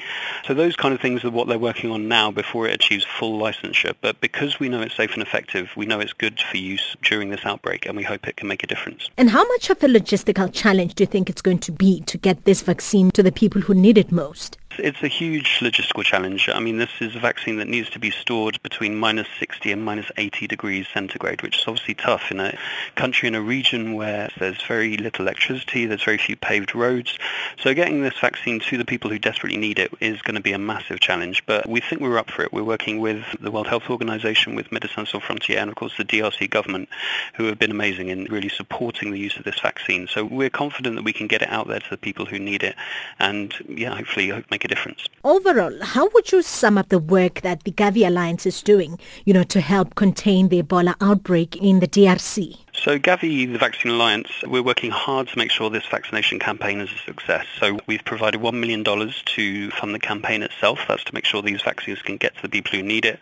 So 0.48 0.54
those 0.54 0.76
kind 0.76 0.94
of 0.94 1.00
things 1.00 1.24
are 1.24 1.30
what 1.30 1.48
they're 1.48 1.60
working 1.60 1.92
on 1.92 2.08
now 2.08 2.32
before 2.32 2.68
it 2.68 2.74
achieves 2.74 3.06
full 3.06 3.40
licensure. 3.40 3.94
But 4.02 4.20
because 4.22 4.60
we 4.60 4.70
know 4.70 4.82
it's 4.82 4.96
safe 4.96 5.14
and 5.14 5.22
effective, 5.22 5.70
we 5.76 5.86
know 5.86 6.00
it's 6.00 6.14
good 6.14 6.40
for 6.40 6.58
use 6.58 6.96
during 7.04 7.30
this 7.30 7.46
outbreak, 7.46 7.86
and 7.86 7.96
we 7.96 8.04
hope 8.04 8.28
it 8.28 8.38
can 8.38 8.48
make 8.48 8.64
a 8.64 8.68
difference. 8.68 9.10
And 9.18 9.30
how 9.30 9.48
much 9.48 9.70
of 9.70 9.84
a 9.84 9.88
logistical 9.88 10.50
challenge 10.52 10.96
do 10.96 11.04
you 11.04 11.08
think 11.08 11.30
it's 11.30 11.42
going 11.42 11.60
to 11.60 11.72
be 11.72 12.02
to 12.02 12.18
get 12.18 12.46
this 12.46 12.62
vaccine 12.62 13.12
to 13.12 13.22
the 13.22 13.32
people 13.32 13.62
who 13.62 13.74
need 13.74 13.98
it 13.98 14.12
most? 14.12 14.58
It's 14.78 15.02
a 15.04 15.08
huge 15.08 15.60
logistical 15.60 16.04
challenge. 16.04 16.50
I 16.54 16.60
mean, 16.60 16.78
this 16.78 16.90
is 17.00 17.16
a 17.16 17.20
vaccine 17.20 17.58
that 17.58 17.68
needs 17.68 17.90
to 17.92 18.00
be 18.00 18.12
stored 18.12 18.62
between 18.62 18.96
minus 18.96 19.28
60 19.40 19.72
and 19.72 19.84
minus 19.84 20.12
80 20.18 20.48
degrees 20.48 20.86
centigrade, 20.94 21.42
which 21.42 21.60
is 21.60 21.64
obviously 21.66 21.94
tough 21.94 22.30
in 22.30 22.40
a 22.40 22.58
country 22.96 23.28
in 23.28 23.36
a 23.36 23.42
region 23.42 23.94
where 23.94 24.30
there's 24.38 24.62
very 24.64 24.98
little 24.98 25.26
electricity, 25.26 25.86
there's 25.86 26.04
very 26.04 26.18
few 26.18 26.36
paved 26.36 26.76
roads. 26.76 27.18
So 27.58 27.74
getting 27.74 28.02
this 28.02 28.20
vaccine 28.20 28.60
to 28.62 28.78
the 28.78 28.84
people 28.84 29.10
who 29.10 29.18
desperately 29.18 29.58
need 29.58 29.80
it 29.80 29.94
is 30.02 30.22
going 30.22 30.36
to 30.36 30.42
be 30.42 30.52
a 30.52 30.60
massive 30.60 31.00
challenge, 31.00 31.46
but 31.46 31.70
we 31.70 31.80
think 31.80 32.02
we're 32.02 32.18
up 32.18 32.30
for 32.30 32.44
it. 32.44 32.52
We're 32.52 32.64
working 32.64 33.00
with 33.00 33.24
the 33.40 33.52
World 33.52 33.68
Health 33.68 33.90
Organization, 33.90 34.56
with 34.56 34.72
Médecins 34.72 35.10
Sans 35.10 35.24
Frontières, 35.24 35.62
and 35.62 35.70
of 35.70 35.76
course 35.76 35.96
the 35.98 36.04
DRC 36.04 36.50
government, 36.50 36.90
who 37.36 37.46
have 37.46 37.58
been 37.58 37.72
amazing 37.72 38.10
in 38.10 38.26
really 38.26 38.50
supporting 38.50 39.12
the 39.12 39.20
use 39.20 39.38
of 39.38 39.46
this 39.46 39.60
vaccine. 39.62 40.08
So 40.08 40.26
we're 40.26 40.50
confident 40.50 40.96
that 40.98 41.06
we 41.06 41.14
can 41.14 41.28
get 41.28 41.42
it 41.42 41.50
out 41.50 41.68
there 41.68 41.80
to 41.80 41.90
the 41.90 41.98
people 41.98 42.26
who 42.26 42.40
need 42.40 42.62
it, 42.62 42.76
and 43.20 43.54
yeah, 43.70 43.96
hopefully 43.96 44.44
make 44.52 44.65
a 44.66 44.68
difference. 44.68 45.06
Overall, 45.24 45.78
how 45.82 46.10
would 46.14 46.32
you 46.32 46.42
sum 46.42 46.78
up 46.78 46.90
the 46.90 47.00
work 47.00 47.42
that 47.42 47.64
the 47.64 47.72
Gavi 47.72 48.06
Alliance 48.06 48.46
is 48.46 48.62
doing, 48.62 49.00
you 49.24 49.34
know, 49.34 49.44
to 49.44 49.62
help 49.62 49.96
contain 49.96 50.50
the 50.50 50.62
Ebola 50.62 50.96
outbreak 51.00 51.56
in 51.56 51.80
the 51.80 51.88
DRC? 51.88 52.65
So 52.84 53.00
Gavi, 53.00 53.52
the 53.52 53.58
Vaccine 53.58 53.92
Alliance, 53.92 54.30
we're 54.44 54.62
working 54.62 54.92
hard 54.92 55.28
to 55.30 55.38
make 55.38 55.50
sure 55.50 55.70
this 55.70 55.86
vaccination 55.88 56.38
campaign 56.38 56.82
is 56.82 56.92
a 56.92 56.98
success. 57.00 57.48
So 57.60 57.80
we've 57.88 58.04
provided 58.06 58.42
$1 58.42 58.54
million 58.54 58.84
to 58.84 59.72
fund 59.72 59.96
the 59.96 60.00
campaign 60.00 60.44
itself. 60.44 60.80
That's 60.88 61.04
to 61.06 61.14
make 61.14 61.26
sure 61.26 61.42
these 61.42 61.64
vaccines 61.64 62.02
can 62.04 62.18
get 62.18 62.36
to 62.36 62.42
the 62.44 62.50
people 62.50 62.74
who 62.74 62.84
need 62.84 63.06
it. 63.06 63.20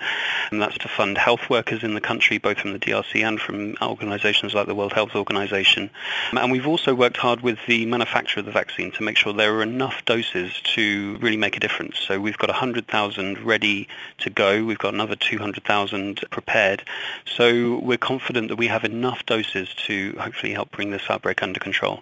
And 0.51 0.62
that's 0.62 0.78
to 0.80 0.89
fund 0.89 1.18
health 1.18 1.49
workers 1.49 1.84
in 1.84 1.93
the 1.93 2.01
country, 2.01 2.39
both 2.39 2.58
from 2.58 2.74
the 2.74 2.80
DRC 2.80 3.24
and 3.24 3.39
from 3.39 3.76
organizations 3.82 4.54
like 4.54 4.68
the 4.68 4.76
World 4.76 4.91
Health 4.91 5.16
Organization. 5.16 5.89
And 6.34 6.51
we've 6.51 6.68
also 6.68 6.93
worked 6.93 7.18
hard 7.18 7.41
with 7.41 7.60
the 7.66 7.86
manufacturer 7.86 8.41
of 8.41 8.45
the 8.45 8.51
vaccine 8.51 8.91
to 8.93 9.04
make 9.04 9.16
sure 9.16 9.32
there 9.32 9.56
are 9.56 9.64
enough 9.64 10.04
doses 10.06 10.60
to 10.76 11.18
really 11.20 11.38
make 11.38 11.56
a 11.56 11.62
difference. 11.62 11.99
So 11.99 12.20
we've 12.20 12.38
got 12.38 12.49
100,000 12.49 13.39
ready 13.39 13.88
to 14.18 14.30
go. 14.30 14.66
We've 14.66 14.78
got 14.78 14.93
another 14.93 15.16
200,000 15.16 16.22
prepared. 16.32 16.84
So 17.26 17.80
we're 17.80 17.97
confident 17.97 18.49
that 18.49 18.58
we 18.58 18.68
have 18.68 18.84
enough 18.84 19.26
doses 19.26 19.42
to 19.43 20.15
hopefully 20.19 20.53
help 20.53 20.71
bring 20.71 20.91
this 20.91 21.03
outbreak 21.09 21.43
under 21.43 21.59
control. 21.59 22.01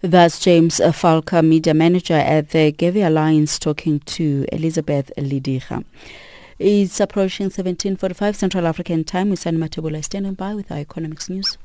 That's 0.00 0.38
James 0.38 0.80
Fulker, 0.80 1.46
media 1.46 1.72
manager 1.72 2.14
at 2.14 2.50
the 2.50 2.72
Gavi 2.72 3.06
Alliance, 3.06 3.58
talking 3.58 4.00
to 4.00 4.44
Elizabeth 4.52 5.10
Lidija. 5.16 5.84
It's 6.58 7.00
approaching 7.00 7.48
17.45 7.48 8.34
Central 8.34 8.66
African 8.66 9.04
time. 9.04 9.30
We 9.30 9.36
send 9.36 9.58
Matebola 9.58 10.04
standing 10.04 10.34
by 10.34 10.54
with 10.54 10.70
our 10.70 10.78
economics 10.78 11.28
news. 11.28 11.56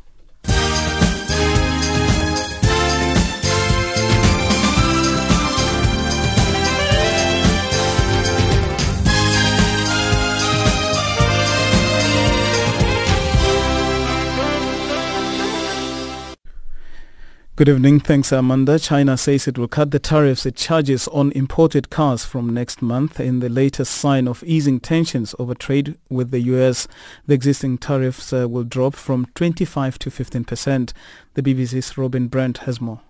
Good 17.59 17.67
evening. 17.67 17.99
Thanks, 17.99 18.31
Amanda. 18.31 18.79
China 18.79 19.17
says 19.17 19.45
it 19.45 19.57
will 19.57 19.67
cut 19.67 19.91
the 19.91 19.99
tariffs 19.99 20.45
it 20.45 20.55
charges 20.55 21.09
on 21.09 21.33
imported 21.33 21.89
cars 21.89 22.23
from 22.23 22.53
next 22.53 22.81
month 22.81 23.19
in 23.19 23.41
the 23.41 23.49
latest 23.49 23.95
sign 23.95 24.29
of 24.29 24.41
easing 24.45 24.79
tensions 24.79 25.35
over 25.37 25.53
trade 25.53 25.97
with 26.09 26.31
the 26.31 26.39
U.S. 26.39 26.87
The 27.25 27.33
existing 27.33 27.79
tariffs 27.79 28.31
uh, 28.31 28.47
will 28.47 28.63
drop 28.63 28.95
from 28.95 29.25
25 29.35 29.99
to 29.99 30.09
15 30.09 30.45
percent. 30.45 30.93
The 31.33 31.41
BBC's 31.41 31.97
Robin 31.97 32.29
Brant 32.29 32.59
has 32.59 32.79
more. 32.79 33.01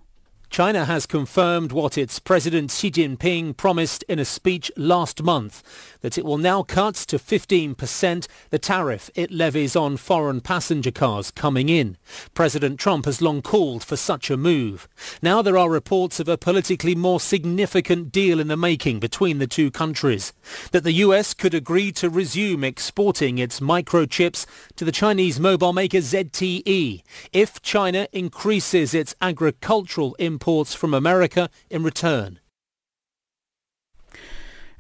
China 0.49 0.85
has 0.85 1.05
confirmed 1.05 1.71
what 1.71 1.95
its 1.95 2.17
President 2.17 2.71
Xi 2.71 2.89
Jinping 2.89 3.55
promised 3.55 4.03
in 4.09 4.17
a 4.17 4.25
speech 4.25 4.71
last 4.75 5.21
month, 5.21 5.61
that 6.01 6.17
it 6.17 6.25
will 6.25 6.37
now 6.37 6.63
cut 6.63 6.95
to 6.95 7.17
15% 7.17 8.27
the 8.49 8.59
tariff 8.59 9.09
it 9.15 9.31
levies 9.31 9.75
on 9.75 9.97
foreign 9.97 10.41
passenger 10.41 10.91
cars 10.91 11.31
coming 11.31 11.69
in. 11.69 11.97
President 12.33 12.79
Trump 12.79 13.05
has 13.05 13.21
long 13.21 13.41
called 13.41 13.83
for 13.83 13.95
such 13.95 14.29
a 14.29 14.37
move. 14.37 14.87
Now 15.21 15.41
there 15.41 15.57
are 15.57 15.69
reports 15.69 16.19
of 16.19 16.27
a 16.27 16.37
politically 16.37 16.95
more 16.95 17.19
significant 17.19 18.11
deal 18.11 18.39
in 18.39 18.47
the 18.47 18.57
making 18.57 18.99
between 18.99 19.39
the 19.39 19.47
two 19.47 19.71
countries, 19.71 20.33
that 20.71 20.83
the 20.83 20.93
US 20.93 21.33
could 21.33 21.53
agree 21.53 21.91
to 21.93 22.09
resume 22.09 22.63
exporting 22.63 23.37
its 23.37 23.59
microchips 23.59 24.45
to 24.75 24.85
the 24.85 24.91
Chinese 24.91 25.39
mobile 25.39 25.73
maker 25.73 25.99
ZTE 25.99 27.03
if 27.33 27.61
China 27.61 28.07
increases 28.11 28.93
its 28.93 29.15
agricultural 29.21 30.15
imports 30.19 30.73
from 30.73 30.93
America 30.93 31.49
in 31.69 31.83
return. 31.83 32.39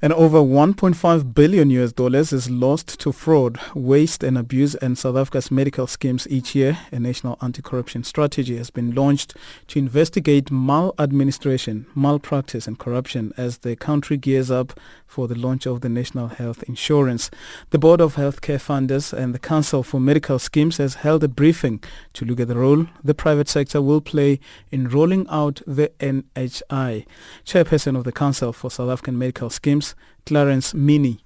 And 0.01 0.13
over 0.13 0.37
1.5 0.37 1.33
billion 1.33 1.69
US 1.71 1.91
dollars 1.91 2.31
is 2.31 2.49
lost 2.49 2.99
to 3.01 3.11
fraud, 3.11 3.59
waste 3.75 4.23
and 4.23 4.37
abuse 4.37 4.75
in 4.75 4.95
South 4.95 5.17
Africa's 5.17 5.51
medical 5.51 5.87
schemes 5.87 6.25
each 6.29 6.55
year. 6.55 6.77
A 6.93 6.99
national 6.99 7.37
anti-corruption 7.41 8.05
strategy 8.05 8.55
has 8.55 8.69
been 8.69 8.95
launched 8.95 9.35
to 9.67 9.77
investigate 9.77 10.51
maladministration, 10.51 11.85
malpractice 11.95 12.65
and 12.65 12.79
corruption 12.79 13.33
as 13.35 13.57
the 13.57 13.75
country 13.75 14.15
gears 14.15 14.49
up 14.49 14.79
for 15.05 15.27
the 15.27 15.35
launch 15.35 15.65
of 15.65 15.81
the 15.81 15.89
National 15.89 16.27
Health 16.27 16.63
Insurance. 16.63 17.29
The 17.71 17.79
Board 17.79 17.99
of 17.99 18.15
Healthcare 18.15 18.61
Funders 18.61 19.11
and 19.11 19.35
the 19.35 19.39
Council 19.39 19.83
for 19.83 19.99
Medical 19.99 20.39
Schemes 20.39 20.77
has 20.77 20.95
held 20.95 21.23
a 21.25 21.27
briefing 21.27 21.83
to 22.13 22.23
look 22.23 22.39
at 22.39 22.47
the 22.47 22.57
role 22.57 22.85
the 23.03 23.13
private 23.13 23.49
sector 23.49 23.81
will 23.81 24.01
play 24.01 24.39
in 24.71 24.87
rolling 24.87 25.25
out 25.29 25.61
the 25.65 25.91
NHI. 25.99 27.05
Chairperson 27.45 27.97
of 27.97 28.03
the 28.03 28.11
Council 28.11 28.53
for 28.53 28.69
South 28.69 28.89
African 28.89 29.17
Medical 29.17 29.49
Schemes, 29.49 29.88
Clarence 30.25 30.73
Mini. 30.73 31.19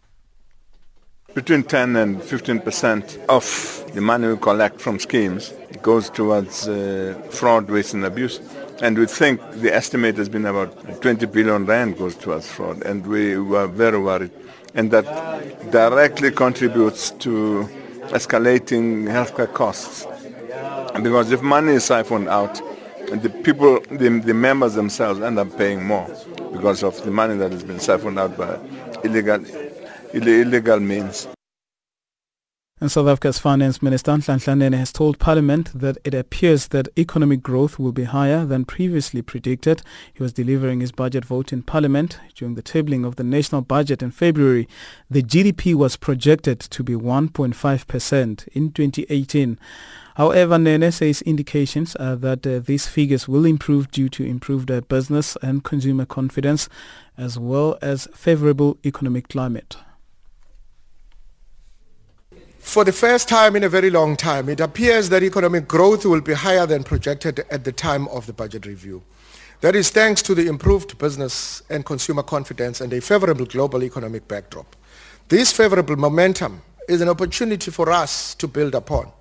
Between 1.34 1.64
10 1.64 1.96
and 1.96 2.22
15 2.22 2.60
percent 2.60 3.18
of 3.28 3.84
the 3.94 4.02
money 4.02 4.28
we 4.28 4.38
collect 4.38 4.80
from 4.80 5.00
schemes 5.00 5.52
goes 5.82 6.10
towards 6.10 6.68
uh, 6.68 7.20
fraud, 7.32 7.70
waste 7.70 7.94
and 7.96 8.06
abuse. 8.06 8.40
And 8.82 8.98
we 8.98 9.06
think 9.06 9.40
the 9.54 9.74
estimate 9.74 10.18
has 10.18 10.30
been 10.30 10.46
about 10.46 11.02
20 11.02 11.26
billion 11.28 11.66
rand 11.66 11.98
goes 11.98 12.16
towards 12.16 12.48
fraud, 12.48 12.84
and 12.84 13.06
we 13.08 13.38
were 13.38 13.68
very 13.68 14.00
worried. 14.00 14.32
And 14.76 14.92
that 14.92 15.72
directly 15.72 16.32
contributes 16.32 17.12
to 17.12 17.68
escalating 18.10 19.06
healthcare 19.06 19.52
costs. 19.52 20.06
Because 21.02 21.32
if 21.32 21.42
money 21.42 21.74
is 21.74 21.84
siphoned 21.84 22.30
out, 22.30 22.62
the 23.12 23.30
people, 23.44 23.80
the, 23.92 24.22
the 24.24 24.34
members 24.34 24.74
themselves 24.76 25.20
end 25.22 25.40
up 25.40 25.56
paying 25.58 25.84
more 25.86 26.08
because 26.54 26.84
of 26.84 27.04
the 27.04 27.12
money 27.12 27.36
that 27.38 27.52
has 27.52 27.64
been 27.64 27.80
siphoned 27.80 28.20
out 28.20 28.38
by 28.38 28.58
illegal, 29.04 29.44
illegal 30.14 30.80
means. 30.80 31.28
And 32.84 32.92
South 32.92 33.08
Africa's 33.08 33.40
Finance 33.40 33.82
Minister 33.82 34.12
Nhlanhla 34.12 34.58
Nene 34.58 34.74
has 34.74 34.92
told 34.92 35.18
Parliament 35.18 35.72
that 35.74 35.98
it 36.04 36.14
appears 36.14 36.68
that 36.68 36.90
economic 37.00 37.42
growth 37.42 37.80
will 37.80 37.94
be 37.94 38.04
higher 38.04 38.44
than 38.46 38.66
previously 38.66 39.22
predicted. 39.22 39.82
He 40.14 40.22
was 40.22 40.34
delivering 40.34 40.82
his 40.82 40.92
budget 40.92 41.24
vote 41.24 41.54
in 41.54 41.64
Parliament 41.64 42.20
during 42.36 42.56
the 42.56 42.62
tabling 42.62 43.06
of 43.06 43.16
the 43.16 43.24
national 43.24 43.62
budget 43.62 44.04
in 44.04 44.12
February. 44.12 44.68
The 45.10 45.24
GDP 45.24 45.74
was 45.74 45.96
projected 45.96 46.60
to 46.60 46.84
be 46.84 46.92
1.5% 46.92 48.48
in 48.50 48.72
2018. 48.74 49.60
However, 50.16 50.60
Nene 50.60 50.92
says 50.92 51.22
indications 51.22 51.96
are 51.96 52.18
that 52.18 52.46
uh, 52.46 52.60
these 52.60 52.88
figures 52.88 53.30
will 53.30 53.46
improve 53.46 53.92
due 53.92 54.10
to 54.10 54.26
improved 54.26 54.70
uh, 54.70 54.82
business 54.82 55.38
and 55.42 55.64
consumer 55.64 56.06
confidence 56.06 56.68
as 57.18 57.40
well 57.40 57.78
as 57.82 58.10
favorable 58.14 58.78
economic 58.84 59.30
climate. 59.30 59.78
For 62.64 62.84
the 62.84 62.92
first 62.92 63.30
time 63.30 63.56
in 63.56 63.64
a 63.64 63.70
very 63.70 63.92
long 63.92 64.16
time, 64.16 64.50
it 64.50 64.60
appears 64.60 65.10
that 65.10 65.22
economic 65.22 65.68
growth 65.68 66.06
will 66.06 66.22
be 66.22 66.34
higher 66.34 66.66
than 66.66 66.84
projected 66.84 67.46
at 67.52 67.66
the 67.66 67.72
time 67.72 68.08
of 68.08 68.26
the 68.26 68.34
budget 68.34 68.66
review. 68.66 69.04
That 69.62 69.76
is 69.76 69.92
thanks 69.92 70.24
to 70.24 70.34
the 70.34 70.48
improved 70.48 70.98
business 70.98 71.62
and 71.70 71.86
consumer 71.86 72.24
confidence 72.24 72.82
and 72.82 72.92
a 72.92 73.00
favorable 73.00 73.46
global 73.46 73.84
economic 73.84 74.28
backdrop. 74.28 74.76
This 75.28 75.52
favorable 75.52 75.98
momentum 75.98 76.64
is 76.90 77.02
an 77.02 77.10
opportunity 77.10 77.70
for 77.70 77.92
us 77.92 78.34
to 78.36 78.48
build 78.48 78.74
upon, 78.74 79.12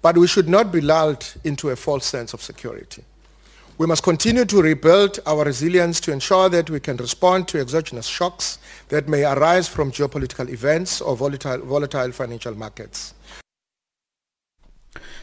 but 0.00 0.16
we 0.16 0.26
should 0.26 0.48
not 0.48 0.72
be 0.72 0.80
lulled 0.80 1.34
into 1.44 1.70
a 1.70 1.76
false 1.76 2.06
sense 2.06 2.32
of 2.32 2.40
security. 2.42 3.04
We 3.76 3.86
must 3.88 4.04
continue 4.04 4.44
to 4.44 4.62
rebuild 4.62 5.18
our 5.26 5.44
resilience 5.44 6.00
to 6.02 6.12
ensure 6.12 6.48
that 6.48 6.70
we 6.70 6.78
can 6.78 6.96
respond 6.96 7.48
to 7.48 7.60
exogenous 7.60 8.06
shocks 8.06 8.58
that 8.88 9.08
may 9.08 9.24
arise 9.24 9.66
from 9.66 9.90
geopolitical 9.90 10.48
events 10.48 11.00
or 11.00 11.16
volatile, 11.16 11.58
volatile 11.58 12.12
financial 12.12 12.54
markets. 12.54 13.14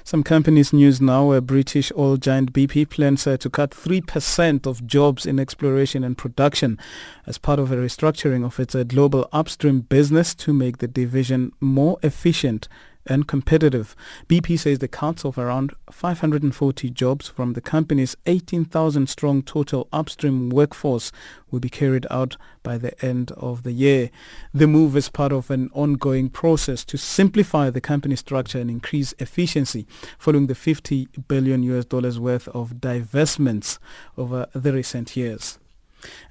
Some 0.03 0.23
companies 0.23 0.73
news 0.73 0.99
now, 0.99 1.31
a 1.31 1.39
British 1.39 1.93
oil 1.97 2.17
giant 2.17 2.51
BP 2.51 2.89
plans 2.89 3.25
uh, 3.25 3.37
to 3.37 3.49
cut 3.49 3.71
3% 3.71 4.65
of 4.65 4.85
jobs 4.85 5.25
in 5.25 5.39
exploration 5.39 6.03
and 6.03 6.17
production 6.17 6.77
as 7.25 7.37
part 7.37 7.59
of 7.59 7.71
a 7.71 7.77
restructuring 7.77 8.43
of 8.43 8.59
its 8.59 8.75
uh, 8.75 8.83
global 8.83 9.29
upstream 9.31 9.79
business 9.79 10.35
to 10.35 10.51
make 10.51 10.79
the 10.79 10.87
division 10.87 11.53
more 11.61 11.97
efficient 12.03 12.67
and 13.05 13.27
competitive. 13.27 13.95
BP 14.27 14.59
says 14.59 14.79
the 14.79 14.87
cuts 14.87 15.25
of 15.25 15.37
around 15.37 15.73
540 15.91 16.89
jobs 16.89 17.27
from 17.27 17.53
the 17.53 17.61
company's 17.61 18.15
18,000 18.25 19.07
strong 19.07 19.41
total 19.41 19.87
upstream 19.91 20.49
workforce 20.49 21.11
will 21.49 21.59
be 21.59 21.69
carried 21.69 22.07
out 22.09 22.37
by 22.63 22.77
the 22.77 22.99
end 23.03 23.31
of 23.31 23.63
the 23.63 23.71
year. 23.71 24.09
The 24.53 24.67
move 24.67 24.95
is 24.95 25.09
part 25.09 25.31
of 25.31 25.49
an 25.51 25.69
ongoing 25.73 26.29
process 26.29 26.85
to 26.85 26.97
simplify 26.97 27.69
the 27.69 27.81
company 27.81 28.15
structure 28.15 28.59
and 28.59 28.69
increase 28.69 29.13
efficiency 29.19 29.85
following 30.17 30.47
the 30.47 30.55
50 30.55 31.07
billion 31.27 31.63
US 31.63 31.85
dollars 31.85 32.19
worth 32.19 32.47
of 32.49 32.75
divestments 32.75 33.79
over 34.17 34.47
the 34.53 34.73
recent 34.73 35.15
years. 35.15 35.57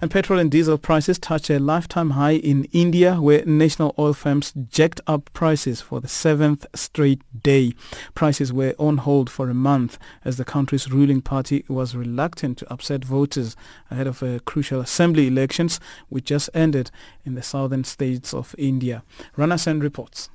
And 0.00 0.10
petrol 0.10 0.38
and 0.38 0.50
diesel 0.50 0.78
prices 0.78 1.18
touched 1.18 1.50
a 1.50 1.58
lifetime 1.58 2.10
high 2.10 2.32
in 2.34 2.64
India 2.72 3.20
where 3.20 3.44
national 3.44 3.94
oil 3.98 4.12
firms 4.12 4.52
jacked 4.70 5.00
up 5.06 5.30
prices 5.32 5.80
for 5.80 6.00
the 6.00 6.08
seventh 6.08 6.66
straight 6.74 7.22
day. 7.42 7.72
Prices 8.14 8.52
were 8.52 8.74
on 8.78 8.98
hold 8.98 9.30
for 9.30 9.48
a 9.48 9.54
month 9.54 9.98
as 10.24 10.36
the 10.36 10.44
country's 10.44 10.90
ruling 10.90 11.20
party 11.20 11.64
was 11.68 11.94
reluctant 11.94 12.58
to 12.58 12.72
upset 12.72 13.04
voters 13.04 13.56
ahead 13.90 14.06
of 14.06 14.22
a 14.22 14.40
crucial 14.40 14.80
assembly 14.80 15.26
elections 15.26 15.80
which 16.08 16.24
just 16.24 16.50
ended 16.54 16.90
in 17.24 17.34
the 17.34 17.42
southern 17.42 17.84
states 17.84 18.34
of 18.34 18.54
India. 18.58 19.02
Rana 19.36 19.58
Sen 19.58 19.80
reports. 19.80 20.30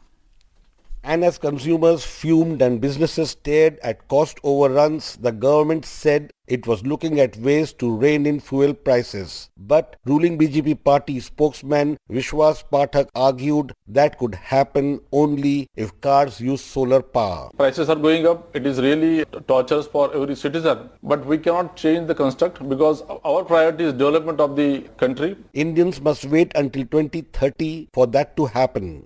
And 1.08 1.24
as 1.24 1.38
consumers 1.38 2.03
fumed 2.03 2.64
and 2.64 2.82
businesses 2.82 3.30
stared 3.30 3.78
at 3.84 4.08
cost 4.08 4.39
overruns, 4.43 5.18
the 5.18 5.32
government 5.32 5.86
said 5.86 6.32
it 6.47 6.66
was 6.66 6.84
looking 6.84 7.20
at 7.20 7.38
ways 7.38 7.74
to 7.74 7.95
rein 7.95 8.26
in 8.26 8.39
fuel 8.39 8.74
prices. 8.74 9.51
But 9.56 9.97
ruling 10.06 10.39
BJP 10.39 10.84
party 10.84 11.20
spokesman 11.20 11.97
Vishwas 12.10 12.64
Pathak 12.72 13.10
argued 13.14 13.74
that 13.88 14.18
could 14.18 14.34
happen 14.34 14.99
only 15.12 15.68
if 15.76 16.01
cars 16.01 16.41
use 16.41 16.62
solar 16.62 17.03
power. 17.03 17.51
Prices 17.56 17.88
are 17.88 17.95
going 17.95 18.26
up. 18.26 18.56
It 18.56 18.66
is 18.66 18.82
really 18.82 19.26
torturous 19.47 19.86
for 19.86 20.12
every 20.12 20.36
citizen. 20.36 20.89
But 21.03 21.24
we 21.24 21.38
cannot 21.38 21.76
change 21.76 22.08
the 22.08 22.16
construct 22.16 22.68
because 22.68 23.03
our 23.24 23.43
priority 23.43 23.84
is 23.84 23.93
development 23.93 24.39
of 24.39 24.56
the 24.56 24.82
country. 24.97 25.38
Indians 25.53 26.01
must 26.01 26.26
wait 26.26 26.51
until 26.56 26.82
2030 26.86 27.89
for 27.93 28.08
that 28.08 28.36
to 28.38 28.47
happen. 28.47 29.06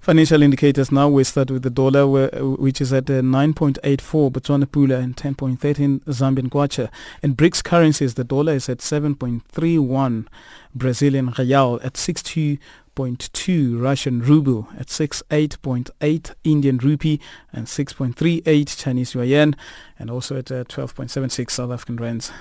Financial 0.00 0.42
indicators 0.42 0.90
now 0.90 1.10
we 1.10 1.22
start 1.24 1.50
with 1.50 1.62
the 1.62 1.68
dollar 1.68 2.06
which 2.06 2.80
is 2.80 2.90
at 2.90 3.10
uh, 3.10 3.20
9.84 3.20 4.32
Botswana 4.32 4.64
Pula 4.64 4.96
and 4.96 5.14
10.13 5.14 6.00
Zambian 6.04 6.48
Kwacha. 6.48 6.88
In 7.22 7.36
BRICS 7.36 7.62
currencies 7.62 8.14
the 8.14 8.24
dollar 8.24 8.54
is 8.54 8.70
at 8.70 8.78
7.31 8.78 10.26
Brazilian 10.74 11.34
real 11.36 11.78
at 11.84 11.92
62.2 11.92 13.82
Russian 13.82 14.22
ruble 14.22 14.68
at 14.78 14.86
68.8 14.86 16.34
Indian 16.44 16.78
rupee 16.78 17.20
and 17.52 17.66
6.38 17.66 18.78
Chinese 18.78 19.14
yuan 19.14 19.54
and 19.98 20.10
also 20.10 20.38
at 20.38 20.50
uh, 20.50 20.64
12.76 20.64 21.50
South 21.50 21.70
African 21.70 21.96
rands. 21.96 22.32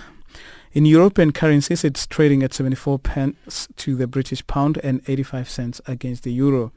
In 0.72 0.86
European 0.86 1.34
currencies, 1.34 1.84
it's 1.84 2.08
trading 2.08 2.42
at 2.42 2.54
74 2.54 3.00
pence 3.00 3.68
to 3.76 3.98
the 3.98 4.08
British 4.08 4.48
pound 4.48 4.78
and 4.82 5.02
85 5.10 5.50
cents 5.50 5.82
against 5.88 6.24
the 6.24 6.32
euro. 6.32 6.72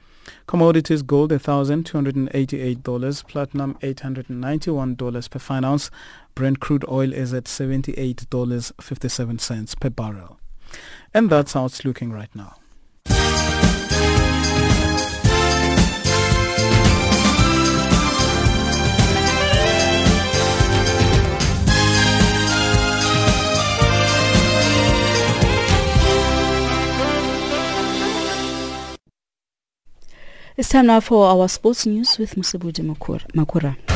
Commodities 0.46 1.02
gold 1.02 1.30
$1,288, 1.30 3.26
platinum 3.26 3.74
$891 3.82 5.30
per 5.30 5.38
fine 5.38 5.64
ounce. 5.64 5.90
Brent 6.34 6.60
crude 6.60 6.84
oil 6.88 7.12
is 7.12 7.34
at 7.34 7.44
$78.57 7.44 9.80
per 9.80 9.90
barrel. 9.90 10.40
And 11.12 11.28
that's 11.30 11.52
how 11.52 11.66
it's 11.66 11.84
looking 11.84 12.10
right 12.12 12.34
now. 12.34 12.54
It's 30.54 30.68
time 30.68 30.86
now 30.86 31.00
for 31.00 31.24
our 31.28 31.48
sports 31.48 31.86
news 31.86 32.18
with 32.18 32.34
Musabudi 32.34 32.84
Makura. 32.84 33.91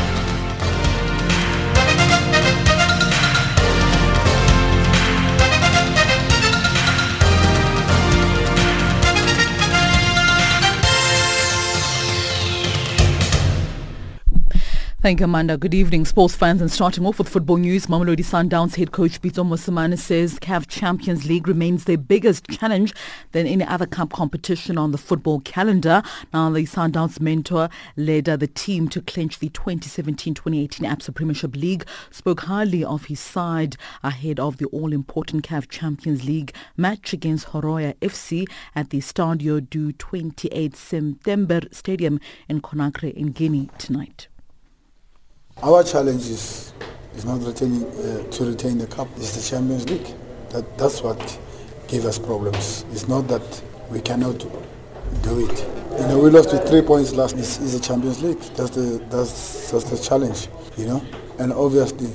Thank 15.07 15.21
you, 15.21 15.27
Amanda. 15.27 15.57
Good 15.57 15.73
evening, 15.73 16.05
sports 16.05 16.35
fans. 16.35 16.61
And 16.61 16.69
starting 16.69 17.07
off 17.07 17.19
with 17.19 17.29
football 17.29 17.59
news, 17.59 17.87
Mamelodi 17.87 18.25
Sundowns 18.25 18.75
head 18.75 18.91
coach 18.91 19.23
Pitso 19.23 19.47
Mosimane 19.47 19.97
says 19.97 20.41
CAF 20.41 20.67
Champions 20.67 21.25
League 21.25 21.47
remains 21.47 21.85
their 21.85 21.97
biggest 21.97 22.49
challenge 22.49 22.93
than 23.31 23.47
any 23.47 23.63
other 23.63 23.87
cup 23.87 24.13
competition 24.13 24.77
on 24.77 24.91
the 24.91 24.99
football 24.99 25.39
calendar. 25.43 26.03
Now, 26.33 26.51
the 26.51 26.65
Sundowns 26.65 27.21
mentor 27.21 27.69
led 27.97 28.29
uh, 28.29 28.37
the 28.37 28.49
team 28.49 28.89
to 28.89 29.01
clinch 29.01 29.39
the 29.39 29.49
2017-2018 29.51 30.81
ABSA 30.81 31.15
Premiership 31.15 31.55
League, 31.55 31.87
spoke 32.11 32.41
highly 32.41 32.83
of 32.83 33.05
his 33.05 33.21
side 33.21 33.77
ahead 34.03 34.41
of 34.41 34.57
the 34.57 34.65
all-important 34.73 35.45
CAF 35.47 35.69
Champions 35.69 36.25
League 36.25 36.53
match 36.77 37.13
against 37.13 37.51
Horoya 37.51 37.95
FC 38.01 38.45
at 38.75 38.91
the 38.91 39.01
Stade 39.01 39.71
du 39.71 39.93
28 39.93 40.75
September 40.75 41.61
Stadium 41.71 42.19
in 42.49 42.61
Conakry 42.61 43.15
in 43.15 43.31
Guinea 43.31 43.71
tonight. 43.79 44.27
Our 45.63 45.83
challenge 45.83 46.29
is, 46.29 46.75
is 47.15 47.25
not 47.25 47.43
retaining, 47.43 47.85
uh, 47.85 48.31
to 48.31 48.45
retain 48.45 48.77
the 48.77 48.87
cup, 48.87 49.09
it's 49.17 49.35
the 49.35 49.57
Champions 49.57 49.89
League. 49.89 50.07
That, 50.51 50.77
that's 50.77 51.01
what 51.01 51.39
gave 51.89 52.05
us 52.05 52.19
problems. 52.19 52.85
It's 52.93 53.09
not 53.09 53.27
that 53.29 53.63
we 53.91 54.03
cannot 54.03 54.39
do 55.23 55.49
it. 55.49 55.67
You 55.99 56.09
know, 56.09 56.19
we 56.19 56.29
lost 56.29 56.53
with 56.53 56.69
three 56.69 56.83
points 56.83 57.15
last. 57.15 57.39
It's, 57.39 57.59
it's 57.59 57.73
the 57.73 57.81
Champions 57.81 58.23
League. 58.23 58.39
That's 58.55 58.71
the 58.71 59.03
that's 59.09 59.71
that's 59.71 59.85
the 59.85 59.97
challenge. 59.97 60.49
You 60.77 60.89
know, 60.89 61.05
and 61.39 61.55
obviously, 61.55 62.11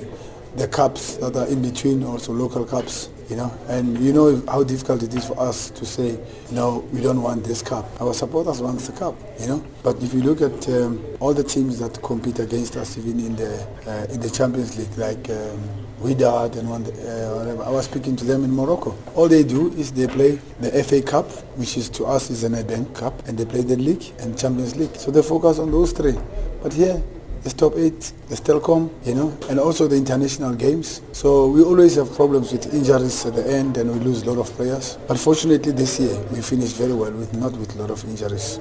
the 0.55 0.67
cups 0.67 1.15
that 1.15 1.35
are 1.35 1.47
in 1.47 1.63
between, 1.63 2.03
also 2.03 2.33
local 2.33 2.63
cups 2.63 3.09
you 3.31 3.37
know, 3.37 3.49
and 3.69 3.97
you 3.99 4.11
know 4.11 4.43
how 4.45 4.61
difficult 4.61 5.01
it 5.03 5.13
is 5.15 5.25
for 5.25 5.39
us 5.39 5.69
to 5.69 5.85
say, 5.85 6.19
no, 6.51 6.79
we 6.91 6.99
don't 7.01 7.21
want 7.21 7.45
this 7.45 7.61
cup. 7.61 7.89
Our 8.01 8.13
supporters 8.13 8.61
want 8.61 8.79
the 8.81 8.91
cup, 8.91 9.15
you 9.39 9.47
know. 9.47 9.63
But 9.83 10.03
if 10.03 10.13
you 10.13 10.21
look 10.21 10.41
at 10.41 10.67
um, 10.67 11.01
all 11.21 11.33
the 11.33 11.45
teams 11.45 11.79
that 11.79 12.01
compete 12.03 12.39
against 12.39 12.75
us, 12.75 12.97
even 12.97 13.21
in 13.21 13.37
the 13.37 13.65
uh, 13.87 14.13
in 14.13 14.19
the 14.19 14.29
Champions 14.29 14.77
League, 14.77 14.97
like 14.97 15.29
um, 15.29 15.63
Wydad 16.01 16.57
and 16.57 16.69
one, 16.69 16.83
uh, 16.83 17.35
whatever, 17.37 17.63
I 17.63 17.69
was 17.69 17.85
speaking 17.85 18.17
to 18.17 18.25
them 18.25 18.43
in 18.43 18.51
Morocco. 18.51 18.97
All 19.15 19.29
they 19.29 19.43
do 19.43 19.71
is 19.75 19.93
they 19.93 20.07
play 20.07 20.37
the 20.59 20.83
FA 20.83 21.01
Cup, 21.01 21.31
which 21.57 21.77
is 21.77 21.87
to 21.91 22.05
us 22.05 22.29
is 22.29 22.43
an 22.43 22.53
Eden 22.55 22.85
Cup, 22.93 23.25
and 23.29 23.37
they 23.37 23.45
play 23.45 23.61
the 23.61 23.77
league 23.77 24.03
and 24.19 24.37
Champions 24.37 24.75
League. 24.75 24.97
So 24.97 25.09
they 25.09 25.21
focus 25.21 25.57
on 25.57 25.71
those 25.71 25.93
three. 25.93 26.17
But 26.61 26.73
here, 26.73 27.01
the 27.43 27.49
top 27.49 27.73
eight, 27.77 28.13
the 28.29 28.35
Telkom, 28.35 28.89
you 29.05 29.15
know, 29.15 29.37
and 29.49 29.59
also 29.59 29.87
the 29.87 29.95
international 29.95 30.53
games. 30.53 31.01
So 31.11 31.47
we 31.47 31.63
always 31.63 31.95
have 31.95 32.13
problems 32.15 32.51
with 32.51 32.73
injuries 32.73 33.25
at 33.25 33.35
the 33.35 33.47
end 33.51 33.77
and 33.77 33.91
we 33.91 33.99
lose 33.99 34.23
a 34.23 34.31
lot 34.31 34.39
of 34.39 34.53
players. 34.55 34.97
But 35.07 35.17
fortunately 35.17 35.71
this 35.71 35.99
year 35.99 36.17
we 36.31 36.41
finished 36.41 36.75
very 36.77 36.93
well 36.93 37.11
with 37.11 37.33
not 37.33 37.53
with 37.53 37.75
a 37.75 37.79
lot 37.79 37.91
of 37.91 38.03
injuries. 38.05 38.59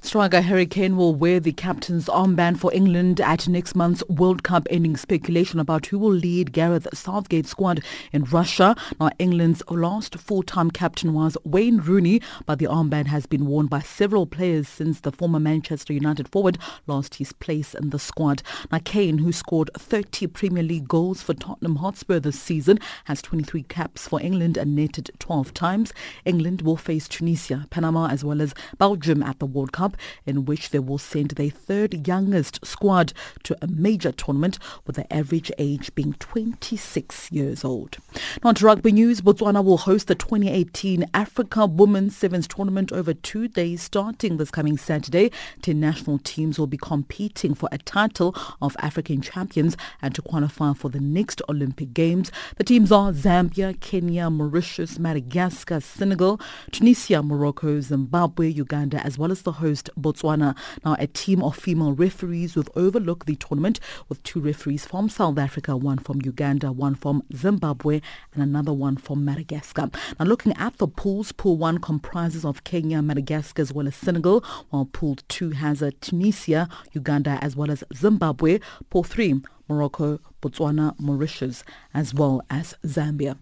Striker 0.00 0.40
Harry 0.40 0.66
Kane 0.66 0.96
will 0.96 1.14
wear 1.14 1.40
the 1.40 1.52
captain's 1.52 2.06
armband 2.06 2.58
for 2.58 2.72
England 2.72 3.20
at 3.20 3.48
next 3.48 3.74
month's 3.74 4.02
World 4.08 4.42
Cup, 4.42 4.66
ending 4.70 4.96
speculation 4.96 5.60
about 5.60 5.86
who 5.86 5.98
will 5.98 6.12
lead 6.12 6.52
Gareth 6.52 6.88
Southgate's 6.92 7.50
squad 7.50 7.82
in 8.12 8.24
Russia. 8.24 8.76
Now, 9.00 9.10
England's 9.18 9.62
last 9.68 10.16
full-time 10.16 10.70
captain 10.70 11.12
was 11.12 11.36
Wayne 11.44 11.78
Rooney, 11.78 12.20
but 12.46 12.58
the 12.58 12.66
armband 12.66 13.06
has 13.06 13.26
been 13.26 13.46
worn 13.46 13.66
by 13.66 13.80
several 13.80 14.26
players 14.26 14.68
since 14.68 15.00
the 15.00 15.12
former 15.12 15.40
Manchester 15.40 15.92
United 15.92 16.28
forward 16.28 16.58
lost 16.86 17.16
his 17.16 17.32
place 17.32 17.74
in 17.74 17.90
the 17.90 17.98
squad. 17.98 18.42
Now, 18.70 18.80
Kane, 18.84 19.18
who 19.18 19.32
scored 19.32 19.70
30 19.76 20.26
Premier 20.28 20.62
League 20.62 20.88
goals 20.88 21.22
for 21.22 21.34
Tottenham 21.34 21.76
Hotspur 21.76 22.20
this 22.20 22.40
season, 22.40 22.78
has 23.04 23.22
23 23.22 23.62
caps 23.64 24.08
for 24.08 24.20
England 24.20 24.56
and 24.56 24.74
netted 24.74 25.10
12 25.18 25.54
times. 25.54 25.92
England 26.24 26.62
will 26.62 26.76
face 26.76 27.08
Tunisia, 27.08 27.66
Panama 27.70 28.08
as 28.08 28.24
well 28.24 28.40
as 28.40 28.54
Belgium 28.78 29.22
at 29.22 29.38
the 29.38 29.46
World 29.46 29.67
Cup 29.68 29.96
in 30.26 30.44
which 30.44 30.70
they 30.70 30.78
will 30.78 30.98
send 30.98 31.32
their 31.32 31.50
third 31.50 32.06
youngest 32.06 32.64
squad 32.64 33.12
to 33.44 33.56
a 33.62 33.66
major 33.66 34.12
tournament 34.12 34.58
with 34.86 34.96
the 34.96 35.12
average 35.12 35.50
age 35.58 35.94
being 35.94 36.14
26 36.14 37.30
years 37.32 37.64
old. 37.64 37.98
Now 38.44 38.52
to 38.52 38.64
rugby 38.64 38.92
news, 38.92 39.20
Botswana 39.20 39.64
will 39.64 39.78
host 39.78 40.06
the 40.08 40.14
2018 40.14 41.06
Africa 41.14 41.66
Women's 41.66 42.16
Sevens 42.16 42.48
Tournament 42.48 42.92
over 42.92 43.14
two 43.14 43.48
days 43.48 43.82
starting 43.82 44.36
this 44.36 44.50
coming 44.50 44.76
Saturday. 44.76 45.30
10 45.62 45.78
national 45.78 46.18
teams 46.18 46.58
will 46.58 46.66
be 46.66 46.76
competing 46.76 47.54
for 47.54 47.68
a 47.72 47.78
title 47.78 48.34
of 48.60 48.76
African 48.80 49.20
champions 49.20 49.76
and 50.02 50.14
to 50.14 50.22
qualify 50.22 50.72
for 50.72 50.88
the 50.88 51.00
next 51.00 51.42
Olympic 51.48 51.94
Games. 51.94 52.30
The 52.56 52.64
teams 52.64 52.92
are 52.92 53.12
Zambia, 53.12 53.78
Kenya, 53.80 54.30
Mauritius, 54.30 54.98
Madagascar, 54.98 55.80
Senegal, 55.80 56.40
Tunisia, 56.70 57.22
Morocco, 57.22 57.80
Zimbabwe, 57.80 58.48
Uganda, 58.48 59.04
as 59.04 59.18
well 59.18 59.32
as 59.32 59.42
the 59.42 59.52
host 59.58 59.90
Botswana. 59.98 60.56
Now, 60.84 60.96
a 60.98 61.06
team 61.06 61.42
of 61.42 61.56
female 61.56 61.92
referees 61.92 62.56
will 62.56 62.66
overlook 62.74 63.26
the 63.26 63.36
tournament 63.36 63.80
with 64.08 64.22
two 64.22 64.40
referees 64.40 64.86
from 64.86 65.08
South 65.08 65.38
Africa, 65.38 65.76
one 65.76 65.98
from 65.98 66.20
Uganda, 66.22 66.72
one 66.72 66.94
from 66.94 67.22
Zimbabwe, 67.34 68.00
and 68.32 68.42
another 68.42 68.72
one 68.72 68.96
from 68.96 69.24
Madagascar. 69.24 69.90
Now, 70.18 70.24
looking 70.26 70.52
at 70.54 70.78
the 70.78 70.88
pools, 70.88 71.32
Pool 71.32 71.56
1 71.56 71.78
comprises 71.78 72.44
of 72.44 72.64
Kenya, 72.64 73.02
Madagascar, 73.02 73.62
as 73.62 73.72
well 73.72 73.86
as 73.86 73.96
Senegal, 73.96 74.44
while 74.70 74.86
Pool 74.86 75.16
2 75.28 75.50
has 75.50 75.82
a 75.82 75.92
Tunisia, 75.92 76.68
Uganda, 76.92 77.38
as 77.40 77.54
well 77.56 77.70
as 77.70 77.84
Zimbabwe. 77.94 78.60
Pool 78.90 79.04
3, 79.04 79.42
Morocco, 79.68 80.18
Botswana, 80.40 80.98
Mauritius, 80.98 81.64
as 81.92 82.14
well 82.14 82.42
as 82.50 82.74
Zambia. 82.84 83.36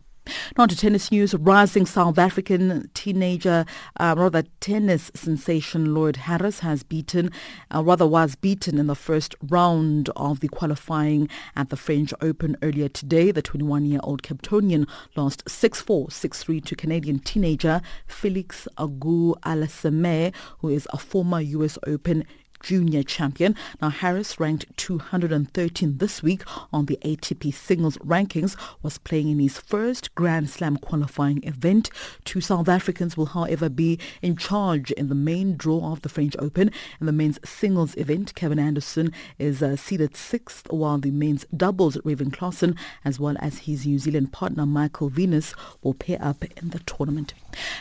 Now 0.57 0.67
to 0.67 0.77
tennis 0.77 1.11
news, 1.11 1.35
rising 1.35 1.87
South 1.87 2.19
African 2.19 2.91
teenager, 2.95 3.65
uh, 3.99 4.15
rather 4.17 4.45
tennis 4.61 5.11
sensation 5.15 5.95
Lloyd 5.95 6.17
Harris 6.17 6.61
has 6.61 6.83
beaten, 6.83 7.31
uh, 7.75 7.83
rather 7.83 8.07
was 8.07 8.35
beaten 8.35 8.79
in 8.79 8.87
the 8.87 8.95
first 8.95 9.35
round 9.43 10.11
of 10.17 10.41
the 10.41 10.49
qualifying 10.49 11.29
at 11.55 11.69
the 11.69 11.77
French 11.77 12.13
Open 12.21 12.57
earlier 12.63 12.89
today. 12.89 13.31
The 13.31 13.43
21-year-old 13.43 14.23
Capetonian 14.23 14.89
lost 15.17 15.45
6-4, 15.45 16.09
6-3 16.09 16.65
to 16.65 16.77
Canadian 16.77 17.19
teenager 17.21 17.81
Felix 18.07 18.67
Auger-Aliassime, 18.79 20.35
who 20.59 20.69
is 20.69 20.89
a 20.93 20.99
former 20.99 21.41
US 21.41 21.79
Open 21.87 22.25
junior 22.63 23.03
champion. 23.03 23.55
Now 23.81 23.91
Harris 23.91 24.41
ranked 24.41 24.67
213 24.77 25.99
this 25.99 26.23
week 26.23 26.43
on 26.73 26.87
the 26.87 26.99
ATP 27.05 27.53
singles 27.53 27.97
rankings 27.99 28.57
was 28.83 28.99
playing 28.99 29.29
in 29.29 29.41
his 29.41 29.59
first 29.59 30.15
Grand 30.15 30.51
Slam 30.51 30.77
qualifying 30.77 31.43
event. 31.45 31.91
Two 32.25 32.41
South 32.41 32.69
Africans 32.69 33.17
will 33.17 33.27
however 33.27 33.69
be 33.69 33.99
in 34.23 34.37
charge 34.37 34.91
in 34.93 35.09
the 35.09 35.15
main 35.15 35.57
draw 35.57 35.93
of 35.93 36.03
the 36.03 36.09
French 36.09 36.35
Open. 36.39 36.71
In 37.01 37.07
the 37.07 37.13
men's 37.13 37.39
singles 37.45 37.95
event, 37.97 38.35
Kevin 38.35 38.59
Anderson 38.59 39.13
is 39.39 39.63
uh, 39.63 39.77
seeded 39.77 40.17
sixth 40.17 40.71
while 40.71 40.99
the 40.99 41.11
men's 41.11 41.45
doubles 41.57 41.99
Raven 42.05 42.31
Klaasen 42.31 42.77
as 43.05 43.21
well 43.21 43.37
as 43.41 43.59
his 43.59 43.87
New 43.87 43.99
Zealand 43.99 44.33
partner 44.33 44.67
Michael 44.67 45.09
Venus 45.09 45.55
will 45.83 45.95
pair 45.95 46.19
up 46.21 46.45
in 46.45 46.71
the 46.71 46.81
tournament. 46.81 47.35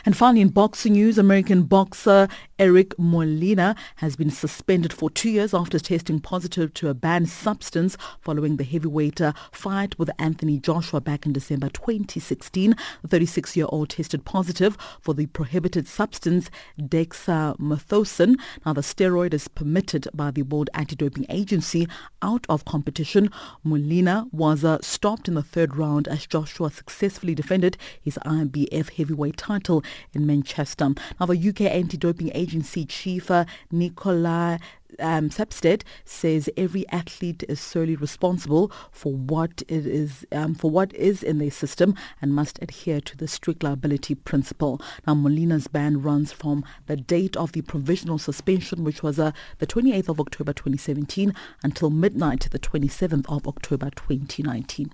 And 0.04 0.16
finally 0.16 0.40
in 0.40 0.48
boxing 0.48 0.94
news, 0.94 1.18
American 1.18 1.64
boxer 1.64 2.28
Eric 2.58 2.98
Molina 2.98 3.74
has 3.96 4.16
been 4.16 4.30
suspended 4.30 4.65
for 4.66 5.08
two 5.08 5.30
years 5.30 5.54
after 5.54 5.78
testing 5.78 6.18
positive 6.18 6.74
to 6.74 6.88
a 6.88 6.94
banned 6.94 7.28
substance 7.28 7.96
following 8.20 8.56
the 8.56 8.64
heavyweight 8.64 9.20
uh, 9.20 9.32
fight 9.52 9.96
with 9.96 10.10
Anthony 10.18 10.58
Joshua 10.58 11.00
back 11.00 11.24
in 11.24 11.32
December 11.32 11.68
2016. 11.68 12.74
The 13.02 13.08
36-year-old 13.20 13.90
tested 13.90 14.24
positive 14.24 14.76
for 15.00 15.14
the 15.14 15.26
prohibited 15.26 15.86
substance 15.86 16.50
dexamethasone. 16.80 18.34
Now 18.64 18.72
the 18.72 18.80
steroid 18.80 19.32
is 19.32 19.46
permitted 19.46 20.08
by 20.12 20.32
the 20.32 20.42
World 20.42 20.68
Anti-Doping 20.74 21.26
Agency 21.28 21.86
out 22.20 22.44
of 22.48 22.64
competition. 22.64 23.30
Molina 23.62 24.26
was 24.32 24.64
uh, 24.64 24.78
stopped 24.82 25.28
in 25.28 25.34
the 25.34 25.44
third 25.44 25.76
round 25.76 26.08
as 26.08 26.26
Joshua 26.26 26.72
successfully 26.72 27.36
defended 27.36 27.76
his 28.02 28.18
IBF 28.26 28.90
heavyweight 28.94 29.36
title 29.36 29.84
in 30.12 30.26
Manchester. 30.26 30.88
Now 31.20 31.26
the 31.26 31.48
UK 31.48 31.60
Anti-Doping 31.60 32.32
Agency 32.34 32.56
agency 32.56 32.84
chief 32.84 33.30
uh, 33.30 33.44
Nicola 33.70 34.55
um, 35.00 35.30
Sapstead 35.30 35.82
says 36.04 36.48
every 36.56 36.88
athlete 36.88 37.44
is 37.48 37.60
solely 37.60 37.96
responsible 37.96 38.70
for 38.90 39.12
what 39.12 39.62
it 39.68 39.86
is 39.86 40.26
um, 40.32 40.54
for 40.54 40.70
what 40.70 40.94
is 40.94 41.22
in 41.22 41.38
their 41.38 41.50
system 41.50 41.94
and 42.20 42.34
must 42.34 42.58
adhere 42.62 43.00
to 43.00 43.16
the 43.16 43.28
strict 43.28 43.62
liability 43.62 44.14
principle. 44.14 44.80
Now, 45.06 45.14
Molina's 45.14 45.68
ban 45.68 46.02
runs 46.02 46.32
from 46.32 46.64
the 46.86 46.96
date 46.96 47.36
of 47.36 47.52
the 47.52 47.62
provisional 47.62 48.18
suspension, 48.18 48.84
which 48.84 49.02
was 49.02 49.18
uh, 49.18 49.32
the 49.58 49.66
28th 49.66 50.08
of 50.08 50.20
October 50.20 50.52
2017, 50.52 51.34
until 51.62 51.90
midnight, 51.90 52.48
the 52.50 52.58
27th 52.58 53.26
of 53.28 53.46
October 53.46 53.90
2019. 53.90 54.92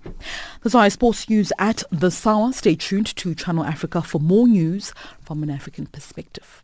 That's 0.61 0.75
our 0.75 0.89
sports 0.89 1.29
news 1.29 1.51
at 1.59 1.83
the 1.91 2.11
hour. 2.25 2.51
Stay 2.53 2.75
tuned 2.75 3.15
to 3.15 3.35
Channel 3.35 3.63
Africa 3.63 4.01
for 4.01 4.19
more 4.19 4.47
news 4.47 4.93
from 5.21 5.43
an 5.43 5.49
African 5.49 5.87
perspective. 5.87 6.63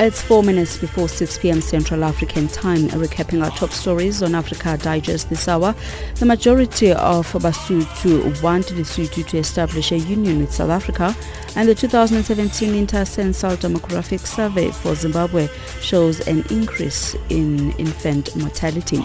It's 0.00 0.22
four 0.22 0.44
minutes 0.44 0.78
before 0.78 1.08
6 1.08 1.38
p.m. 1.38 1.60
Central 1.60 2.04
African 2.04 2.46
Time. 2.46 2.82
Recapping 2.90 3.42
our 3.44 3.50
top 3.50 3.70
stories 3.70 4.22
on 4.22 4.32
Africa 4.32 4.78
Digest 4.80 5.28
this 5.28 5.48
hour. 5.48 5.74
The 6.20 6.24
majority 6.24 6.92
of 6.92 7.26
Basotho 7.32 8.40
want 8.40 8.66
Lesotho 8.66 9.26
to 9.26 9.38
establish 9.38 9.90
a 9.90 9.98
union 9.98 10.38
with 10.38 10.54
South 10.54 10.70
Africa, 10.70 11.16
and 11.56 11.68
the 11.68 11.74
2017 11.74 12.86
Intercensal 12.86 13.56
Demographic 13.56 14.20
Survey 14.20 14.70
for 14.70 14.94
Zimbabwe 14.94 15.48
shows 15.80 16.20
an 16.28 16.44
increase 16.48 17.16
in 17.28 17.72
infant 17.72 18.36
mortality. 18.36 19.04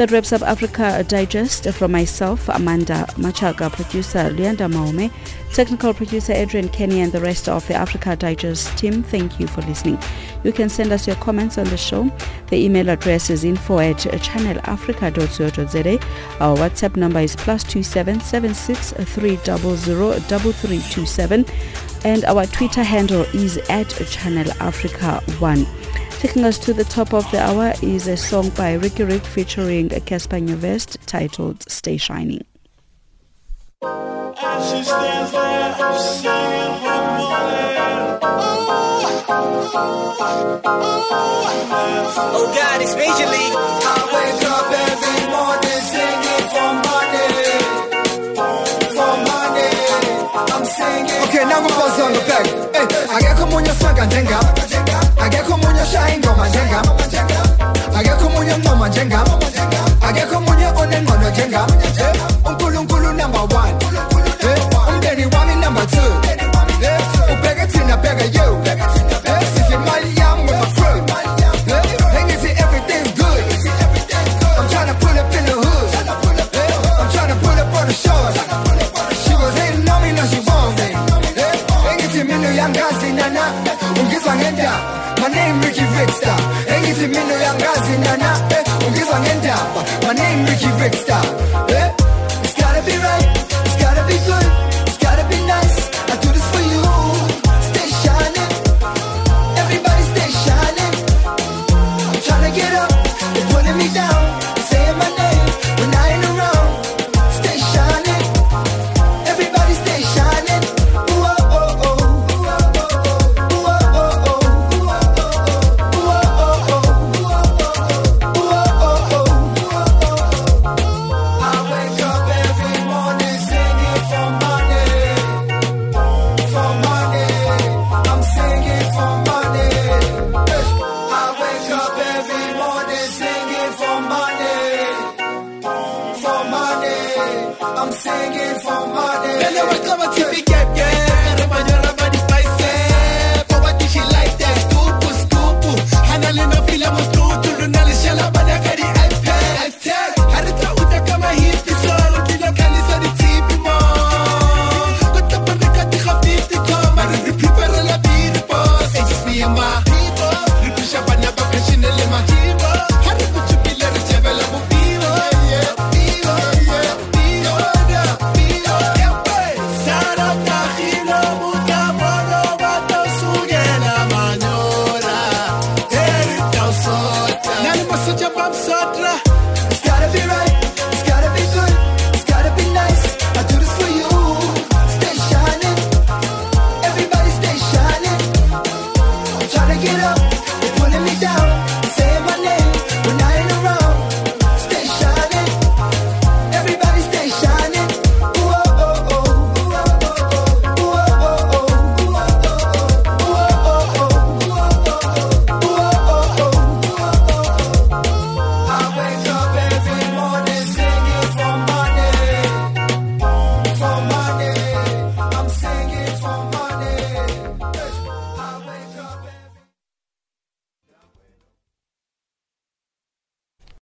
That 0.00 0.12
wraps 0.12 0.32
up 0.32 0.40
Africa 0.40 1.04
Digest 1.06 1.70
from 1.74 1.92
myself, 1.92 2.48
Amanda 2.48 3.04
Machaga, 3.18 3.70
producer 3.70 4.30
Leanda 4.30 4.66
Maome, 4.66 5.10
technical 5.52 5.92
producer 5.92 6.32
Adrian 6.32 6.70
Kenny, 6.70 7.02
and 7.02 7.12
the 7.12 7.20
rest 7.20 7.50
of 7.50 7.68
the 7.68 7.74
Africa 7.74 8.16
Digest 8.16 8.78
team. 8.78 9.02
Thank 9.02 9.38
you 9.38 9.46
for 9.46 9.60
listening. 9.60 9.98
You 10.42 10.52
can 10.52 10.70
send 10.70 10.90
us 10.90 11.06
your 11.06 11.16
comments 11.16 11.58
on 11.58 11.64
the 11.64 11.76
show. 11.76 12.10
The 12.48 12.56
email 12.56 12.88
address 12.88 13.28
is 13.28 13.44
info 13.44 13.78
at 13.78 13.98
channelafrica.co.za. 13.98 16.42
Our 16.42 16.56
WhatsApp 16.56 16.96
number 16.96 17.20
is 17.20 17.36
plus 17.36 17.62
two 17.62 17.82
seven 17.82 18.20
seven 18.20 18.54
six 18.54 18.92
three 18.92 19.36
double 19.44 19.76
zero 19.76 20.18
double 20.28 20.52
three 20.52 20.80
two 20.90 21.04
seven, 21.04 21.44
and 22.06 22.24
our 22.24 22.46
Twitter 22.46 22.82
handle 22.82 23.26
is 23.34 23.58
at 23.68 23.90
Channel 24.08 24.50
Africa 24.60 25.22
One. 25.40 25.66
Taking 26.20 26.44
us 26.44 26.58
to 26.58 26.74
the 26.74 26.84
top 26.84 27.14
of 27.14 27.24
the 27.30 27.40
hour 27.40 27.72
is 27.80 28.06
a 28.06 28.14
song 28.14 28.50
by 28.50 28.74
Riky 28.74 29.04
Rick 29.04 29.24
featuring 29.24 29.88
Cassper 29.88 30.38
Nyovest 30.38 30.98
titled 31.06 31.64
Stay 31.66 31.96
Shining. 31.96 32.44
Oh 33.80 34.34
God, 42.52 42.82
it's 42.82 42.94
Major 43.00 43.28
League. 43.32 43.56
I 43.56 43.96
wake 44.12 44.44
up 44.44 44.68
every 44.76 45.24
morning 45.32 45.80
singing 45.88 46.46
for 46.52 46.68
money. 46.84 47.32
For 48.92 49.16
money. 49.24 49.72
I'm 50.52 50.68
singing. 50.68 51.16
Okay, 51.30 51.48
now 51.48 51.64
we're 51.64 51.72
on 52.04 52.12
the 52.12 52.20
back. 52.28 52.44
Hey, 52.76 52.84
I 53.08 53.22
get 53.22 53.38
come 53.38 53.54
on 53.54 53.64
your 53.64 53.72
swag 53.72 53.98
and 54.00 54.12
akekho 55.24 55.54
omunye 55.54 55.82
oshaya 55.82 56.14
ingoma 56.14 56.48
njengam 56.48 56.84
akekho 57.98 58.26
omunye 58.26 58.52
oncoma 58.54 58.88
njengam 58.88 59.26
akekho 60.08 60.36
omunye 60.36 60.66
onengqondo 60.80 61.30
njengam 61.30 61.68
unkulunkulu 62.48 63.12
number 63.12 63.40
one 63.60 63.74
Riky 85.34 85.84
Rickstar 85.98 86.40
Engithi 86.76 87.06
mina 87.08 87.34
uyangazi 87.34 87.92
nana 88.04 88.30
eh 88.50 88.86
ungizwa 88.88 89.20
ngendaba 89.20 89.80
Riky 90.48 90.68
Rickstar 90.82 91.24
eh 91.68 91.79